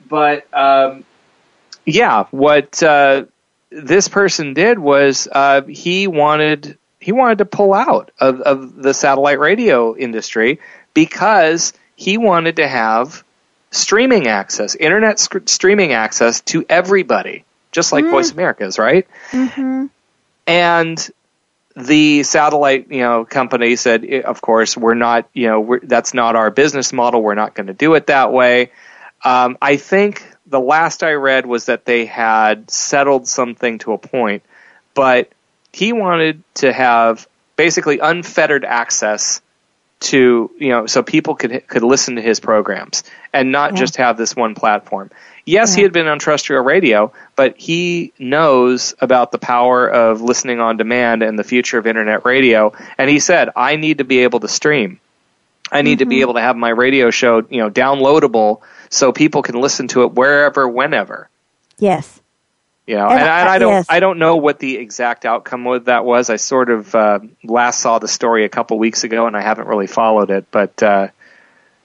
But 0.08 0.46
um, 0.54 1.06
yeah, 1.88 2.26
what 2.30 2.84
uh, 2.84 3.26
this 3.72 4.08
person 4.08 4.54
did 4.54 4.78
was 4.78 5.28
uh, 5.32 5.64
he 5.64 6.06
wanted 6.06 6.78
he 7.00 7.14
wanted 7.14 7.40
to 7.40 7.46
pull 7.46 7.74
out 7.74 8.12
of, 8.20 8.42
of 8.42 8.76
the 8.76 8.94
satellite 8.94 9.40
radio 9.40 9.96
industry 9.96 10.60
because 10.98 11.74
he 11.96 12.18
wanted 12.18 12.56
to 12.56 12.68
have 12.68 13.24
streaming 13.70 14.26
access, 14.26 14.74
internet 14.74 15.20
sc- 15.20 15.48
streaming 15.48 15.94
access 15.94 16.42
to 16.42 16.66
everybody, 16.68 17.46
just 17.72 17.92
like 17.92 18.04
mm. 18.04 18.10
Voice 18.10 18.32
America 18.32 18.66
is, 18.66 18.80
right? 18.80 19.08
Mm-hmm. 19.30 19.86
And 20.48 21.10
the 21.76 22.24
satellite, 22.24 22.90
you 22.90 23.02
know, 23.02 23.26
company 23.26 23.76
said, 23.76 24.06
of 24.26 24.42
course, 24.42 24.76
we're 24.76 24.96
not, 24.96 25.30
you 25.34 25.46
know, 25.50 25.80
that's 25.84 26.16
not 26.16 26.36
our 26.36 26.50
business 26.50 26.92
model. 26.92 27.22
We're 27.22 27.36
not 27.36 27.54
going 27.54 27.68
to 27.68 27.76
do 27.76 27.94
it 27.94 28.08
that 28.08 28.34
way. 28.34 28.72
Um, 29.24 29.56
I 29.62 29.78
think 29.78 30.26
the 30.48 30.60
last 30.60 31.04
I 31.04 31.12
read 31.12 31.46
was 31.46 31.66
that 31.66 31.86
they 31.86 32.08
had 32.08 32.72
settled 32.72 33.28
something 33.28 33.78
to 33.80 33.94
a 33.94 34.00
point, 34.00 34.42
but 34.96 35.30
he 35.72 35.94
wanted 35.94 36.42
to 36.56 36.74
have 36.74 37.28
basically 37.56 38.00
unfettered 38.00 38.66
access 38.66 39.44
to 40.00 40.52
you 40.60 40.70
know 40.70 40.86
so 40.86 41.02
people 41.02 41.36
could 41.36 41.68
could 41.68 41.84
listen 41.84 42.16
to 42.16 42.22
his 42.22 42.40
programs 42.40 43.04
and 43.34 43.52
not 43.52 43.72
yeah. 43.72 43.80
just 43.80 43.98
have 43.98 44.18
this 44.18 44.36
one 44.36 44.56
platform. 44.56 45.10
Yes, 45.46 45.72
yeah. 45.72 45.78
he 45.78 45.84
had 45.84 45.94
been 45.94 46.08
on 46.08 46.20
terrestrial 46.20 46.64
radio, 46.64 47.14
but 47.36 47.58
he 47.58 48.14
knows 48.20 48.94
about 49.00 49.32
the 49.32 49.38
power 49.38 49.90
of 49.90 50.22
listening 50.22 50.60
on 50.60 50.78
demand 50.78 51.24
and 51.24 51.40
the 51.40 51.44
future 51.44 51.78
of 51.78 51.88
internet 51.88 52.26
radio. 52.26 52.74
And 52.98 53.10
he 53.10 53.20
said, 53.20 53.50
"I 53.56 53.76
need 53.76 54.00
to 54.00 54.04
be 54.04 54.20
able 54.20 54.42
to 54.42 54.48
stream. 54.48 55.00
I 55.72 55.82
need 55.82 55.94
mm-hmm. 55.94 56.00
to 56.00 56.06
be 56.06 56.16
mm-hmm. 56.16 56.22
able 56.22 56.34
to 56.36 56.42
have 56.42 56.56
my 56.56 56.70
radio 56.70 57.12
show, 57.12 57.46
you 57.50 57.60
know, 57.60 57.70
downloadable 57.70 58.62
so 58.90 59.12
people 59.12 59.42
can 59.42 59.60
listen 59.60 59.88
to 59.90 60.04
it 60.04 60.14
wherever, 60.14 60.68
whenever. 60.68 61.30
Yes. 61.78 62.22
You 62.88 62.96
know, 62.96 63.10
and, 63.10 63.20
and 63.20 63.30
I, 63.30 63.56
I, 63.56 63.60
don't, 63.60 63.72
yes. 63.74 63.86
I 63.90 64.00
don't 64.00 64.18
know 64.18 64.38
what 64.38 64.60
the 64.60 64.78
exact 64.78 65.26
outcome 65.26 65.68
of 65.68 65.86
that 65.86 66.06
was. 66.06 66.30
I 66.30 66.38
sort 66.38 66.70
of 66.70 66.96
uh, 66.96 67.20
last 67.44 67.82
saw 67.82 68.00
the 68.00 68.08
story 68.08 68.46
a 68.46 68.50
couple 68.50 68.80
weeks 68.80 69.04
ago, 69.04 69.28
and 69.28 69.36
I 69.36 69.42
haven't 69.42 69.68
really 69.68 69.88
followed 69.88 70.32
it. 70.32 70.46
But 70.52 70.82
uh, 70.82 71.10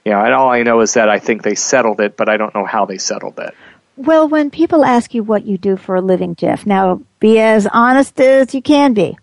you 0.05 0.13
know, 0.13 0.21
and 0.21 0.33
all 0.33 0.49
I 0.49 0.63
know 0.63 0.79
is 0.79 0.93
that 0.93 1.09
I 1.09 1.19
think 1.19 1.43
they 1.43 1.55
settled 1.55 1.99
it, 1.99 2.15
but 2.15 2.29
I 2.29 2.37
don't 2.37 2.55
know 2.55 2.65
how 2.65 2.85
they 2.85 2.97
settled 2.97 3.37
it. 3.39 3.53
Well, 3.97 4.29
when 4.29 4.49
people 4.49 4.85
ask 4.85 5.13
you 5.13 5.23
what 5.23 5.45
you 5.45 5.57
do 5.57 5.75
for 5.75 5.95
a 5.95 6.01
living, 6.01 6.37
Jeff, 6.37 6.65
now 6.65 7.01
be 7.19 7.37
as 7.37 7.67
honest 7.67 8.17
as 8.21 8.55
you 8.55 8.61
can 8.61 8.93
be. 8.93 9.17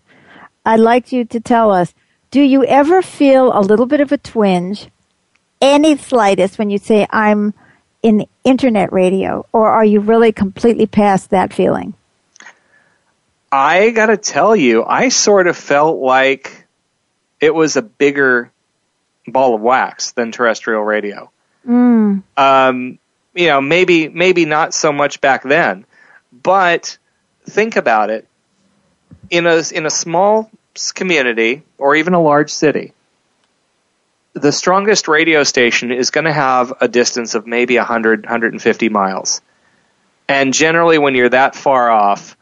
I'd 0.63 0.79
like 0.79 1.11
you 1.11 1.25
to 1.25 1.39
tell 1.39 1.71
us: 1.71 1.95
Do 2.29 2.41
you 2.41 2.63
ever 2.63 3.01
feel 3.01 3.57
a 3.57 3.59
little 3.59 3.87
bit 3.87 4.01
of 4.01 4.11
a 4.11 4.17
twinge, 4.17 4.87
any 5.59 5.97
slightest, 5.97 6.59
when 6.59 6.69
you 6.69 6.77
say, 6.77 7.07
"I'm"? 7.09 7.55
In 8.01 8.25
internet 8.43 8.91
radio, 8.91 9.45
or 9.51 9.69
are 9.69 9.85
you 9.85 9.99
really 9.99 10.31
completely 10.31 10.85
past 10.85 11.29
that 11.29 11.53
feeling? 11.53 11.93
I 13.51 13.91
got 13.91 14.07
to 14.07 14.17
tell 14.17 14.55
you, 14.55 14.83
I 14.83 15.09
sort 15.09 15.47
of 15.47 15.57
felt 15.57 15.99
like 15.99 16.65
it 17.39 17.53
was 17.53 17.75
a 17.75 17.81
bigger 17.81 18.51
ball 19.27 19.55
of 19.55 19.61
wax 19.61 20.11
than 20.13 20.31
terrestrial 20.31 20.83
radio. 20.83 21.29
Mm. 21.67 22.23
Um, 22.37 22.99
you 23.33 23.47
know, 23.47 23.61
maybe 23.61 24.09
maybe 24.09 24.45
not 24.45 24.73
so 24.73 24.91
much 24.91 25.21
back 25.21 25.43
then, 25.43 25.85
but 26.31 26.97
think 27.45 27.75
about 27.75 28.09
it. 28.09 28.27
In 29.29 29.47
a 29.47 29.61
in 29.73 29.85
a 29.85 29.89
small 29.89 30.49
community 30.93 31.63
or 31.77 31.95
even 31.95 32.13
a 32.13 32.21
large 32.21 32.51
city, 32.51 32.93
the 34.33 34.51
strongest 34.51 35.07
radio 35.07 35.43
station 35.43 35.91
is 35.91 36.09
going 36.11 36.25
to 36.25 36.33
have 36.33 36.73
a 36.81 36.87
distance 36.87 37.35
of 37.35 37.45
maybe 37.45 37.77
100 37.77 38.23
150 38.23 38.89
miles. 38.89 39.41
And 40.27 40.53
generally 40.53 40.97
when 40.97 41.15
you're 41.15 41.29
that 41.29 41.55
far 41.55 41.89
off, 41.89 42.37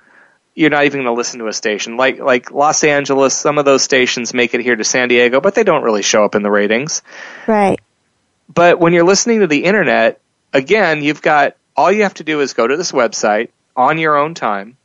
you're 0.53 0.69
not 0.69 0.85
even 0.85 0.99
going 0.99 1.13
to 1.13 1.17
listen 1.17 1.39
to 1.39 1.47
a 1.47 1.53
station. 1.53 1.97
Like 1.97 2.19
like 2.19 2.51
Los 2.51 2.83
Angeles, 2.83 3.33
some 3.33 3.57
of 3.57 3.65
those 3.65 3.81
stations 3.81 4.33
make 4.33 4.53
it 4.53 4.61
here 4.61 4.75
to 4.75 4.83
San 4.83 5.07
Diego, 5.07 5.41
but 5.41 5.55
they 5.55 5.63
don't 5.63 5.83
really 5.83 6.03
show 6.03 6.23
up 6.23 6.35
in 6.35 6.43
the 6.43 6.51
ratings. 6.51 7.01
Right. 7.47 7.79
But 8.53 8.79
when 8.79 8.93
you're 8.93 9.05
listening 9.05 9.41
to 9.41 9.47
the 9.47 9.63
internet, 9.63 10.21
again, 10.53 11.03
you've 11.03 11.21
got 11.21 11.55
all 11.75 11.91
you 11.91 12.03
have 12.03 12.15
to 12.15 12.23
do 12.23 12.41
is 12.41 12.53
go 12.53 12.67
to 12.67 12.77
this 12.77 12.91
website 12.91 13.49
on 13.75 13.97
your 13.97 14.17
own 14.17 14.33
time. 14.33 14.77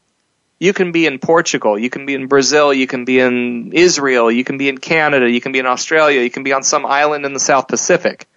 You 0.58 0.72
can 0.72 0.92
be 0.92 1.06
in 1.06 1.18
Portugal, 1.18 1.78
you 1.78 1.90
can 1.90 2.06
be 2.06 2.14
in 2.14 2.26
Brazil, 2.26 2.72
you 2.72 2.86
can 2.86 3.04
be 3.04 3.18
in 3.18 3.72
Israel, 3.72 4.30
you 4.30 4.44
can 4.44 4.56
be 4.56 4.68
in 4.68 4.78
Canada, 4.78 5.28
you 5.28 5.40
can 5.40 5.52
be 5.52 5.58
in 5.58 5.66
Australia, 5.66 6.20
you 6.20 6.30
can 6.30 6.42
be 6.42 6.52
on 6.52 6.62
some 6.62 6.86
island 6.86 7.26
in 7.26 7.34
the 7.34 7.40
South 7.40 7.68
Pacific. 7.68 8.28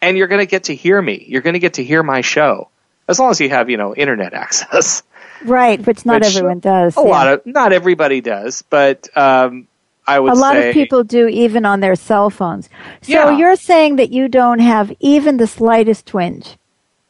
And 0.00 0.16
you're 0.16 0.26
going 0.26 0.40
to 0.40 0.50
get 0.50 0.64
to 0.64 0.74
hear 0.74 1.00
me. 1.00 1.24
You're 1.26 1.42
going 1.42 1.54
to 1.54 1.60
get 1.60 1.74
to 1.74 1.84
hear 1.84 2.02
my 2.02 2.20
show. 2.20 2.68
As 3.08 3.18
long 3.18 3.30
as 3.30 3.40
you 3.40 3.48
have, 3.48 3.70
you 3.70 3.76
know, 3.76 3.94
internet 3.94 4.34
access. 4.44 5.02
Right, 5.44 5.84
which 5.84 6.04
not 6.04 6.22
which 6.22 6.36
everyone 6.36 6.58
does. 6.58 6.96
A 6.96 7.00
yeah. 7.00 7.06
lot 7.06 7.28
of 7.28 7.46
not 7.46 7.72
everybody 7.72 8.20
does, 8.20 8.62
but 8.62 9.08
um, 9.16 9.68
I 10.06 10.18
would 10.18 10.32
a 10.32 10.36
lot 10.36 10.54
say, 10.54 10.70
of 10.70 10.74
people 10.74 11.04
do 11.04 11.28
even 11.28 11.64
on 11.64 11.80
their 11.80 11.94
cell 11.94 12.30
phones. 12.30 12.68
So 13.02 13.12
yeah. 13.12 13.36
you're 13.36 13.56
saying 13.56 13.96
that 13.96 14.10
you 14.10 14.28
don't 14.28 14.58
have 14.58 14.92
even 15.00 15.36
the 15.36 15.46
slightest 15.46 16.06
twinge? 16.06 16.56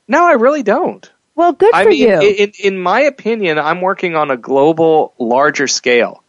No, 0.09 0.27
I 0.27 0.33
really 0.33 0.63
don't. 0.63 1.11
Well, 1.39 1.53
good 1.53 1.73
I 1.73 1.85
for 1.85 1.91
mean, 1.91 2.01
you. 2.01 2.21
In, 2.21 2.53
in 2.59 2.79
my 2.81 3.03
opinion, 3.03 3.61
I'm 3.61 3.81
working 3.81 4.17
on 4.17 4.33
a 4.33 4.37
global, 4.37 5.15
larger 5.21 5.69
scale. 5.69 6.25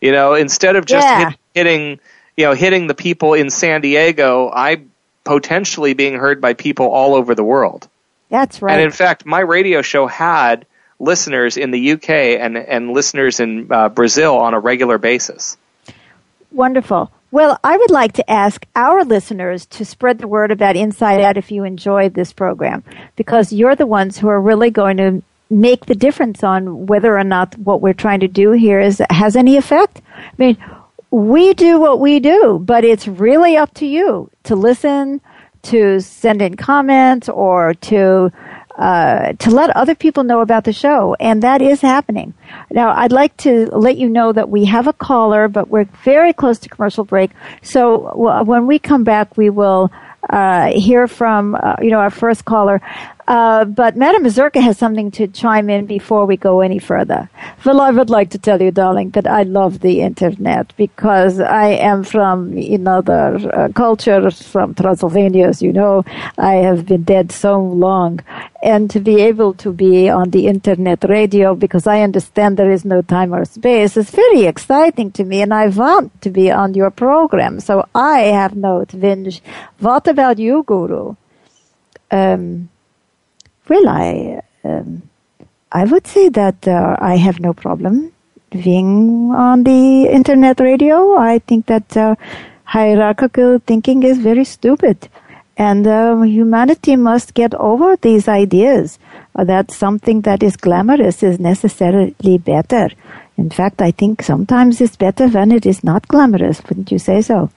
You 0.00 0.12
know, 0.12 0.34
instead 0.34 0.76
of 0.76 0.86
just 0.86 1.04
yeah. 1.04 1.30
hit, 1.30 1.38
hitting, 1.54 1.98
you 2.36 2.44
know, 2.44 2.52
hitting 2.52 2.86
the 2.86 2.94
people 2.94 3.34
in 3.34 3.50
San 3.50 3.80
Diego, 3.80 4.48
I'm 4.54 4.92
potentially 5.24 5.94
being 5.94 6.14
heard 6.14 6.40
by 6.40 6.54
people 6.54 6.86
all 6.86 7.16
over 7.16 7.34
the 7.34 7.42
world. 7.42 7.88
That's 8.28 8.62
right. 8.62 8.74
And 8.74 8.80
in 8.80 8.92
fact, 8.92 9.26
my 9.26 9.40
radio 9.40 9.82
show 9.82 10.06
had 10.06 10.66
listeners 11.00 11.56
in 11.56 11.72
the 11.72 11.90
UK 11.90 12.10
and 12.10 12.56
and 12.56 12.92
listeners 12.92 13.40
in 13.40 13.66
uh, 13.72 13.88
Brazil 13.88 14.36
on 14.36 14.54
a 14.54 14.60
regular 14.60 14.98
basis. 14.98 15.56
Wonderful. 16.52 17.10
Well, 17.34 17.58
I 17.64 17.76
would 17.76 17.90
like 17.90 18.12
to 18.12 18.30
ask 18.30 18.64
our 18.76 19.04
listeners 19.04 19.66
to 19.66 19.84
spread 19.84 20.18
the 20.18 20.28
word 20.28 20.52
about 20.52 20.76
Inside 20.76 21.20
Out 21.20 21.36
if 21.36 21.50
you 21.50 21.64
enjoyed 21.64 22.14
this 22.14 22.32
program, 22.32 22.84
because 23.16 23.52
you're 23.52 23.74
the 23.74 23.88
ones 23.88 24.16
who 24.16 24.28
are 24.28 24.40
really 24.40 24.70
going 24.70 24.98
to 24.98 25.20
make 25.50 25.86
the 25.86 25.96
difference 25.96 26.44
on 26.44 26.86
whether 26.86 27.18
or 27.18 27.24
not 27.24 27.58
what 27.58 27.80
we're 27.80 27.92
trying 27.92 28.20
to 28.20 28.28
do 28.28 28.52
here 28.52 28.78
is 28.78 29.02
has 29.10 29.34
any 29.34 29.56
effect. 29.56 30.00
I 30.16 30.32
mean, 30.38 30.56
we 31.10 31.54
do 31.54 31.80
what 31.80 31.98
we 31.98 32.20
do, 32.20 32.60
but 32.64 32.84
it's 32.84 33.08
really 33.08 33.56
up 33.56 33.74
to 33.74 33.86
you 33.86 34.30
to 34.44 34.54
listen, 34.54 35.20
to 35.62 35.98
send 35.98 36.40
in 36.40 36.56
comments, 36.56 37.28
or 37.28 37.74
to 37.74 38.30
uh, 38.76 39.32
to 39.34 39.50
let 39.50 39.70
other 39.76 39.94
people 39.94 40.24
know 40.24 40.40
about 40.40 40.64
the 40.64 40.72
show, 40.72 41.14
and 41.20 41.42
that 41.42 41.62
is 41.62 41.80
happening. 41.80 42.34
Now, 42.70 42.90
I'd 42.90 43.12
like 43.12 43.36
to 43.38 43.66
let 43.66 43.96
you 43.96 44.08
know 44.08 44.32
that 44.32 44.48
we 44.48 44.64
have 44.64 44.86
a 44.86 44.92
caller, 44.92 45.48
but 45.48 45.68
we're 45.68 45.88
very 46.04 46.32
close 46.32 46.58
to 46.60 46.68
commercial 46.68 47.04
break. 47.04 47.30
So 47.62 48.42
when 48.44 48.66
we 48.66 48.78
come 48.78 49.04
back, 49.04 49.36
we 49.36 49.50
will 49.50 49.92
uh, 50.30 50.72
hear 50.72 51.06
from 51.06 51.54
uh, 51.54 51.76
you 51.82 51.90
know 51.90 51.98
our 51.98 52.10
first 52.10 52.44
caller. 52.44 52.80
Uh, 53.26 53.64
but 53.64 53.96
Madam 53.96 54.22
Mazurka 54.22 54.60
has 54.60 54.76
something 54.76 55.10
to 55.12 55.26
chime 55.26 55.70
in 55.70 55.86
before 55.86 56.26
we 56.26 56.36
go 56.36 56.60
any 56.60 56.78
further. 56.78 57.30
Well, 57.64 57.80
I 57.80 57.90
would 57.90 58.10
like 58.10 58.28
to 58.30 58.38
tell 58.38 58.60
you, 58.60 58.70
darling, 58.70 59.10
that 59.10 59.26
I 59.26 59.44
love 59.44 59.80
the 59.80 60.02
internet 60.02 60.74
because 60.76 61.40
I 61.40 61.68
am 61.68 62.04
from 62.04 62.56
another 62.58 63.50
uh, 63.52 63.68
culture, 63.74 64.30
from 64.30 64.74
Transylvania, 64.74 65.48
as 65.48 65.62
you 65.62 65.72
know. 65.72 66.04
I 66.36 66.54
have 66.56 66.84
been 66.84 67.04
dead 67.04 67.32
so 67.32 67.58
long. 67.58 68.20
And 68.62 68.90
to 68.90 69.00
be 69.00 69.22
able 69.22 69.54
to 69.54 69.72
be 69.72 70.10
on 70.10 70.30
the 70.30 70.46
internet 70.46 71.04
radio, 71.08 71.54
because 71.54 71.86
I 71.86 72.00
understand 72.02 72.56
there 72.56 72.70
is 72.70 72.84
no 72.84 73.00
time 73.00 73.34
or 73.34 73.44
space, 73.46 73.96
is 73.96 74.10
very 74.10 74.44
exciting 74.44 75.12
to 75.12 75.24
me, 75.24 75.40
and 75.40 75.52
I 75.54 75.68
want 75.68 76.20
to 76.22 76.30
be 76.30 76.50
on 76.50 76.74
your 76.74 76.90
program. 76.90 77.60
So 77.60 77.86
I 77.94 78.20
have 78.20 78.54
no 78.54 78.84
twinge. 78.84 79.42
What 79.78 80.06
about 80.08 80.38
you, 80.38 80.62
Guru? 80.66 81.16
Um, 82.10 82.68
well, 83.68 83.88
I 83.88 84.42
um, 84.64 85.02
I 85.72 85.84
would 85.84 86.06
say 86.06 86.28
that 86.30 86.68
uh, 86.68 86.96
I 86.98 87.16
have 87.16 87.40
no 87.40 87.52
problem 87.52 88.12
being 88.50 89.32
on 89.34 89.64
the 89.64 90.06
internet 90.06 90.60
radio. 90.60 91.16
I 91.16 91.40
think 91.40 91.66
that 91.66 91.96
uh, 91.96 92.14
hierarchical 92.64 93.58
thinking 93.66 94.02
is 94.02 94.18
very 94.18 94.44
stupid, 94.44 95.08
and 95.56 95.86
uh, 95.86 96.20
humanity 96.22 96.96
must 96.96 97.34
get 97.34 97.54
over 97.54 97.96
these 97.96 98.28
ideas 98.28 98.98
that 99.34 99.70
something 99.70 100.20
that 100.22 100.42
is 100.42 100.56
glamorous 100.56 101.22
is 101.22 101.40
necessarily 101.40 102.38
better. 102.38 102.88
In 103.36 103.50
fact, 103.50 103.82
I 103.82 103.90
think 103.90 104.22
sometimes 104.22 104.80
it's 104.80 104.96
better 104.96 105.26
when 105.26 105.50
it 105.50 105.66
is 105.66 105.82
not 105.82 106.06
glamorous. 106.06 106.62
Wouldn't 106.68 106.92
you 106.92 106.98
say 106.98 107.20
so? 107.20 107.50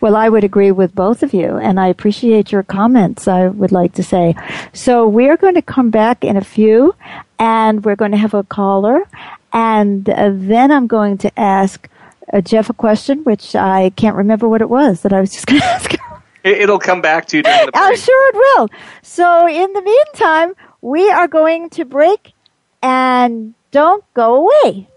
Well, 0.00 0.14
I 0.14 0.28
would 0.28 0.44
agree 0.44 0.72
with 0.72 0.94
both 0.94 1.22
of 1.22 1.32
you, 1.32 1.56
and 1.56 1.80
I 1.80 1.88
appreciate 1.88 2.52
your 2.52 2.62
comments, 2.62 3.26
I 3.26 3.48
would 3.48 3.72
like 3.72 3.94
to 3.94 4.02
say. 4.02 4.34
So 4.72 5.08
we're 5.08 5.36
going 5.36 5.54
to 5.54 5.62
come 5.62 5.90
back 5.90 6.22
in 6.22 6.36
a 6.36 6.44
few, 6.44 6.94
and 7.38 7.84
we're 7.84 7.96
going 7.96 8.10
to 8.10 8.18
have 8.18 8.34
a 8.34 8.42
caller, 8.42 9.02
and 9.52 10.08
uh, 10.08 10.30
then 10.34 10.70
I'm 10.70 10.86
going 10.86 11.18
to 11.18 11.40
ask 11.40 11.88
uh, 12.32 12.40
Jeff 12.40 12.68
a 12.68 12.74
question, 12.74 13.24
which 13.24 13.54
I 13.56 13.90
can't 13.90 14.16
remember 14.16 14.48
what 14.48 14.60
it 14.60 14.68
was 14.68 15.00
that 15.02 15.12
I 15.12 15.20
was 15.20 15.30
just 15.32 15.46
going 15.46 15.60
to 15.60 15.66
ask. 15.66 15.94
It'll 16.44 16.78
come 16.78 17.00
back 17.00 17.26
to 17.28 17.38
you 17.38 17.42
during 17.42 17.66
the 17.66 17.72
break. 17.72 17.82
I'm 17.82 17.96
sure 17.96 18.28
it 18.28 18.34
will. 18.34 18.68
So 19.02 19.48
in 19.48 19.72
the 19.72 19.82
meantime, 19.82 20.54
we 20.82 21.10
are 21.10 21.26
going 21.26 21.70
to 21.70 21.84
break, 21.84 22.32
and 22.82 23.54
don't 23.70 24.04
go 24.14 24.46
away. 24.46 24.88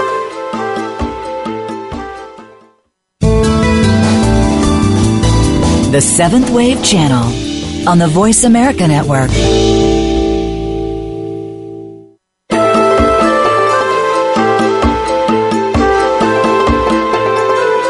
The 5.92 6.02
Seventh 6.02 6.52
Wave 6.52 6.84
Channel 6.84 7.90
on 7.90 7.98
the 7.98 8.08
Voice 8.08 8.44
America 8.44 8.88
Network. 8.88 9.32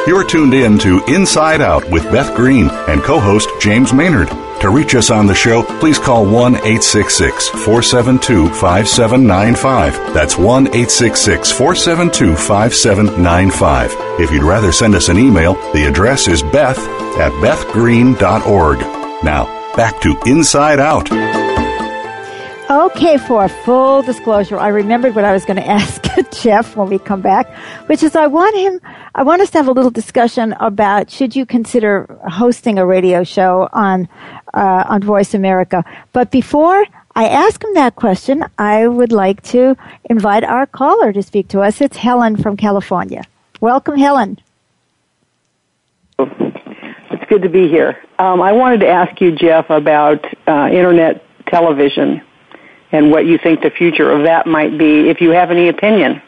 You're 0.08 0.24
tuned 0.24 0.54
in 0.54 0.80
to 0.80 1.04
Inside 1.08 1.60
Out 1.60 1.84
with 1.92 2.04
Beth 2.04 2.34
Green 2.38 2.70
and 2.88 3.04
co 3.04 3.20
host 3.20 3.50
James 3.60 3.92
Maynard. 3.92 4.30
To 4.62 4.70
reach 4.70 4.94
us 4.94 5.10
on 5.10 5.26
the 5.26 5.34
show, 5.34 5.64
please 5.80 5.98
call 5.98 6.26
1 6.26 6.56
866 6.56 7.48
472 7.48 8.50
5795. 8.50 10.14
That's 10.14 10.38
1 10.38 10.68
866 10.68 11.52
472 11.52 12.36
5795. 12.36 13.96
If 14.20 14.32
you'd 14.32 14.44
rather 14.44 14.74
send 14.74 14.96
us 14.96 15.08
an 15.08 15.18
email, 15.18 15.54
the 15.72 15.86
address 15.86 16.28
is 16.28 16.44
beth 16.44 16.78
at 17.18 17.32
bethgreen.org. 17.42 18.80
Now, 19.24 19.46
back 19.78 20.02
to 20.02 20.20
Inside 20.26 20.80
Out. 20.80 21.49
Okay, 22.72 23.18
for 23.18 23.50
full 23.50 24.04
disclosure, 24.04 24.60
I 24.60 24.68
remembered 24.68 25.16
what 25.16 25.26
I 25.26 25.34
was 25.34 25.44
going 25.44 25.58
to 25.64 25.68
ask 25.68 26.04
Jeff 26.40 26.76
when 26.76 26.88
we 26.88 27.00
come 27.00 27.20
back, 27.20 27.52
which 27.88 28.04
is 28.04 28.16
I 28.16 28.28
want 28.28 28.56
him, 28.56 28.80
I 29.16 29.24
want 29.24 29.42
us 29.42 29.50
to 29.52 29.58
have 29.58 29.68
a 29.68 29.72
little 29.72 29.90
discussion 29.90 30.54
about 30.60 31.10
should 31.10 31.36
you 31.36 31.48
consider 31.48 32.06
hosting 32.30 32.78
a 32.78 32.86
radio 32.86 33.24
show 33.24 33.68
on, 33.74 34.08
uh, 34.54 34.84
on 34.88 35.02
Voice 35.02 35.34
America. 35.34 35.84
But 36.14 36.30
before 36.30 36.86
I 37.16 37.28
ask 37.28 37.64
him 37.64 37.74
that 37.74 37.96
question, 37.96 38.46
I 38.60 38.88
would 38.88 39.12
like 39.12 39.42
to 39.46 39.76
invite 40.08 40.44
our 40.44 40.68
caller 40.68 41.12
to 41.12 41.24
speak 41.24 41.48
to 41.48 41.62
us. 41.62 41.82
It's 41.82 41.98
Helen 41.98 42.38
from 42.38 42.56
California. 42.56 43.24
Welcome, 43.62 43.98
Helen. 43.98 44.38
It's 46.20 47.30
good 47.30 47.42
to 47.42 47.50
be 47.50 47.68
here. 47.68 47.98
Um, 48.20 48.44
I 48.44 48.52
wanted 48.52 48.82
to 48.82 48.88
ask 48.88 49.20
you, 49.20 49.36
Jeff, 49.36 49.72
about 49.72 50.24
uh, 50.48 50.70
internet 50.72 51.26
television 51.48 52.22
and 52.92 53.12
what 53.12 53.26
you 53.26 53.38
think 53.38 53.62
the 53.62 53.70
future 53.70 54.12
of 54.12 54.24
that 54.24 54.48
might 54.48 54.78
be, 54.78 55.10
if 55.10 55.22
you 55.22 55.32
have 55.32 55.52
any 55.52 55.70
opinion. 55.70 56.22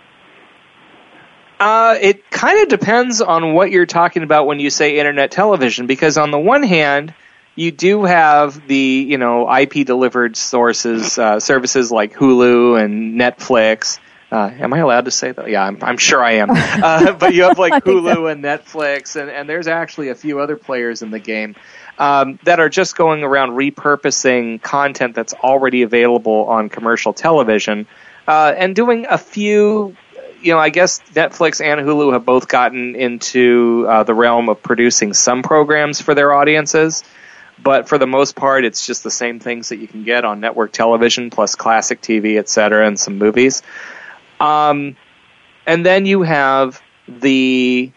Uh, 1.59 1.95
it 2.01 2.29
kind 2.31 2.61
of 2.61 2.69
depends 2.69 3.21
on 3.21 3.53
what 3.53 3.69
you're 3.69 3.85
talking 3.85 4.23
about 4.23 4.47
when 4.47 4.59
you 4.59 4.69
say 4.69 4.97
internet 4.97 5.31
television, 5.31 5.85
because 5.85 6.17
on 6.17 6.31
the 6.31 6.39
one 6.39 6.63
hand, 6.63 7.13
you 7.55 7.71
do 7.71 8.03
have 8.03 8.67
the 8.67 9.05
you 9.07 9.17
know 9.17 9.53
IP 9.53 9.85
delivered 9.85 10.35
sources 10.35 11.17
uh, 11.19 11.39
services 11.39 11.91
like 11.91 12.13
Hulu 12.13 12.83
and 12.83 13.19
Netflix. 13.19 13.99
Uh, 14.31 14.49
am 14.59 14.73
I 14.73 14.77
allowed 14.77 15.05
to 15.05 15.11
say 15.11 15.33
that? 15.33 15.49
Yeah, 15.49 15.63
I'm, 15.63 15.77
I'm 15.81 15.97
sure 15.97 16.23
I 16.23 16.33
am. 16.33 16.49
Uh, 16.81 17.11
but 17.11 17.33
you 17.33 17.43
have 17.43 17.59
like 17.59 17.73
Hulu 17.83 18.31
and 18.31 18.43
Netflix, 18.43 19.19
and, 19.19 19.29
and 19.29 19.47
there's 19.47 19.67
actually 19.67 20.09
a 20.09 20.15
few 20.15 20.39
other 20.39 20.55
players 20.55 21.01
in 21.01 21.11
the 21.11 21.19
game 21.19 21.55
um, 22.01 22.39
that 22.45 22.59
are 22.59 22.67
just 22.67 22.95
going 22.95 23.23
around 23.23 23.51
repurposing 23.51 24.59
content 24.59 25.13
that's 25.13 25.35
already 25.35 25.83
available 25.83 26.45
on 26.45 26.67
commercial 26.67 27.13
television 27.13 27.85
uh, 28.27 28.51
and 28.57 28.75
doing 28.75 29.05
a 29.07 29.19
few. 29.19 29.95
You 30.41 30.53
know, 30.53 30.57
I 30.57 30.69
guess 30.69 30.99
Netflix 31.13 31.63
and 31.63 31.79
Hulu 31.79 32.13
have 32.13 32.25
both 32.25 32.47
gotten 32.47 32.95
into 32.95 33.85
uh, 33.87 34.01
the 34.01 34.15
realm 34.15 34.49
of 34.49 34.63
producing 34.63 35.13
some 35.13 35.43
programs 35.43 36.01
for 36.01 36.15
their 36.15 36.33
audiences, 36.33 37.03
but 37.61 37.87
for 37.87 37.99
the 37.99 38.07
most 38.07 38.35
part, 38.35 38.65
it's 38.65 38.87
just 38.87 39.03
the 39.03 39.11
same 39.11 39.39
things 39.39 39.69
that 39.69 39.77
you 39.77 39.87
can 39.87 40.03
get 40.03 40.25
on 40.25 40.39
network 40.39 40.71
television 40.71 41.29
plus 41.29 41.53
classic 41.53 42.01
TV, 42.01 42.39
et 42.39 42.49
cetera, 42.49 42.87
and 42.87 42.99
some 42.99 43.19
movies. 43.19 43.61
Um, 44.39 44.95
and 45.67 45.85
then 45.85 46.07
you 46.07 46.23
have 46.23 46.81
the 47.07 47.91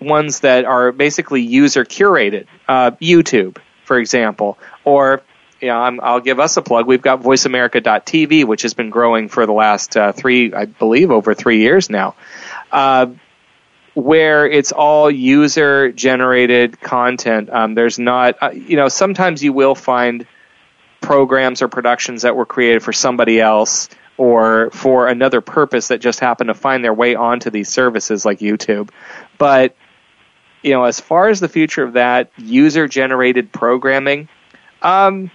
ones 0.00 0.40
that 0.40 0.64
are 0.64 0.92
basically 0.92 1.42
user 1.42 1.84
curated. 1.84 2.46
Uh, 2.66 2.92
YouTube, 2.92 3.58
for 3.84 3.98
example, 3.98 4.58
or 4.84 5.22
i 5.62 5.90
will 5.90 6.20
give 6.20 6.40
us 6.40 6.56
a 6.56 6.62
plug. 6.62 6.86
We've 6.86 7.02
got 7.02 7.22
VoiceAmerica.tv, 7.22 8.46
which 8.46 8.62
has 8.62 8.74
been 8.74 8.90
growing 8.90 9.28
for 9.28 9.46
the 9.46 9.52
last 9.52 9.96
uh, 9.96 10.12
three, 10.12 10.54
I 10.54 10.64
believe, 10.64 11.10
over 11.10 11.34
three 11.34 11.60
years 11.60 11.90
now, 11.90 12.14
uh, 12.72 13.08
where 13.94 14.46
it's 14.46 14.72
all 14.72 15.10
user 15.10 15.92
generated 15.92 16.80
content. 16.80 17.50
Um, 17.50 17.74
there's 17.74 17.98
not, 17.98 18.36
uh, 18.42 18.50
you 18.50 18.76
know, 18.76 18.88
sometimes 18.88 19.42
you 19.42 19.52
will 19.52 19.74
find 19.74 20.26
programs 21.00 21.62
or 21.62 21.68
productions 21.68 22.22
that 22.22 22.36
were 22.36 22.46
created 22.46 22.82
for 22.82 22.92
somebody 22.92 23.40
else 23.40 23.88
or 24.16 24.70
for 24.70 25.08
another 25.08 25.40
purpose 25.40 25.88
that 25.88 26.00
just 26.00 26.20
happen 26.20 26.48
to 26.48 26.54
find 26.54 26.84
their 26.84 26.94
way 26.94 27.14
onto 27.14 27.50
these 27.50 27.68
services 27.68 28.24
like 28.24 28.38
YouTube. 28.38 28.90
But 29.38 29.74
you 30.62 30.72
know, 30.72 30.84
as 30.84 31.00
far 31.00 31.28
as 31.28 31.40
the 31.40 31.48
future 31.48 31.82
of 31.82 31.94
that 31.94 32.30
user 32.36 32.86
generated 32.86 33.52
programming, 33.52 34.28
um, 34.82 35.30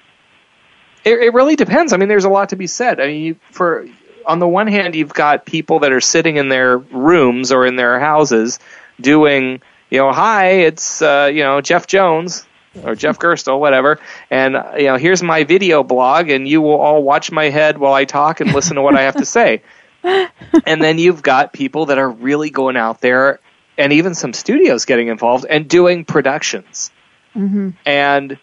it, 1.03 1.19
it, 1.19 1.33
really 1.33 1.55
depends. 1.55 1.93
I 1.93 1.97
mean, 1.97 2.09
there's 2.09 2.25
a 2.25 2.29
lot 2.29 2.49
to 2.49 2.55
be 2.55 2.67
said. 2.67 2.99
I 2.99 3.07
mean, 3.07 3.23
you, 3.23 3.35
for 3.51 3.87
on 4.25 4.39
the 4.39 4.47
one 4.47 4.67
hand, 4.67 4.95
you've 4.95 5.13
got 5.13 5.45
people 5.45 5.79
that 5.79 5.91
are 5.91 6.01
sitting 6.01 6.37
in 6.37 6.49
their 6.49 6.77
rooms 6.77 7.51
or 7.51 7.65
in 7.65 7.75
their 7.75 7.99
houses 7.99 8.59
doing, 8.99 9.61
you 9.89 9.99
know, 9.99 10.11
hi, 10.11 10.47
it's 10.47 11.01
uh, 11.01 11.29
you 11.31 11.43
know 11.43 11.61
Jeff 11.61 11.87
Jones 11.87 12.45
or 12.83 12.95
Jeff 12.95 13.19
Gerstel, 13.19 13.59
whatever, 13.59 13.99
and 14.29 14.55
uh, 14.55 14.73
you 14.77 14.85
know, 14.85 14.97
here's 14.97 15.23
my 15.23 15.43
video 15.43 15.83
blog, 15.83 16.29
and 16.29 16.47
you 16.47 16.61
will 16.61 16.79
all 16.79 17.03
watch 17.03 17.31
my 17.31 17.49
head 17.49 17.77
while 17.77 17.93
I 17.93 18.05
talk 18.05 18.41
and 18.41 18.53
listen 18.53 18.75
to 18.75 18.81
what 18.81 18.95
I 18.95 19.03
have 19.03 19.15
to 19.15 19.25
say. 19.25 19.61
and 20.03 20.83
then 20.83 20.99
you've 20.99 21.23
got 21.23 21.53
people 21.53 21.87
that 21.87 21.97
are 21.97 22.09
really 22.09 22.49
going 22.49 22.77
out 22.77 23.01
there 23.01 23.39
and 23.77 23.93
even 23.93 24.15
some 24.15 24.33
studios 24.33 24.85
getting 24.85 25.07
involved 25.07 25.45
and 25.49 25.67
doing 25.67 26.05
productions. 26.05 26.91
Mm-hmm. 27.35 27.71
And 27.85 28.39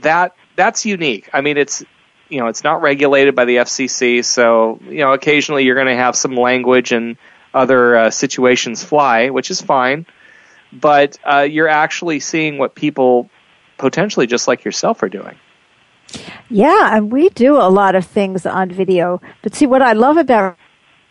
that 0.00 0.34
that's 0.56 0.86
unique. 0.86 1.28
I 1.32 1.40
mean, 1.40 1.56
it's 1.56 1.82
you 2.28 2.38
know 2.40 2.46
it's 2.46 2.64
not 2.64 2.82
regulated 2.82 3.34
by 3.34 3.44
the 3.44 3.56
FCC, 3.56 4.24
so 4.24 4.80
you 4.84 4.98
know 4.98 5.12
occasionally 5.12 5.64
you're 5.64 5.74
going 5.74 5.86
to 5.86 5.96
have 5.96 6.16
some 6.16 6.36
language 6.36 6.92
and 6.92 7.16
other 7.52 7.96
uh, 7.96 8.10
situations 8.10 8.82
fly, 8.82 9.30
which 9.30 9.50
is 9.50 9.60
fine. 9.60 10.06
But 10.72 11.18
uh, 11.24 11.48
you're 11.50 11.68
actually 11.68 12.20
seeing 12.20 12.56
what 12.56 12.74
people 12.74 13.28
potentially 13.76 14.26
just 14.26 14.46
like 14.46 14.64
yourself 14.64 15.02
are 15.02 15.08
doing. 15.08 15.36
Yeah, 16.48 16.96
and 16.96 17.12
we 17.12 17.28
do 17.30 17.56
a 17.56 17.68
lot 17.68 17.94
of 17.94 18.06
things 18.06 18.46
on 18.46 18.70
video. 18.70 19.20
But 19.42 19.54
see, 19.54 19.66
what 19.66 19.82
I 19.82 19.92
love 19.92 20.16
about 20.16 20.56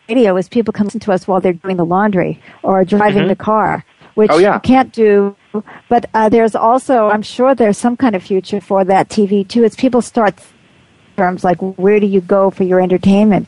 radio 0.10 0.36
is 0.38 0.50
people 0.50 0.74
come 0.74 0.90
to 0.90 1.12
us 1.12 1.28
while 1.28 1.40
they're 1.40 1.54
doing 1.54 1.78
the 1.78 1.86
laundry 1.86 2.42
or 2.64 2.84
driving 2.84 3.22
mm-hmm. 3.22 3.30
the 3.30 3.36
car, 3.36 3.86
which 4.16 4.32
oh, 4.32 4.38
yeah. 4.38 4.56
you 4.56 4.60
can't 4.60 4.92
do. 4.92 5.36
But 5.88 6.10
uh, 6.14 6.30
there's 6.30 6.56
also, 6.56 7.10
I'm 7.10 7.22
sure 7.22 7.56
there's 7.56 7.78
some 7.78 7.96
kind 7.96 8.16
of 8.16 8.24
future 8.24 8.60
for 8.60 8.84
that 8.84 9.10
TV 9.10 9.48
too. 9.48 9.64
It's 9.64 9.76
people 9.76 10.02
start 10.02 10.40
terms 11.16 11.44
like 11.44 11.58
where 11.78 12.00
do 12.00 12.08
you 12.08 12.22
go 12.22 12.50
for 12.50 12.64
your 12.64 12.80
entertainment. 12.80 13.48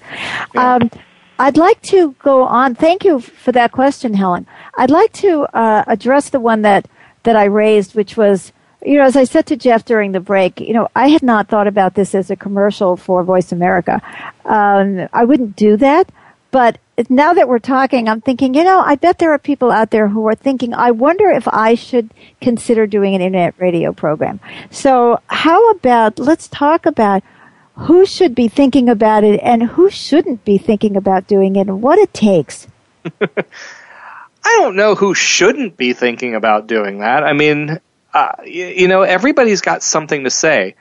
Yeah. 0.53 0.75
Um, 0.75 0.91
I'd 1.39 1.57
like 1.57 1.81
to 1.83 2.11
go 2.19 2.43
on. 2.43 2.75
Thank 2.75 3.03
you 3.03 3.19
for 3.19 3.51
that 3.53 3.71
question, 3.71 4.13
Helen. 4.13 4.45
I'd 4.77 4.91
like 4.91 5.11
to 5.13 5.43
uh, 5.55 5.83
address 5.87 6.29
the 6.29 6.39
one 6.39 6.61
that 6.63 6.87
that 7.23 7.35
I 7.35 7.45
raised, 7.45 7.95
which 7.95 8.17
was 8.17 8.51
you 8.83 8.97
know, 8.97 9.03
as 9.03 9.15
I 9.15 9.25
said 9.25 9.45
to 9.47 9.55
Jeff 9.55 9.85
during 9.85 10.11
the 10.11 10.19
break, 10.19 10.59
you 10.59 10.73
know, 10.73 10.87
I 10.95 11.07
had 11.09 11.23
not 11.23 11.47
thought 11.47 11.67
about 11.67 11.93
this 11.93 12.15
as 12.15 12.31
a 12.31 12.35
commercial 12.35 12.97
for 12.97 13.23
Voice 13.23 13.51
America. 13.51 14.01
Um, 14.45 15.07
I 15.13 15.23
wouldn't 15.23 15.55
do 15.55 15.77
that. 15.77 16.11
But 16.51 16.79
now 17.09 17.33
that 17.33 17.47
we're 17.47 17.59
talking, 17.59 18.09
I'm 18.09 18.21
thinking, 18.21 18.53
you 18.53 18.63
know, 18.63 18.81
I 18.81 18.95
bet 18.95 19.17
there 19.17 19.31
are 19.31 19.39
people 19.39 19.71
out 19.71 19.89
there 19.91 20.09
who 20.09 20.27
are 20.27 20.35
thinking, 20.35 20.73
I 20.73 20.91
wonder 20.91 21.29
if 21.29 21.47
I 21.47 21.75
should 21.75 22.13
consider 22.41 22.85
doing 22.85 23.15
an 23.15 23.21
internet 23.21 23.55
radio 23.57 23.93
program. 23.93 24.39
So 24.69 25.19
how 25.27 25.71
about, 25.71 26.19
let's 26.19 26.47
talk 26.49 26.85
about 26.85 27.23
who 27.75 28.05
should 28.05 28.35
be 28.35 28.47
thinking 28.47 28.89
about 28.89 29.23
it 29.23 29.39
and 29.41 29.63
who 29.63 29.89
shouldn't 29.89 30.43
be 30.45 30.57
thinking 30.57 30.97
about 30.97 31.27
doing 31.27 31.55
it 31.55 31.67
and 31.67 31.81
what 31.81 31.97
it 31.97 32.13
takes. 32.13 32.67
I 33.21 34.57
don't 34.57 34.75
know 34.75 34.95
who 34.95 35.13
shouldn't 35.13 35.77
be 35.77 35.93
thinking 35.93 36.35
about 36.35 36.67
doing 36.67 36.99
that. 36.99 37.23
I 37.23 37.33
mean, 37.33 37.79
uh, 38.13 38.31
you, 38.45 38.65
you 38.65 38.87
know, 38.87 39.03
everybody's 39.03 39.61
got 39.61 39.83
something 39.83 40.25
to 40.25 40.29
say 40.29 40.75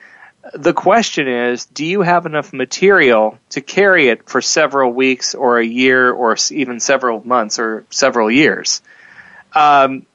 the 0.54 0.72
question 0.72 1.28
is 1.28 1.66
do 1.66 1.84
you 1.84 2.02
have 2.02 2.26
enough 2.26 2.52
material 2.52 3.38
to 3.50 3.60
carry 3.60 4.08
it 4.08 4.28
for 4.28 4.40
several 4.40 4.92
weeks 4.92 5.34
or 5.34 5.58
a 5.58 5.64
year 5.64 6.10
or 6.10 6.36
even 6.50 6.80
several 6.80 7.26
months 7.26 7.58
or 7.58 7.84
several 7.90 8.30
years? 8.30 8.82
Um, 9.54 10.06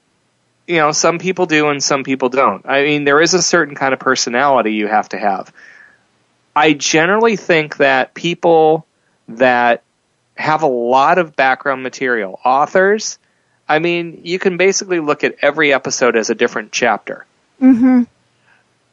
you 0.66 0.76
know 0.76 0.92
some 0.92 1.18
people 1.18 1.46
do 1.46 1.68
and 1.68 1.82
some 1.82 2.04
people 2.04 2.28
don't. 2.28 2.66
I 2.66 2.82
mean 2.82 3.04
there 3.04 3.20
is 3.20 3.34
a 3.34 3.42
certain 3.42 3.74
kind 3.74 3.94
of 3.94 4.00
personality 4.00 4.74
you 4.74 4.88
have 4.88 5.08
to 5.10 5.18
have. 5.18 5.52
I 6.54 6.72
generally 6.72 7.36
think 7.36 7.76
that 7.76 8.14
people 8.14 8.86
that 9.28 9.82
have 10.36 10.62
a 10.62 10.68
lot 10.68 11.18
of 11.18 11.34
background 11.36 11.82
material 11.82 12.38
authors 12.44 13.18
i 13.68 13.78
mean 13.78 14.20
you 14.22 14.38
can 14.38 14.58
basically 14.58 15.00
look 15.00 15.24
at 15.24 15.34
every 15.40 15.72
episode 15.72 16.16
as 16.16 16.30
a 16.30 16.34
different 16.34 16.72
chapter. 16.72 17.24
Mm-hmm. 17.60 18.02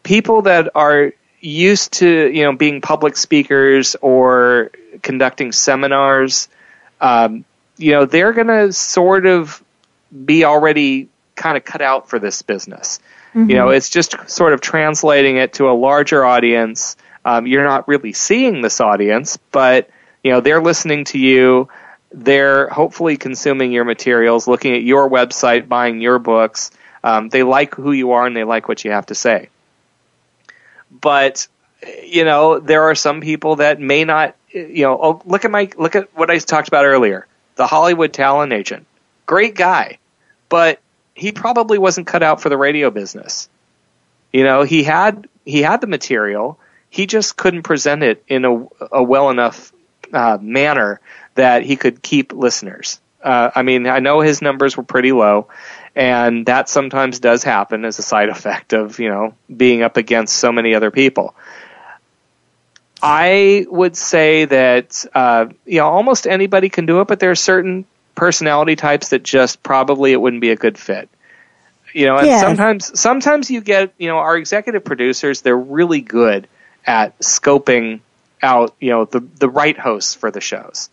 People 0.04 0.44
that 0.44 0.70
are 0.76 1.12
used 1.44 1.94
to 1.94 2.32
you 2.32 2.44
know 2.44 2.56
being 2.56 2.82
public 2.82 3.18
speakers 3.18 3.96
or 4.02 4.72
conducting 5.02 5.52
seminars, 5.52 6.48
um, 7.02 7.46
you 7.78 7.91
know 7.91 8.06
they're 8.06 8.34
going 8.34 8.48
to 8.48 8.72
sort 8.74 9.26
of 9.26 9.62
be 10.26 10.46
already 10.46 11.10
kind 11.36 11.58
of 11.58 11.66
cut 11.66 11.82
out 11.82 12.10
for 12.10 12.18
this 12.20 12.41
business. 12.41 13.00
Mm-hmm. 13.34 13.50
You 13.50 13.56
know, 13.58 13.70
it's 13.70 13.89
just 13.89 14.16
sort 14.30 14.54
of 14.54 14.62
translating 14.62 15.38
it 15.38 15.54
to 15.54 15.70
a 15.70 15.74
larger 15.74 16.24
audience. 16.24 16.96
Um, 17.26 17.48
you're 17.48 17.64
not 17.64 17.88
really 17.88 18.14
seeing 18.14 18.62
this 18.62 18.80
audience, 18.80 19.38
but 19.52 19.89
you 20.24 20.32
know 20.32 20.39
they're 20.39 20.62
listening 20.62 21.06
to 21.06 21.20
you. 21.20 21.68
They're 22.12 22.70
hopefully 22.70 23.18
consuming 23.18 23.72
your 23.72 23.86
materials, 23.86 24.48
looking 24.48 24.76
at 24.76 24.84
your 24.84 25.10
website, 25.10 25.68
buying 25.68 26.00
your 26.00 26.20
books. 26.20 26.72
Um, 27.04 27.28
they 27.30 27.44
like 27.44 27.76
who 27.76 27.91
you 27.91 28.12
are 28.12 28.26
and 28.26 28.38
they 28.38 28.44
like 28.44 28.70
what 28.70 28.86
you 28.86 28.91
have 28.91 29.08
to 29.08 29.16
say. 29.16 29.50
But 31.02 31.48
you 32.04 32.24
know, 32.24 32.60
there 32.60 32.84
are 32.84 32.96
some 32.96 33.22
people 33.22 33.58
that 33.58 33.80
may 33.80 34.06
not. 34.06 34.36
You 34.50 34.84
know, 34.84 35.00
oh, 35.02 35.22
look 35.26 35.46
at 35.46 35.52
my 35.52 35.70
look 35.78 35.96
at 35.96 36.16
what 36.16 36.30
I 36.30 36.38
talked 36.38 36.68
about 36.68 36.86
earlier. 36.86 37.28
The 37.56 37.68
Hollywood 37.68 38.14
talent 38.14 38.54
agent, 38.54 38.86
great 39.26 39.56
guy, 39.56 39.98
but 40.50 40.80
he 41.16 41.32
probably 41.32 41.78
wasn't 41.78 42.08
cut 42.08 42.24
out 42.24 42.41
for 42.41 42.50
the 42.50 42.58
radio 42.58 42.91
business. 42.91 43.50
You 44.32 44.44
know, 44.44 44.64
he 44.64 44.84
had 44.84 45.28
he 45.46 45.62
had 45.62 45.82
the 45.82 45.88
material, 45.88 46.60
he 46.89 47.08
just 47.08 47.36
couldn't 47.38 47.64
present 47.64 48.04
it 48.04 48.24
in 48.28 48.46
a, 48.46 48.68
a 48.91 49.04
well 49.04 49.30
enough 49.30 49.74
uh, 50.12 50.38
manner 50.39 51.02
that 51.36 51.64
he 51.64 51.76
could 51.76 52.02
keep 52.02 52.34
listeners. 52.34 53.00
Uh, 53.24 53.50
I 53.56 53.64
mean, 53.64 53.88
I 53.88 54.00
know 54.00 54.20
his 54.20 54.41
numbers 54.41 54.76
were 54.76 54.84
pretty 54.84 55.12
low, 55.12 55.48
and 55.96 56.46
that 56.48 56.70
sometimes 56.70 57.20
does 57.20 57.44
happen 57.44 57.86
as 57.86 58.00
a 58.00 58.02
side 58.02 58.30
effect 58.30 58.74
of 58.74 59.00
you 59.00 59.10
know 59.10 59.34
being 59.56 59.84
up 59.84 59.98
against 59.98 60.36
so 60.36 60.52
many 60.52 60.76
other 60.76 60.91
people. 60.91 61.36
I 63.02 63.66
would 63.70 63.98
say 63.98 64.46
that 64.46 65.06
uh, 65.14 65.48
you 65.66 65.80
know 65.80 65.88
almost 65.88 66.26
anybody 66.26 66.70
can 66.70 66.86
do 66.86 67.02
it, 67.02 67.08
but 67.08 67.20
there 67.20 67.32
are 67.32 67.36
certain 67.36 67.86
personality 68.16 68.76
types 68.76 69.10
that 69.10 69.24
just 69.24 69.62
probably 69.62 70.14
it 70.14 70.22
wouldn't 70.22 70.41
be 70.41 70.52
a 70.52 70.56
good 70.56 70.78
fit. 70.78 71.10
You 71.94 72.08
know, 72.08 72.18
and 72.18 72.39
sometimes 72.39 73.00
sometimes 73.00 73.52
you 73.52 73.62
get 73.62 73.94
you 73.98 74.08
know 74.08 74.18
our 74.18 74.36
executive 74.36 74.84
producers 74.84 75.41
they're 75.41 75.58
really 75.58 76.02
good 76.02 76.48
at 76.86 77.18
scoping 77.20 78.00
out 78.41 78.76
you 78.80 78.89
know 78.89 79.06
the 79.06 79.20
the 79.20 79.50
right 79.50 79.78
hosts 79.78 80.16
for 80.16 80.32
the 80.32 80.41
shows. 80.41 80.89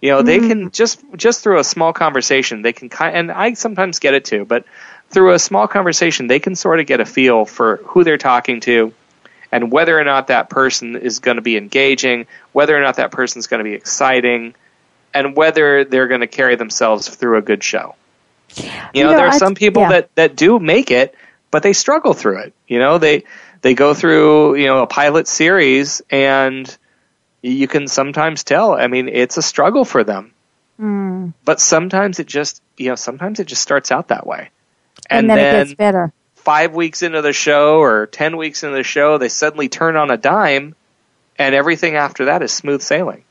You 0.00 0.10
know, 0.10 0.18
mm-hmm. 0.18 0.26
they 0.26 0.38
can 0.38 0.70
just 0.70 1.02
just 1.16 1.42
through 1.42 1.58
a 1.58 1.64
small 1.64 1.92
conversation 1.92 2.62
they 2.62 2.72
can 2.72 2.88
kind 2.88 3.16
and 3.16 3.32
I 3.32 3.54
sometimes 3.54 3.98
get 3.98 4.14
it 4.14 4.24
too, 4.24 4.44
but 4.44 4.64
through 5.10 5.34
a 5.34 5.38
small 5.38 5.66
conversation 5.66 6.26
they 6.26 6.38
can 6.38 6.54
sort 6.54 6.80
of 6.80 6.86
get 6.86 7.00
a 7.00 7.06
feel 7.06 7.44
for 7.44 7.78
who 7.78 8.04
they're 8.04 8.18
talking 8.18 8.60
to 8.60 8.92
and 9.50 9.72
whether 9.72 9.98
or 9.98 10.04
not 10.04 10.28
that 10.28 10.50
person 10.50 10.96
is 10.96 11.20
going 11.20 11.36
to 11.36 11.42
be 11.42 11.56
engaging, 11.56 12.26
whether 12.52 12.76
or 12.76 12.80
not 12.80 12.96
that 12.96 13.10
person 13.10 13.38
is 13.38 13.46
going 13.46 13.58
to 13.58 13.64
be 13.64 13.74
exciting, 13.74 14.54
and 15.14 15.34
whether 15.34 15.84
they're 15.84 16.08
going 16.08 16.20
to 16.20 16.26
carry 16.26 16.56
themselves 16.56 17.08
through 17.08 17.38
a 17.38 17.42
good 17.42 17.64
show. 17.64 17.94
You 18.54 18.64
know, 18.64 18.90
you 18.94 19.04
know 19.04 19.10
there 19.10 19.26
are 19.26 19.34
I, 19.34 19.38
some 19.38 19.54
people 19.54 19.82
yeah. 19.82 19.88
that 19.88 20.14
that 20.16 20.36
do 20.36 20.58
make 20.58 20.90
it, 20.90 21.14
but 21.50 21.62
they 21.62 21.72
struggle 21.72 22.14
through 22.14 22.40
it. 22.40 22.54
You 22.66 22.78
know, 22.78 22.98
they 22.98 23.24
they 23.62 23.74
go 23.74 23.94
through 23.94 24.56
you 24.56 24.66
know 24.66 24.82
a 24.82 24.86
pilot 24.86 25.28
series 25.28 26.02
and 26.10 26.76
you 27.42 27.68
can 27.68 27.88
sometimes 27.88 28.44
tell. 28.44 28.72
I 28.72 28.86
mean, 28.86 29.08
it's 29.08 29.36
a 29.36 29.42
struggle 29.42 29.84
for 29.84 30.04
them. 30.04 30.32
Mm. 30.80 31.34
But 31.44 31.60
sometimes 31.60 32.18
it 32.18 32.26
just, 32.26 32.62
you 32.76 32.88
know, 32.88 32.94
sometimes 32.94 33.40
it 33.40 33.46
just 33.46 33.62
starts 33.62 33.90
out 33.90 34.08
that 34.08 34.26
way. 34.26 34.50
And, 35.10 35.20
and 35.20 35.30
then, 35.30 35.36
then, 35.36 35.54
it 35.54 35.64
gets 35.64 35.74
better 35.74 36.12
five 36.48 36.74
weeks 36.74 37.02
into 37.02 37.20
the 37.20 37.34
show 37.34 37.78
or 37.78 38.06
10 38.06 38.38
weeks 38.38 38.62
into 38.62 38.74
the 38.74 38.82
show, 38.82 39.18
they 39.18 39.28
suddenly 39.28 39.68
turn 39.68 39.96
on 39.96 40.10
a 40.10 40.16
dime, 40.16 40.74
and 41.36 41.54
everything 41.54 41.94
after 41.94 42.24
that 42.24 42.40
is 42.40 42.50
smooth 42.50 42.80
sailing. 42.80 43.22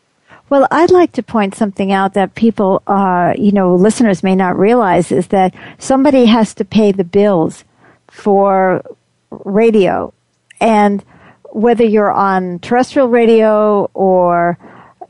Well, 0.50 0.68
I'd 0.70 0.92
like 0.92 1.14
to 1.14 1.24
point 1.24 1.56
something 1.56 1.92
out 1.92 2.14
that 2.14 2.36
people, 2.36 2.84
uh, 2.86 3.34
you 3.36 3.52
know, 3.52 3.74
listeners 3.74 4.22
may 4.22 4.36
not 4.36 4.56
realize 4.56 5.12
is 5.12 5.30
that 5.30 5.56
somebody 5.80 6.26
has 6.26 6.54
to 6.54 6.64
pay 6.64 6.92
the 6.92 7.04
bills 7.04 7.64
for 8.08 8.84
radio. 9.32 10.14
And 10.62 11.04
whether 11.58 11.84
you're 11.84 12.12
on 12.12 12.60
terrestrial 12.60 13.10
radio 13.10 13.90
or 13.96 14.60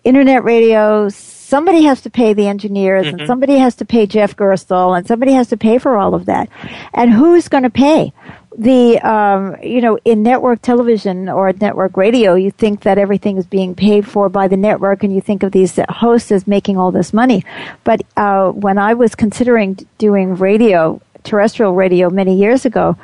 internet 0.05 0.45
radio, 0.45 1.09
somebody 1.09 1.83
has 1.83 1.99
to 2.01 2.09
pay 2.09 2.31
the 2.31 2.47
engineers 2.47 3.05
mm-hmm. 3.05 3.19
and 3.19 3.27
somebody 3.27 3.57
has 3.57 3.75
to 3.75 3.83
pay 3.83 4.07
Jeff 4.07 4.33
Gerstel 4.37 4.97
and 4.97 5.05
somebody 5.05 5.33
has 5.33 5.49
to 5.49 5.57
pay 5.57 5.77
for 5.77 5.97
all 5.97 6.15
of 6.15 6.25
that. 6.27 6.47
And 6.93 7.11
who's 7.11 7.49
going 7.49 7.63
to 7.63 7.69
pay? 7.69 8.13
The, 8.57 8.97
um, 8.99 9.57
you 9.61 9.81
know, 9.81 9.99
in 10.05 10.23
network 10.23 10.61
television 10.61 11.27
or 11.27 11.51
network 11.51 11.97
radio, 11.97 12.35
you 12.35 12.51
think 12.51 12.83
that 12.83 12.97
everything 12.97 13.35
is 13.35 13.45
being 13.45 13.75
paid 13.75 14.07
for 14.07 14.29
by 14.29 14.47
the 14.47 14.57
network 14.57 15.03
and 15.03 15.13
you 15.13 15.19
think 15.19 15.43
of 15.43 15.51
these 15.51 15.77
hosts 15.89 16.31
as 16.31 16.47
making 16.47 16.77
all 16.77 16.91
this 16.91 17.11
money. 17.13 17.43
But, 17.83 18.03
uh, 18.15 18.51
when 18.51 18.77
I 18.77 18.93
was 18.93 19.15
considering 19.15 19.77
doing 19.97 20.35
radio, 20.35 21.01
terrestrial 21.23 21.73
radio 21.73 22.09
many 22.09 22.37
years 22.37 22.65
ago, 22.65 22.95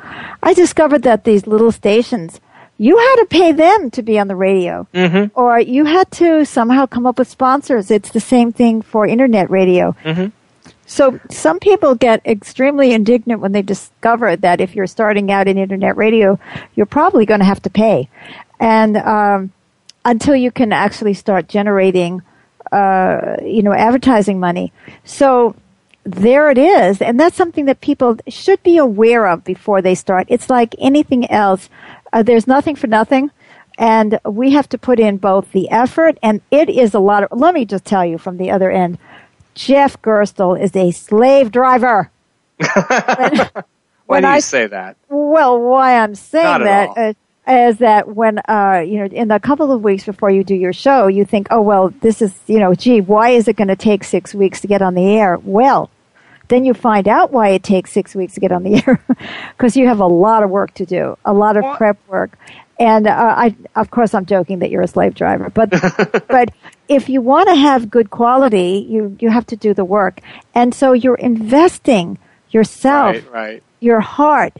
I 0.42 0.54
discovered 0.54 1.02
that 1.02 1.24
these 1.24 1.46
little 1.46 1.70
stations 1.70 2.40
you 2.78 2.98
had 2.98 3.16
to 3.16 3.26
pay 3.26 3.52
them 3.52 3.90
to 3.92 4.02
be 4.02 4.18
on 4.18 4.28
the 4.28 4.36
radio, 4.36 4.86
mm-hmm. 4.92 5.38
or 5.38 5.60
you 5.60 5.84
had 5.84 6.10
to 6.12 6.44
somehow 6.44 6.86
come 6.86 7.06
up 7.06 7.18
with 7.18 7.28
sponsors. 7.28 7.90
It's 7.90 8.10
the 8.10 8.20
same 8.20 8.52
thing 8.52 8.82
for 8.82 9.06
internet 9.06 9.50
radio. 9.50 9.94
Mm-hmm. 10.02 10.26
So 10.86 11.18
some 11.30 11.60
people 11.60 11.94
get 11.94 12.26
extremely 12.26 12.92
indignant 12.92 13.40
when 13.40 13.52
they 13.52 13.62
discover 13.62 14.36
that 14.36 14.60
if 14.60 14.74
you're 14.74 14.86
starting 14.86 15.30
out 15.30 15.48
in 15.48 15.56
internet 15.56 15.96
radio, 15.96 16.38
you're 16.74 16.86
probably 16.86 17.24
going 17.24 17.40
to 17.40 17.46
have 17.46 17.62
to 17.62 17.70
pay, 17.70 18.08
and 18.60 18.96
um, 18.96 19.52
until 20.04 20.36
you 20.36 20.50
can 20.50 20.72
actually 20.72 21.14
start 21.14 21.48
generating, 21.48 22.22
uh, 22.72 23.36
you 23.42 23.62
know, 23.62 23.72
advertising 23.72 24.38
money. 24.40 24.72
So 25.04 25.56
there 26.04 26.50
it 26.50 26.58
is. 26.58 27.00
And 27.00 27.18
that's 27.18 27.36
something 27.36 27.64
that 27.64 27.80
people 27.80 28.18
should 28.28 28.62
be 28.62 28.76
aware 28.76 29.26
of 29.26 29.42
before 29.42 29.80
they 29.80 29.94
start. 29.94 30.26
It's 30.28 30.50
like 30.50 30.74
anything 30.78 31.30
else. 31.30 31.70
Uh, 32.14 32.22
there's 32.22 32.46
nothing 32.46 32.76
for 32.76 32.86
nothing. 32.86 33.30
And 33.76 34.20
we 34.24 34.52
have 34.52 34.68
to 34.68 34.78
put 34.78 35.00
in 35.00 35.16
both 35.16 35.50
the 35.50 35.68
effort 35.68 36.16
and 36.22 36.40
it 36.52 36.70
is 36.70 36.94
a 36.94 37.00
lot 37.00 37.24
of, 37.24 37.38
let 37.38 37.52
me 37.52 37.64
just 37.64 37.84
tell 37.84 38.04
you 38.04 38.18
from 38.18 38.36
the 38.36 38.52
other 38.52 38.70
end, 38.70 38.98
Jeff 39.54 40.00
Gerstel 40.00 40.60
is 40.60 40.74
a 40.76 40.92
slave 40.92 41.50
driver. 41.50 42.10
when, 42.58 43.50
why 44.06 44.20
do 44.20 44.26
you 44.28 44.32
I, 44.32 44.38
say 44.38 44.68
that? 44.68 44.96
Well, 45.08 45.60
why 45.60 45.98
I'm 45.98 46.14
saying 46.14 46.62
that 46.62 46.90
uh, 46.96 47.52
is 47.52 47.78
that 47.78 48.08
when, 48.08 48.38
uh, 48.48 48.84
you 48.86 48.98
know, 49.00 49.06
in 49.06 49.26
the 49.26 49.40
couple 49.40 49.72
of 49.72 49.82
weeks 49.82 50.04
before 50.04 50.30
you 50.30 50.44
do 50.44 50.54
your 50.54 50.72
show, 50.72 51.08
you 51.08 51.24
think, 51.24 51.48
oh, 51.50 51.60
well, 51.60 51.88
this 52.00 52.22
is, 52.22 52.32
you 52.46 52.60
know, 52.60 52.74
gee, 52.74 53.00
why 53.00 53.30
is 53.30 53.48
it 53.48 53.56
going 53.56 53.68
to 53.68 53.76
take 53.76 54.04
six 54.04 54.34
weeks 54.34 54.60
to 54.60 54.68
get 54.68 54.82
on 54.82 54.94
the 54.94 55.04
air? 55.04 55.38
Well, 55.42 55.90
then 56.48 56.64
you 56.64 56.74
find 56.74 57.08
out 57.08 57.32
why 57.32 57.48
it 57.48 57.62
takes 57.62 57.92
six 57.92 58.14
weeks 58.14 58.34
to 58.34 58.40
get 58.40 58.52
on 58.52 58.62
the 58.62 58.82
air 58.86 59.04
because 59.56 59.76
you 59.76 59.86
have 59.86 60.00
a 60.00 60.06
lot 60.06 60.42
of 60.42 60.50
work 60.50 60.74
to 60.74 60.86
do, 60.86 61.16
a 61.24 61.32
lot 61.32 61.56
of 61.56 61.76
prep 61.76 61.98
work. 62.08 62.38
And 62.78 63.06
uh, 63.06 63.34
I, 63.36 63.56
of 63.76 63.90
course, 63.90 64.14
I'm 64.14 64.26
joking 64.26 64.58
that 64.58 64.70
you're 64.70 64.82
a 64.82 64.88
slave 64.88 65.14
driver, 65.14 65.48
but 65.48 65.70
but 66.28 66.50
if 66.88 67.08
you 67.08 67.20
want 67.20 67.48
to 67.48 67.54
have 67.54 67.88
good 67.88 68.10
quality, 68.10 68.84
you 68.88 69.16
you 69.20 69.30
have 69.30 69.46
to 69.46 69.56
do 69.56 69.74
the 69.74 69.84
work, 69.84 70.20
and 70.54 70.74
so 70.74 70.92
you're 70.92 71.14
investing 71.14 72.18
yourself, 72.50 73.14
right, 73.14 73.32
right. 73.32 73.62
your 73.78 74.00
heart, 74.00 74.54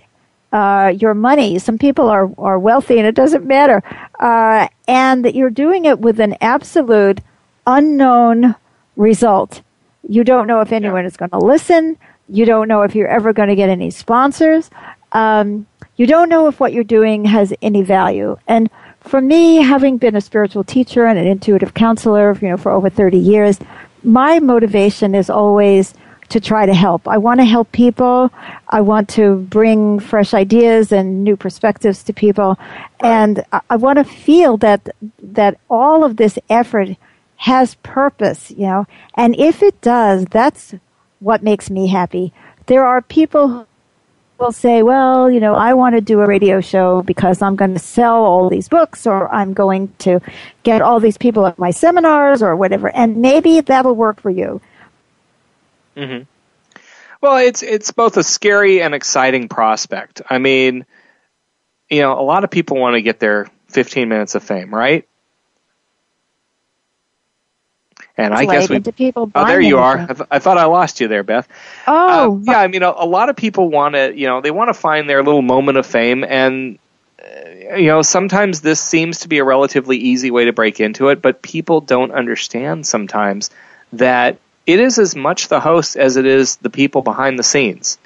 uh, 0.52 0.92
your 0.96 1.14
money. 1.14 1.58
Some 1.58 1.76
people 1.76 2.08
are 2.08 2.30
are 2.38 2.58
wealthy, 2.58 2.98
and 2.98 3.06
it 3.06 3.16
doesn't 3.16 3.44
matter, 3.44 3.82
uh, 4.20 4.68
and 4.86 5.26
you're 5.34 5.50
doing 5.50 5.84
it 5.84 5.98
with 5.98 6.20
an 6.20 6.36
absolute 6.40 7.20
unknown 7.66 8.54
result. 8.94 9.62
You 10.08 10.24
don't 10.24 10.46
know 10.46 10.60
if 10.60 10.72
anyone 10.72 11.02
yeah. 11.02 11.08
is 11.08 11.16
going 11.16 11.30
to 11.30 11.38
listen. 11.38 11.96
You 12.28 12.44
don't 12.44 12.68
know 12.68 12.82
if 12.82 12.94
you're 12.94 13.08
ever 13.08 13.32
going 13.32 13.48
to 13.48 13.54
get 13.54 13.68
any 13.68 13.90
sponsors. 13.90 14.70
Um, 15.12 15.66
you 15.96 16.06
don't 16.06 16.28
know 16.28 16.48
if 16.48 16.58
what 16.58 16.72
you're 16.72 16.84
doing 16.84 17.24
has 17.26 17.52
any 17.62 17.82
value. 17.82 18.36
And 18.46 18.70
for 19.00 19.20
me, 19.20 19.56
having 19.56 19.98
been 19.98 20.16
a 20.16 20.20
spiritual 20.20 20.64
teacher 20.64 21.06
and 21.06 21.18
an 21.18 21.26
intuitive 21.26 21.74
counselor, 21.74 22.36
you 22.40 22.48
know, 22.48 22.56
for 22.56 22.72
over 22.72 22.90
30 22.90 23.18
years, 23.18 23.58
my 24.02 24.40
motivation 24.40 25.14
is 25.14 25.30
always 25.30 25.94
to 26.30 26.40
try 26.40 26.66
to 26.66 26.74
help. 26.74 27.06
I 27.06 27.18
want 27.18 27.40
to 27.40 27.44
help 27.44 27.70
people. 27.72 28.30
I 28.68 28.80
want 28.80 29.08
to 29.10 29.36
bring 29.36 30.00
fresh 30.00 30.34
ideas 30.34 30.90
and 30.90 31.22
new 31.22 31.36
perspectives 31.36 32.02
to 32.04 32.12
people. 32.12 32.58
And 33.00 33.44
I 33.70 33.76
want 33.76 33.98
to 33.98 34.04
feel 34.04 34.56
that, 34.58 34.88
that 35.22 35.58
all 35.68 36.02
of 36.02 36.16
this 36.16 36.38
effort 36.48 36.96
has 37.44 37.74
purpose, 37.82 38.50
you 38.52 38.66
know, 38.66 38.86
and 39.16 39.36
if 39.36 39.62
it 39.62 39.78
does, 39.82 40.24
that's 40.30 40.74
what 41.20 41.42
makes 41.42 41.68
me 41.68 41.88
happy. 41.88 42.32
There 42.64 42.86
are 42.86 43.02
people 43.02 43.48
who 43.48 43.66
will 44.38 44.50
say, 44.50 44.82
well, 44.82 45.30
you 45.30 45.40
know, 45.40 45.54
I 45.54 45.74
want 45.74 45.94
to 45.94 46.00
do 46.00 46.22
a 46.22 46.26
radio 46.26 46.62
show 46.62 47.02
because 47.02 47.42
I'm 47.42 47.54
going 47.54 47.74
to 47.74 47.78
sell 47.78 48.24
all 48.24 48.48
these 48.48 48.70
books 48.70 49.06
or 49.06 49.30
I'm 49.30 49.52
going 49.52 49.92
to 49.98 50.20
get 50.62 50.80
all 50.80 51.00
these 51.00 51.18
people 51.18 51.46
at 51.46 51.58
my 51.58 51.70
seminars 51.70 52.42
or 52.42 52.56
whatever. 52.56 52.88
And 52.88 53.18
maybe 53.18 53.60
that'll 53.60 53.94
work 53.94 54.22
for 54.22 54.30
you. 54.30 54.62
Mm-hmm. 55.98 56.22
Well, 57.20 57.36
it's 57.36 57.62
it's 57.62 57.92
both 57.92 58.16
a 58.16 58.22
scary 58.22 58.80
and 58.80 58.94
exciting 58.94 59.50
prospect. 59.50 60.22
I 60.30 60.38
mean, 60.38 60.86
you 61.90 62.00
know, 62.00 62.18
a 62.18 62.24
lot 62.24 62.44
of 62.44 62.50
people 62.50 62.78
want 62.78 62.94
to 62.94 63.02
get 63.02 63.20
their 63.20 63.50
15 63.68 64.08
minutes 64.08 64.34
of 64.34 64.42
fame, 64.42 64.74
right? 64.74 65.06
And 68.16 68.32
I 68.32 68.46
guess 68.46 68.68
we. 68.68 68.80
People 68.80 69.30
oh, 69.34 69.46
there 69.46 69.60
you 69.60 69.78
are. 69.78 69.98
I, 69.98 70.06
th- 70.06 70.28
I, 70.30 70.38
thought 70.38 70.56
I 70.56 70.66
lost 70.66 71.00
you 71.00 71.08
there, 71.08 71.24
Beth. 71.24 71.48
Oh, 71.86 72.36
uh, 72.36 72.40
yeah. 72.44 72.60
I 72.60 72.68
mean, 72.68 72.84
a, 72.84 72.90
a, 72.90 73.06
lot 73.06 73.28
of 73.28 73.34
people 73.34 73.68
want 73.68 73.96
to, 73.96 74.16
you 74.16 74.28
know, 74.28 74.40
they 74.40 74.52
want 74.52 74.68
to 74.68 74.74
find 74.74 75.10
their 75.10 75.24
little 75.24 75.42
moment 75.42 75.78
of 75.78 75.86
fame, 75.86 76.22
and 76.22 76.78
uh, 77.20 77.74
you 77.74 77.88
know, 77.88 78.02
sometimes 78.02 78.60
this 78.60 78.80
seems 78.80 79.20
to 79.20 79.28
be 79.28 79.38
a 79.38 79.44
relatively 79.44 79.96
easy 79.96 80.30
way 80.30 80.44
to 80.44 80.52
break 80.52 80.78
into 80.78 81.08
it, 81.08 81.22
but 81.22 81.42
people 81.42 81.80
don't 81.80 82.12
understand 82.12 82.86
sometimes 82.86 83.50
that 83.94 84.38
it 84.64 84.78
is 84.78 85.00
as 85.00 85.16
much 85.16 85.48
the 85.48 85.58
host 85.58 85.96
as 85.96 86.16
it 86.16 86.24
is 86.26 86.56
the 86.56 86.70
people 86.70 87.02
behind 87.02 87.36
the 87.36 87.42
scenes. 87.42 87.98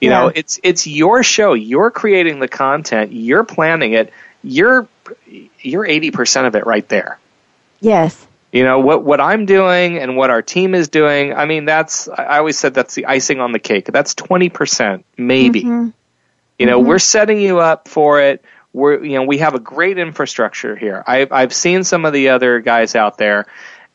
You 0.00 0.10
yeah. 0.10 0.20
know, 0.20 0.32
it's 0.32 0.60
it's 0.62 0.86
your 0.86 1.24
show. 1.24 1.54
You're 1.54 1.90
creating 1.90 2.38
the 2.38 2.48
content. 2.48 3.12
You're 3.12 3.42
planning 3.42 3.94
it. 3.94 4.12
you're 4.44 4.86
you're 5.60 5.84
80% 5.84 6.46
of 6.46 6.54
it 6.54 6.64
right 6.64 6.88
there. 6.88 7.18
Yes. 7.80 8.27
You 8.52 8.64
know 8.64 8.80
what 8.80 9.04
what 9.04 9.20
I'm 9.20 9.44
doing 9.44 9.98
and 9.98 10.16
what 10.16 10.30
our 10.30 10.40
team 10.40 10.74
is 10.74 10.88
doing. 10.88 11.34
I 11.34 11.44
mean, 11.44 11.66
that's 11.66 12.08
I 12.08 12.38
always 12.38 12.58
said 12.58 12.74
that's 12.74 12.94
the 12.94 13.06
icing 13.06 13.40
on 13.40 13.52
the 13.52 13.58
cake. 13.58 13.86
That's 13.86 14.14
20% 14.14 15.04
maybe. 15.18 15.62
Mm-hmm. 15.62 15.90
You 16.58 16.66
know, 16.66 16.78
mm-hmm. 16.78 16.88
we're 16.88 16.98
setting 16.98 17.40
you 17.40 17.58
up 17.58 17.88
for 17.88 18.20
it. 18.22 18.42
We're 18.72 19.04
you 19.04 19.18
know 19.18 19.24
we 19.24 19.38
have 19.38 19.54
a 19.54 19.60
great 19.60 19.98
infrastructure 19.98 20.76
here. 20.76 21.04
I've 21.06 21.30
I've 21.30 21.52
seen 21.52 21.84
some 21.84 22.04
of 22.04 22.12
the 22.12 22.30
other 22.30 22.60
guys 22.60 22.94
out 22.94 23.18
there, 23.18 23.46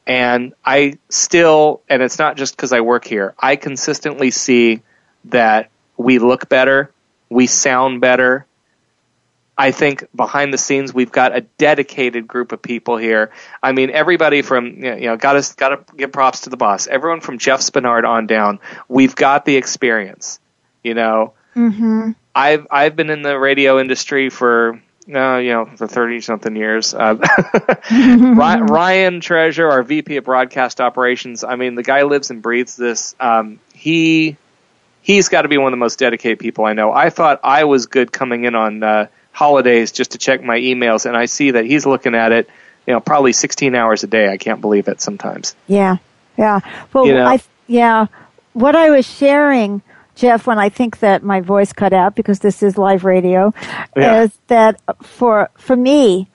and 0.06 0.54
I 0.64 1.00
still 1.10 1.82
and 1.90 2.04
it's 2.04 2.20
not 2.20 2.38
just 2.38 2.56
because 2.56 2.74
I 2.74 2.82
work 2.82 3.06
here. 3.06 3.34
I 3.40 3.56
consistently 3.56 4.30
see 4.30 4.82
that 5.26 5.70
we 5.98 6.20
look 6.20 6.50
better, 6.50 6.92
we 7.30 7.48
sound 7.48 8.02
better, 8.02 8.46
I 9.58 9.72
think 9.72 10.08
behind 10.16 10.52
the 10.52 10.58
scenes 10.58 10.94
we've 10.94 11.12
got 11.12 11.36
a 11.36 11.42
dedicated 11.42 12.28
group 12.28 12.52
of 12.52 12.62
people 12.62 12.98
here. 12.98 13.32
I 13.62 13.72
mean, 13.72 13.92
everybody 13.92 14.42
from 14.42 14.84
you 14.84 14.96
know, 15.02 15.18
got 15.18 15.34
to 15.34 15.56
got 15.56 15.70
to 15.70 15.96
give 15.96 16.12
props 16.12 16.42
to 16.42 16.50
the 16.50 16.58
boss. 16.58 16.88
Everyone 16.88 17.22
from 17.22 17.38
Jeff 17.38 17.62
Spenard 17.62 18.08
on 18.08 18.26
down. 18.26 18.60
We've 18.88 19.16
got 19.16 19.46
the 19.46 19.56
experience. 19.56 20.40
You 20.84 20.96
know, 20.96 21.34
mm-hmm. 21.56 22.12
I've 22.34 22.68
I've 22.72 22.96
been 22.96 23.12
in 23.12 23.22
the 23.22 23.38
radio 23.38 23.80
industry 23.80 24.30
for 24.30 24.82
uh, 25.08 25.38
you 25.38 25.52
know 25.52 25.70
for 25.76 25.88
thirty 25.88 26.20
something 26.22 26.56
years. 26.56 26.96
Uh, 26.96 27.16
Ryan 28.68 29.22
Treasure, 29.22 29.70
our 29.70 29.84
VP 29.84 30.18
of 30.18 30.24
Broadcast 30.24 30.82
Operations. 30.82 31.44
I 31.44 31.58
mean, 31.58 31.76
the 31.76 31.84
guy 31.84 32.04
lives 32.04 32.32
and 32.32 32.42
breathes 32.42 32.76
this. 32.76 33.16
Um, 33.20 33.60
he 33.76 34.36
he's 35.04 35.30
got 35.30 35.44
to 35.44 35.48
be 35.48 35.60
one 35.60 35.68
of 35.68 35.78
the 35.78 35.84
most 35.84 36.00
dedicated 36.00 36.40
people 36.40 36.66
I 36.66 36.74
know. 36.74 36.92
I 36.92 37.12
thought 37.12 37.42
I 37.44 37.66
was 37.66 37.86
good 37.86 38.12
coming 38.12 38.46
in 38.46 38.56
on. 38.56 38.82
Uh, 38.82 39.08
holidays 39.34 39.92
just 39.92 40.12
to 40.12 40.18
check 40.18 40.42
my 40.42 40.58
emails, 40.58 41.06
and 41.06 41.18
I 41.18 41.26
see 41.26 41.52
that 41.52 41.66
he's 41.66 41.86
looking 41.86 42.16
at 42.16 42.32
it, 42.32 42.50
you 42.88 42.94
know, 42.94 43.02
probably 43.02 43.34
16 43.34 43.76
hours 43.76 44.04
a 44.04 44.08
day. 44.08 44.30
I 44.30 44.38
can't 44.38 44.62
believe 44.62 44.88
it 44.88 45.02
sometimes. 45.02 45.56
Yeah, 45.68 45.98
yeah. 46.38 46.62
Well, 46.94 47.08
you 47.08 47.16
know? 47.16 47.26
I 47.26 47.40
yeah, 47.68 48.06
what 48.54 48.76
I 48.76 48.92
was 48.92 49.06
sharing. 49.06 49.82
Jeff, 50.16 50.46
when 50.46 50.60
I 50.60 50.70
think 50.70 51.00
that 51.00 51.24
my 51.24 51.42
voice 51.42 51.74
cut 51.74 51.92
out 51.92 52.14
because 52.14 52.38
this 52.38 52.62
is 52.62 52.78
live 52.78 53.04
radio, 53.04 53.52
yeah. 53.98 54.22
is 54.22 54.38
that 54.46 54.80
for 55.02 55.50
for 55.58 55.76
me, 55.76 56.30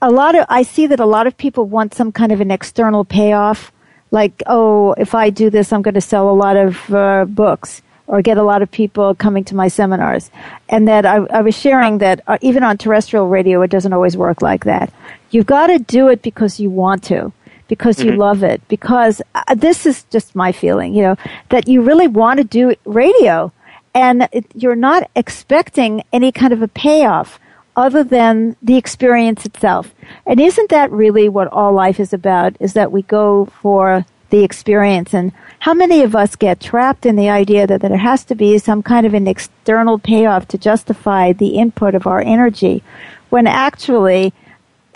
a 0.00 0.10
lot 0.10 0.34
of 0.34 0.46
I 0.48 0.62
see 0.62 0.86
that 0.86 0.98
a 0.98 1.04
lot 1.04 1.26
of 1.26 1.36
people 1.36 1.66
want 1.66 1.92
some 1.92 2.12
kind 2.12 2.32
of 2.32 2.40
an 2.40 2.50
external 2.50 3.04
payoff, 3.04 3.72
like 4.10 4.42
oh, 4.46 4.94
if 4.94 5.14
I 5.14 5.28
do 5.28 5.50
this, 5.50 5.70
I'm 5.70 5.82
going 5.82 5.96
to 5.96 6.00
sell 6.00 6.30
a 6.30 6.32
lot 6.32 6.56
of 6.56 6.94
uh, 6.94 7.26
books 7.26 7.82
or 8.08 8.22
get 8.22 8.38
a 8.38 8.42
lot 8.42 8.62
of 8.62 8.70
people 8.70 9.14
coming 9.14 9.44
to 9.44 9.54
my 9.54 9.68
seminars. 9.68 10.30
And 10.68 10.88
that 10.88 11.06
I, 11.06 11.18
I 11.26 11.42
was 11.42 11.56
sharing 11.56 11.98
that 11.98 12.20
uh, 12.26 12.38
even 12.40 12.64
on 12.64 12.76
terrestrial 12.76 13.28
radio, 13.28 13.62
it 13.62 13.70
doesn't 13.70 13.92
always 13.92 14.16
work 14.16 14.42
like 14.42 14.64
that. 14.64 14.92
You've 15.30 15.46
got 15.46 15.68
to 15.68 15.78
do 15.78 16.08
it 16.08 16.22
because 16.22 16.58
you 16.58 16.70
want 16.70 17.04
to, 17.04 17.32
because 17.68 17.98
mm-hmm. 17.98 18.08
you 18.08 18.16
love 18.16 18.42
it, 18.42 18.66
because 18.68 19.22
uh, 19.34 19.54
this 19.54 19.86
is 19.86 20.04
just 20.04 20.34
my 20.34 20.52
feeling, 20.52 20.94
you 20.94 21.02
know, 21.02 21.16
that 21.50 21.68
you 21.68 21.82
really 21.82 22.08
want 22.08 22.38
to 22.38 22.44
do 22.44 22.74
radio 22.84 23.52
and 23.94 24.28
it, 24.32 24.46
you're 24.54 24.76
not 24.76 25.10
expecting 25.14 26.02
any 26.12 26.32
kind 26.32 26.52
of 26.52 26.62
a 26.62 26.68
payoff 26.68 27.38
other 27.76 28.02
than 28.02 28.56
the 28.62 28.76
experience 28.76 29.44
itself. 29.44 29.94
And 30.26 30.40
isn't 30.40 30.70
that 30.70 30.90
really 30.90 31.28
what 31.28 31.48
all 31.48 31.72
life 31.72 32.00
is 32.00 32.12
about? 32.12 32.56
Is 32.58 32.72
that 32.72 32.90
we 32.90 33.02
go 33.02 33.46
for 33.60 34.04
the 34.30 34.44
experience 34.44 35.14
and 35.14 35.32
how 35.60 35.74
many 35.74 36.02
of 36.02 36.14
us 36.14 36.36
get 36.36 36.60
trapped 36.60 37.06
in 37.06 37.16
the 37.16 37.28
idea 37.28 37.66
that 37.66 37.80
that 37.80 37.88
there 37.88 37.98
has 37.98 38.24
to 38.24 38.34
be 38.34 38.58
some 38.58 38.82
kind 38.82 39.06
of 39.06 39.14
an 39.14 39.26
external 39.26 39.98
payoff 39.98 40.46
to 40.48 40.58
justify 40.58 41.32
the 41.32 41.56
input 41.56 41.94
of 41.94 42.06
our 42.06 42.20
energy 42.20 42.82
when 43.30 43.46
actually 43.46 44.32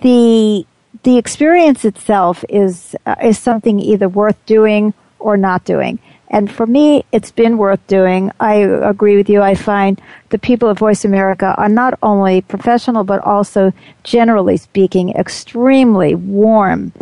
the 0.03 0.67
the 1.05 1.17
experience 1.17 1.85
itself 1.85 2.45
is 2.49 2.95
uh, 3.07 3.17
is 3.23 3.39
something 3.39 3.81
either 3.81 4.09
worth 4.09 4.45
doing 4.47 4.95
or 5.19 5.37
not 5.37 5.65
doing. 5.65 5.99
And 6.33 6.51
for 6.51 6.67
me, 6.67 7.05
it's 7.13 7.31
been 7.31 7.59
worth 7.59 7.87
doing. 7.87 8.33
I 8.41 8.55
agree 8.55 9.17
with 9.17 9.29
you. 9.29 9.43
I 9.43 9.55
find 9.55 10.01
the 10.31 10.39
people 10.39 10.69
of 10.69 10.79
Voice 10.79 11.05
America 11.05 11.55
are 11.59 11.69
not 11.69 11.99
only 12.03 12.41
professional, 12.41 13.05
but 13.05 13.23
also, 13.23 13.71
generally 14.03 14.57
speaking, 14.57 15.11
extremely 15.11 16.15
warm 16.15 16.93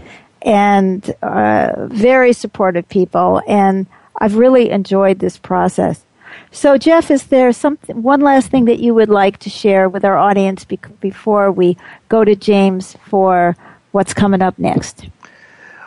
and 0.43 1.15
uh, 1.23 1.87
very 1.89 2.33
supportive 2.33 2.89
people. 2.89 3.43
And 3.47 3.87
I've 4.17 4.37
really 4.37 4.71
enjoyed 4.71 5.19
this 5.19 5.37
process. 5.39 6.05
So, 6.53 6.77
Jeff, 6.79 7.11
is 7.11 7.25
there 7.27 7.53
something, 7.53 8.03
one 8.03 8.21
last 8.21 8.51
thing 8.51 8.65
that 8.65 8.81
you 8.81 8.95
would 8.95 9.09
like 9.09 9.39
to 9.39 9.51
share 9.51 9.89
with 9.89 10.05
our 10.05 10.17
audience 10.17 10.65
be- 10.65 10.79
before 11.01 11.53
we 11.53 11.77
go 12.09 12.25
to 12.25 12.35
James 12.35 12.97
for 13.07 13.57
what's 13.93 14.15
coming 14.15 14.43
up 14.43 14.59
next? 14.59 15.07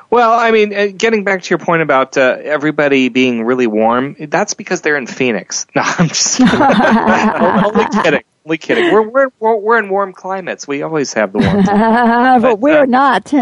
Well, 0.10 0.32
I 0.32 0.51
mean, 0.51 0.74
uh, 0.76 0.88
getting 0.95 1.24
back 1.24 1.41
to 1.41 1.49
your 1.49 1.58
point 1.58 1.82
about 1.82 2.18
uh, 2.18 2.38
everybody 2.39 3.10
being 3.10 3.43
really 3.43 3.66
warm, 3.66 4.16
that's 4.20 4.54
because 4.54 4.82
they're 4.82 4.95
in 4.95 5.08
Phoenix. 5.08 5.66
No, 5.76 5.82
I'm 5.84 6.08
just 6.08 6.39
only 6.41 8.04
kidding. 8.04 8.24
Only 8.45 8.58
kidding. 8.60 8.93
We're, 8.93 9.30
we're 9.39 9.56
we're 9.56 9.80
in 9.80 9.89
warm 9.89 10.14
climates. 10.14 10.68
We 10.68 10.84
always 10.84 11.14
have 11.14 11.32
the 11.34 11.39
warm. 11.39 11.64
but, 11.66 12.39
but 12.41 12.60
we're 12.60 12.84
uh, 12.84 12.86
not. 12.86 13.34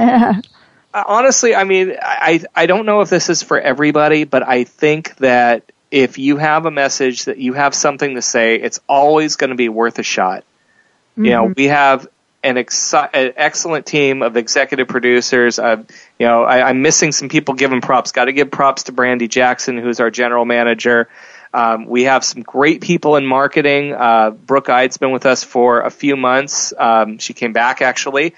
Uh, 0.93 1.03
honestly, 1.05 1.55
I 1.55 1.63
mean, 1.63 1.95
I 2.01 2.43
I 2.55 2.65
don't 2.65 2.85
know 2.85 3.01
if 3.01 3.09
this 3.09 3.29
is 3.29 3.43
for 3.43 3.59
everybody, 3.59 4.23
but 4.25 4.47
I 4.47 4.63
think 4.65 5.15
that 5.17 5.71
if 5.91 6.17
you 6.17 6.37
have 6.37 6.65
a 6.65 6.71
message 6.71 7.25
that 7.25 7.37
you 7.37 7.53
have 7.53 7.75
something 7.75 8.15
to 8.15 8.21
say, 8.21 8.55
it's 8.55 8.79
always 8.87 9.35
going 9.35 9.49
to 9.49 9.55
be 9.55 9.69
worth 9.69 9.99
a 9.99 10.03
shot. 10.03 10.43
Mm-hmm. 10.43 11.25
You 11.25 11.31
know, 11.31 11.43
mm-hmm. 11.45 11.53
we 11.57 11.65
have 11.65 12.07
an, 12.43 12.57
ex- 12.57 12.93
an, 12.93 13.33
excellent 13.35 13.85
team 13.85 14.21
of 14.21 14.37
executive 14.37 14.87
producers. 14.87 15.59
Uh, 15.59 15.83
you 16.17 16.25
know, 16.25 16.43
I, 16.43 16.69
am 16.69 16.81
missing 16.81 17.11
some 17.11 17.29
people 17.29 17.53
giving 17.55 17.81
props. 17.81 18.13
Got 18.13 18.25
to 18.25 18.33
give 18.33 18.49
props 18.49 18.83
to 18.83 18.93
Brandy 18.93 19.27
Jackson, 19.27 19.77
who's 19.77 19.99
our 19.99 20.09
general 20.09 20.45
manager. 20.45 21.09
Um, 21.53 21.85
we 21.85 22.03
have 22.03 22.23
some 22.23 22.41
great 22.43 22.79
people 22.79 23.17
in 23.17 23.25
marketing. 23.25 23.93
Uh, 23.93 24.31
Brooke 24.31 24.69
Ide's 24.69 24.97
been 24.97 25.11
with 25.11 25.25
us 25.25 25.43
for 25.43 25.81
a 25.81 25.89
few 25.89 26.15
months. 26.15 26.73
Um, 26.77 27.17
she 27.17 27.33
came 27.33 27.51
back 27.51 27.81
actually, 27.81 28.35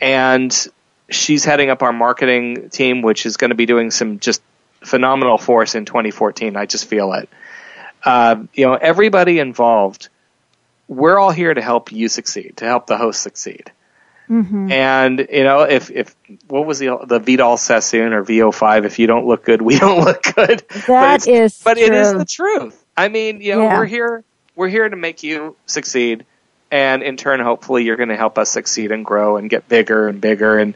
and 0.00 0.66
she's 1.14 1.44
heading 1.44 1.70
up 1.70 1.82
our 1.82 1.92
marketing 1.92 2.70
team, 2.70 3.02
which 3.02 3.26
is 3.26 3.36
going 3.36 3.50
to 3.50 3.54
be 3.54 3.66
doing 3.66 3.90
some 3.90 4.18
just 4.18 4.42
phenomenal 4.82 5.38
for 5.38 5.62
us 5.62 5.74
in 5.74 5.84
2014. 5.84 6.56
I 6.56 6.66
just 6.66 6.86
feel 6.86 7.12
it. 7.14 7.28
Uh, 8.04 8.44
you 8.52 8.66
know, 8.66 8.74
everybody 8.74 9.38
involved, 9.38 10.08
we're 10.88 11.18
all 11.18 11.30
here 11.30 11.52
to 11.52 11.62
help 11.62 11.90
you 11.90 12.08
succeed, 12.08 12.58
to 12.58 12.66
help 12.66 12.86
the 12.86 12.98
host 12.98 13.22
succeed. 13.22 13.72
Mm-hmm. 14.28 14.72
And 14.72 15.26
you 15.30 15.44
know, 15.44 15.62
if 15.62 15.90
if 15.90 16.14
what 16.48 16.64
was 16.64 16.78
the 16.78 16.98
the 17.04 17.18
Vidal 17.18 17.56
Sassoon 17.58 18.14
or 18.14 18.24
VO5? 18.24 18.86
If 18.86 18.98
you 18.98 19.06
don't 19.06 19.26
look 19.26 19.44
good, 19.44 19.60
we 19.60 19.78
don't 19.78 20.02
look 20.02 20.22
good. 20.34 20.64
That 20.86 21.20
but 21.20 21.28
is, 21.28 21.60
but 21.62 21.76
true. 21.76 21.86
it 21.86 21.92
is 21.92 22.12
the 22.14 22.24
truth. 22.24 22.84
I 22.96 23.08
mean, 23.08 23.40
you 23.42 23.54
know, 23.54 23.64
yeah. 23.64 23.78
we're 23.78 23.86
here 23.86 24.24
we're 24.56 24.68
here 24.68 24.88
to 24.88 24.96
make 24.96 25.22
you 25.22 25.56
succeed, 25.66 26.24
and 26.70 27.02
in 27.02 27.18
turn, 27.18 27.40
hopefully, 27.40 27.84
you're 27.84 27.96
going 27.96 28.08
to 28.08 28.16
help 28.16 28.38
us 28.38 28.50
succeed 28.50 28.92
and 28.92 29.04
grow 29.04 29.36
and 29.36 29.50
get 29.50 29.68
bigger 29.68 30.08
and 30.08 30.20
bigger 30.20 30.58
and 30.58 30.74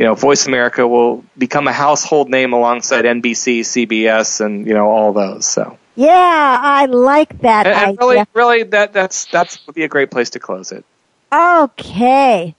you 0.00 0.06
know, 0.06 0.14
Voice 0.14 0.46
America 0.46 0.88
will 0.88 1.22
become 1.36 1.68
a 1.68 1.74
household 1.74 2.30
name 2.30 2.54
alongside 2.54 3.04
NBC, 3.04 3.60
CBS, 3.60 4.40
and 4.40 4.66
you 4.66 4.72
know 4.72 4.88
all 4.88 5.12
those. 5.12 5.44
So 5.44 5.76
yeah, 5.94 6.58
I 6.58 6.86
like 6.86 7.42
that. 7.42 7.66
And, 7.66 7.90
and 7.90 7.98
really, 7.98 8.24
really, 8.32 8.62
that 8.62 8.94
that's 8.94 9.26
that's 9.26 9.66
would 9.66 9.74
be 9.74 9.84
a 9.84 9.88
great 9.88 10.10
place 10.10 10.30
to 10.30 10.38
close 10.38 10.72
it. 10.72 10.86
Okay, 11.30 12.54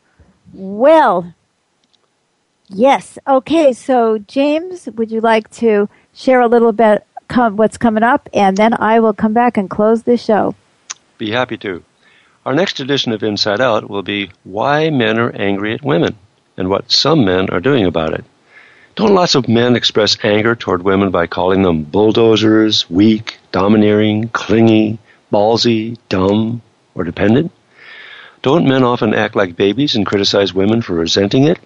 well, 0.54 1.34
yes. 2.70 3.18
Okay, 3.28 3.74
so 3.74 4.20
James, 4.20 4.88
would 4.94 5.10
you 5.10 5.20
like 5.20 5.50
to 5.54 5.90
share 6.14 6.42
a 6.42 6.48
little 6.48 6.74
bit 6.74 7.08
com- 7.28 7.58
what's 7.58 7.80
coming 7.80 8.04
up, 8.04 8.30
and 8.36 8.56
then 8.56 8.76
I 8.76 9.00
will 9.00 9.14
come 9.14 9.34
back 9.34 9.58
and 9.58 9.68
close 9.68 10.04
the 10.04 10.16
show. 10.16 10.54
Be 11.18 11.32
happy 11.32 11.58
to. 11.58 11.84
Our 12.46 12.54
next 12.54 12.80
edition 12.80 13.14
of 13.14 13.24
Inside 13.24 13.62
Out 13.62 13.90
will 13.90 14.04
be 14.04 14.30
Why 14.44 14.92
Men 14.92 15.18
Are 15.18 15.32
Angry 15.32 15.74
at 15.74 15.84
Women 15.84 16.16
and 16.58 16.70
what 16.70 16.92
some 16.92 17.26
men 17.26 17.50
are 17.50 17.60
doing 17.60 17.86
about 17.86 18.14
it. 18.14 18.26
Don't 18.96 19.14
lots 19.14 19.36
of 19.36 19.48
men 19.48 19.76
express 19.76 20.18
anger 20.24 20.56
toward 20.56 20.84
women 20.84 21.12
by 21.12 21.26
calling 21.26 21.62
them 21.62 21.84
bulldozers, 21.84 22.90
weak, 22.90 23.38
domineering, 23.52 24.28
clingy, 24.30 25.00
ballsy, 25.32 25.98
dumb, 26.10 26.62
or 26.94 27.04
dependent? 27.04 27.52
Don't 28.42 28.68
men 28.68 28.84
often 28.84 29.14
act 29.14 29.36
like 29.36 29.56
babies 29.56 29.96
and 29.96 30.06
criticize 30.06 30.54
women 30.54 30.82
for 30.82 30.94
resenting 30.94 31.46
it? 31.46 31.60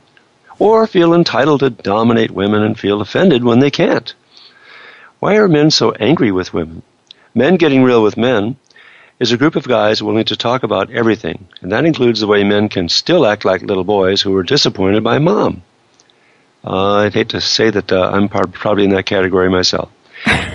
Or 0.60 0.86
feel 0.88 1.14
entitled 1.14 1.62
to 1.62 1.70
dominate 1.70 2.32
women 2.32 2.62
and 2.62 2.78
feel 2.80 3.02
offended 3.02 3.44
when 3.44 3.60
they 3.60 3.72
can't? 3.72 4.14
Why 5.20 5.36
are 5.38 5.48
men 5.48 5.72
so 5.72 5.92
angry 5.94 6.32
with 6.32 6.54
women? 6.54 6.84
Men 7.34 7.56
getting 7.58 7.84
real 7.84 8.04
with 8.04 8.18
men 8.18 8.58
is 9.20 9.32
a 9.32 9.38
group 9.38 9.56
of 9.56 9.68
guys 9.68 10.04
willing 10.04 10.26
to 10.26 10.36
talk 10.36 10.64
about 10.64 10.92
everything, 10.92 11.48
and 11.62 11.72
that 11.72 11.86
includes 11.86 12.20
the 12.20 12.28
way 12.28 12.44
men 12.44 12.68
can 12.68 12.90
still 12.90 13.26
act 13.26 13.46
like 13.46 13.62
little 13.62 13.84
boys 13.84 14.22
who 14.22 14.36
are 14.36 14.44
disappointed 14.44 15.04
by 15.04 15.20
mom. 15.20 15.64
Uh, 16.64 16.96
I'd 16.96 17.14
hate 17.14 17.30
to 17.30 17.42
say 17.42 17.70
that 17.70 17.92
uh, 17.92 18.10
I'm 18.12 18.28
probably 18.28 18.84
in 18.84 18.90
that 18.90 19.06
category 19.06 19.50
myself. 19.50 19.90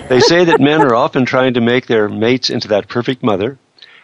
they 0.09 0.19
say 0.19 0.45
that 0.45 0.59
men 0.59 0.81
are 0.81 0.93
often 0.93 1.25
trying 1.25 1.53
to 1.55 1.61
make 1.61 1.87
their 1.87 2.09
mates 2.09 2.49
into 2.49 2.67
that 2.67 2.87
perfect 2.87 3.23
mother, 3.23 3.57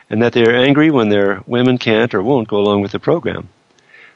and 0.10 0.22
that 0.22 0.34
they 0.34 0.45
are 0.45 0.55
angry 0.55 0.89
when 0.89 1.10
their 1.10 1.43
women 1.45 1.78
can't 1.78 2.14
or 2.16 2.24
won't 2.24 2.47
go 2.47 2.58
along 2.58 2.82
with 2.82 2.91
the 2.91 2.99
program. 2.99 3.49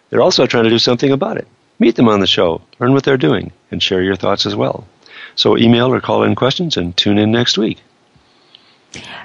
They're 0.09 0.21
also 0.21 0.45
trying 0.45 0.63
to 0.63 0.69
do 0.69 0.79
something 0.79 1.11
about 1.11 1.37
it. 1.37 1.47
Meet 1.79 1.95
them 1.95 2.07
on 2.07 2.19
the 2.19 2.27
show, 2.27 2.61
learn 2.79 2.93
what 2.93 3.03
they're 3.03 3.17
doing, 3.17 3.51
and 3.69 3.81
share 3.81 4.01
your 4.01 4.15
thoughts 4.15 4.45
as 4.45 4.55
well. 4.55 4.87
So 5.35 5.57
email 5.57 5.93
or 5.93 6.01
call 6.01 6.23
in 6.23 6.35
questions 6.35 6.77
and 6.77 6.95
tune 6.95 7.17
in 7.17 7.31
next 7.31 7.57
week. 7.57 7.79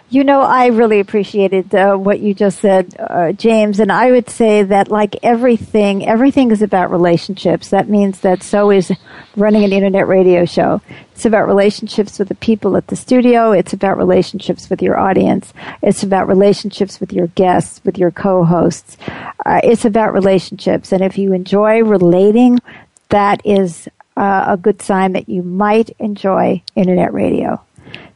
You 0.08 0.22
know, 0.22 0.42
I 0.42 0.66
really 0.66 1.00
appreciated 1.00 1.74
uh, 1.74 1.96
what 1.96 2.20
you 2.20 2.32
just 2.32 2.60
said, 2.60 2.94
uh, 3.00 3.32
James, 3.32 3.80
and 3.80 3.90
I 3.90 4.12
would 4.12 4.30
say 4.30 4.62
that 4.62 4.88
like 4.88 5.16
everything, 5.24 6.06
everything 6.06 6.52
is 6.52 6.62
about 6.62 6.92
relationships. 6.92 7.70
That 7.70 7.88
means 7.88 8.20
that 8.20 8.44
so 8.44 8.70
is 8.70 8.92
running 9.34 9.64
an 9.64 9.72
internet 9.72 10.06
radio 10.06 10.44
show. 10.44 10.80
It's 11.12 11.26
about 11.26 11.48
relationships 11.48 12.18
with 12.18 12.28
the 12.28 12.36
people 12.36 12.76
at 12.76 12.86
the 12.86 12.94
studio. 12.94 13.50
It's 13.50 13.72
about 13.72 13.98
relationships 13.98 14.70
with 14.70 14.80
your 14.80 14.96
audience. 14.96 15.52
It's 15.82 16.04
about 16.04 16.28
relationships 16.28 17.00
with 17.00 17.12
your 17.12 17.26
guests, 17.28 17.80
with 17.84 17.98
your 17.98 18.12
co-hosts. 18.12 18.96
Uh, 19.44 19.60
it's 19.64 19.84
about 19.84 20.12
relationships. 20.12 20.92
And 20.92 21.02
if 21.02 21.18
you 21.18 21.32
enjoy 21.32 21.82
relating, 21.82 22.60
that 23.08 23.44
is 23.44 23.88
uh, 24.16 24.44
a 24.48 24.56
good 24.56 24.80
sign 24.80 25.12
that 25.12 25.28
you 25.28 25.42
might 25.42 25.90
enjoy 25.98 26.62
internet 26.76 27.12
radio. 27.12 27.60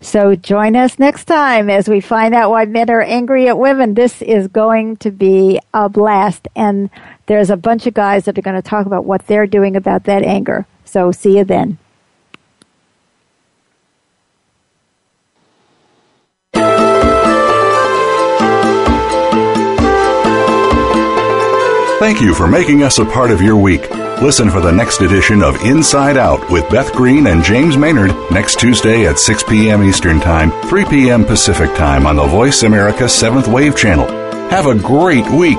So 0.00 0.34
join 0.34 0.76
us 0.76 0.98
next 0.98 1.26
time 1.26 1.68
as 1.68 1.88
we 1.88 2.00
find 2.00 2.34
out 2.34 2.50
why 2.50 2.64
men 2.64 2.88
are 2.90 3.02
angry 3.02 3.48
at 3.48 3.58
women. 3.58 3.94
This 3.94 4.22
is 4.22 4.48
going 4.48 4.96
to 4.98 5.10
be 5.10 5.60
a 5.74 5.88
blast. 5.88 6.48
And 6.56 6.90
there's 7.26 7.50
a 7.50 7.56
bunch 7.56 7.86
of 7.86 7.94
guys 7.94 8.24
that 8.24 8.38
are 8.38 8.42
going 8.42 8.60
to 8.60 8.68
talk 8.68 8.86
about 8.86 9.04
what 9.04 9.26
they're 9.26 9.46
doing 9.46 9.76
about 9.76 10.04
that 10.04 10.22
anger. 10.22 10.66
So 10.84 11.12
see 11.12 11.36
you 11.38 11.44
then. 11.44 11.78
Thank 22.00 22.22
you 22.22 22.34
for 22.34 22.48
making 22.48 22.82
us 22.82 22.98
a 22.98 23.04
part 23.04 23.30
of 23.30 23.42
your 23.42 23.56
week. 23.56 23.86
Listen 24.22 24.50
for 24.50 24.60
the 24.60 24.70
next 24.70 25.00
edition 25.00 25.42
of 25.42 25.56
Inside 25.62 26.18
Out 26.18 26.50
with 26.50 26.68
Beth 26.68 26.92
Green 26.92 27.26
and 27.26 27.42
James 27.42 27.78
Maynard 27.78 28.14
next 28.30 28.60
Tuesday 28.60 29.06
at 29.06 29.18
6 29.18 29.44
p.m. 29.44 29.82
Eastern 29.82 30.20
Time, 30.20 30.50
3 30.68 30.84
p.m. 30.84 31.24
Pacific 31.24 31.74
Time 31.74 32.06
on 32.06 32.16
the 32.16 32.26
Voice 32.26 32.62
America 32.62 33.04
7th 33.04 33.50
Wave 33.50 33.74
Channel. 33.74 34.06
Have 34.50 34.66
a 34.66 34.74
great 34.74 35.26
week. 35.30 35.58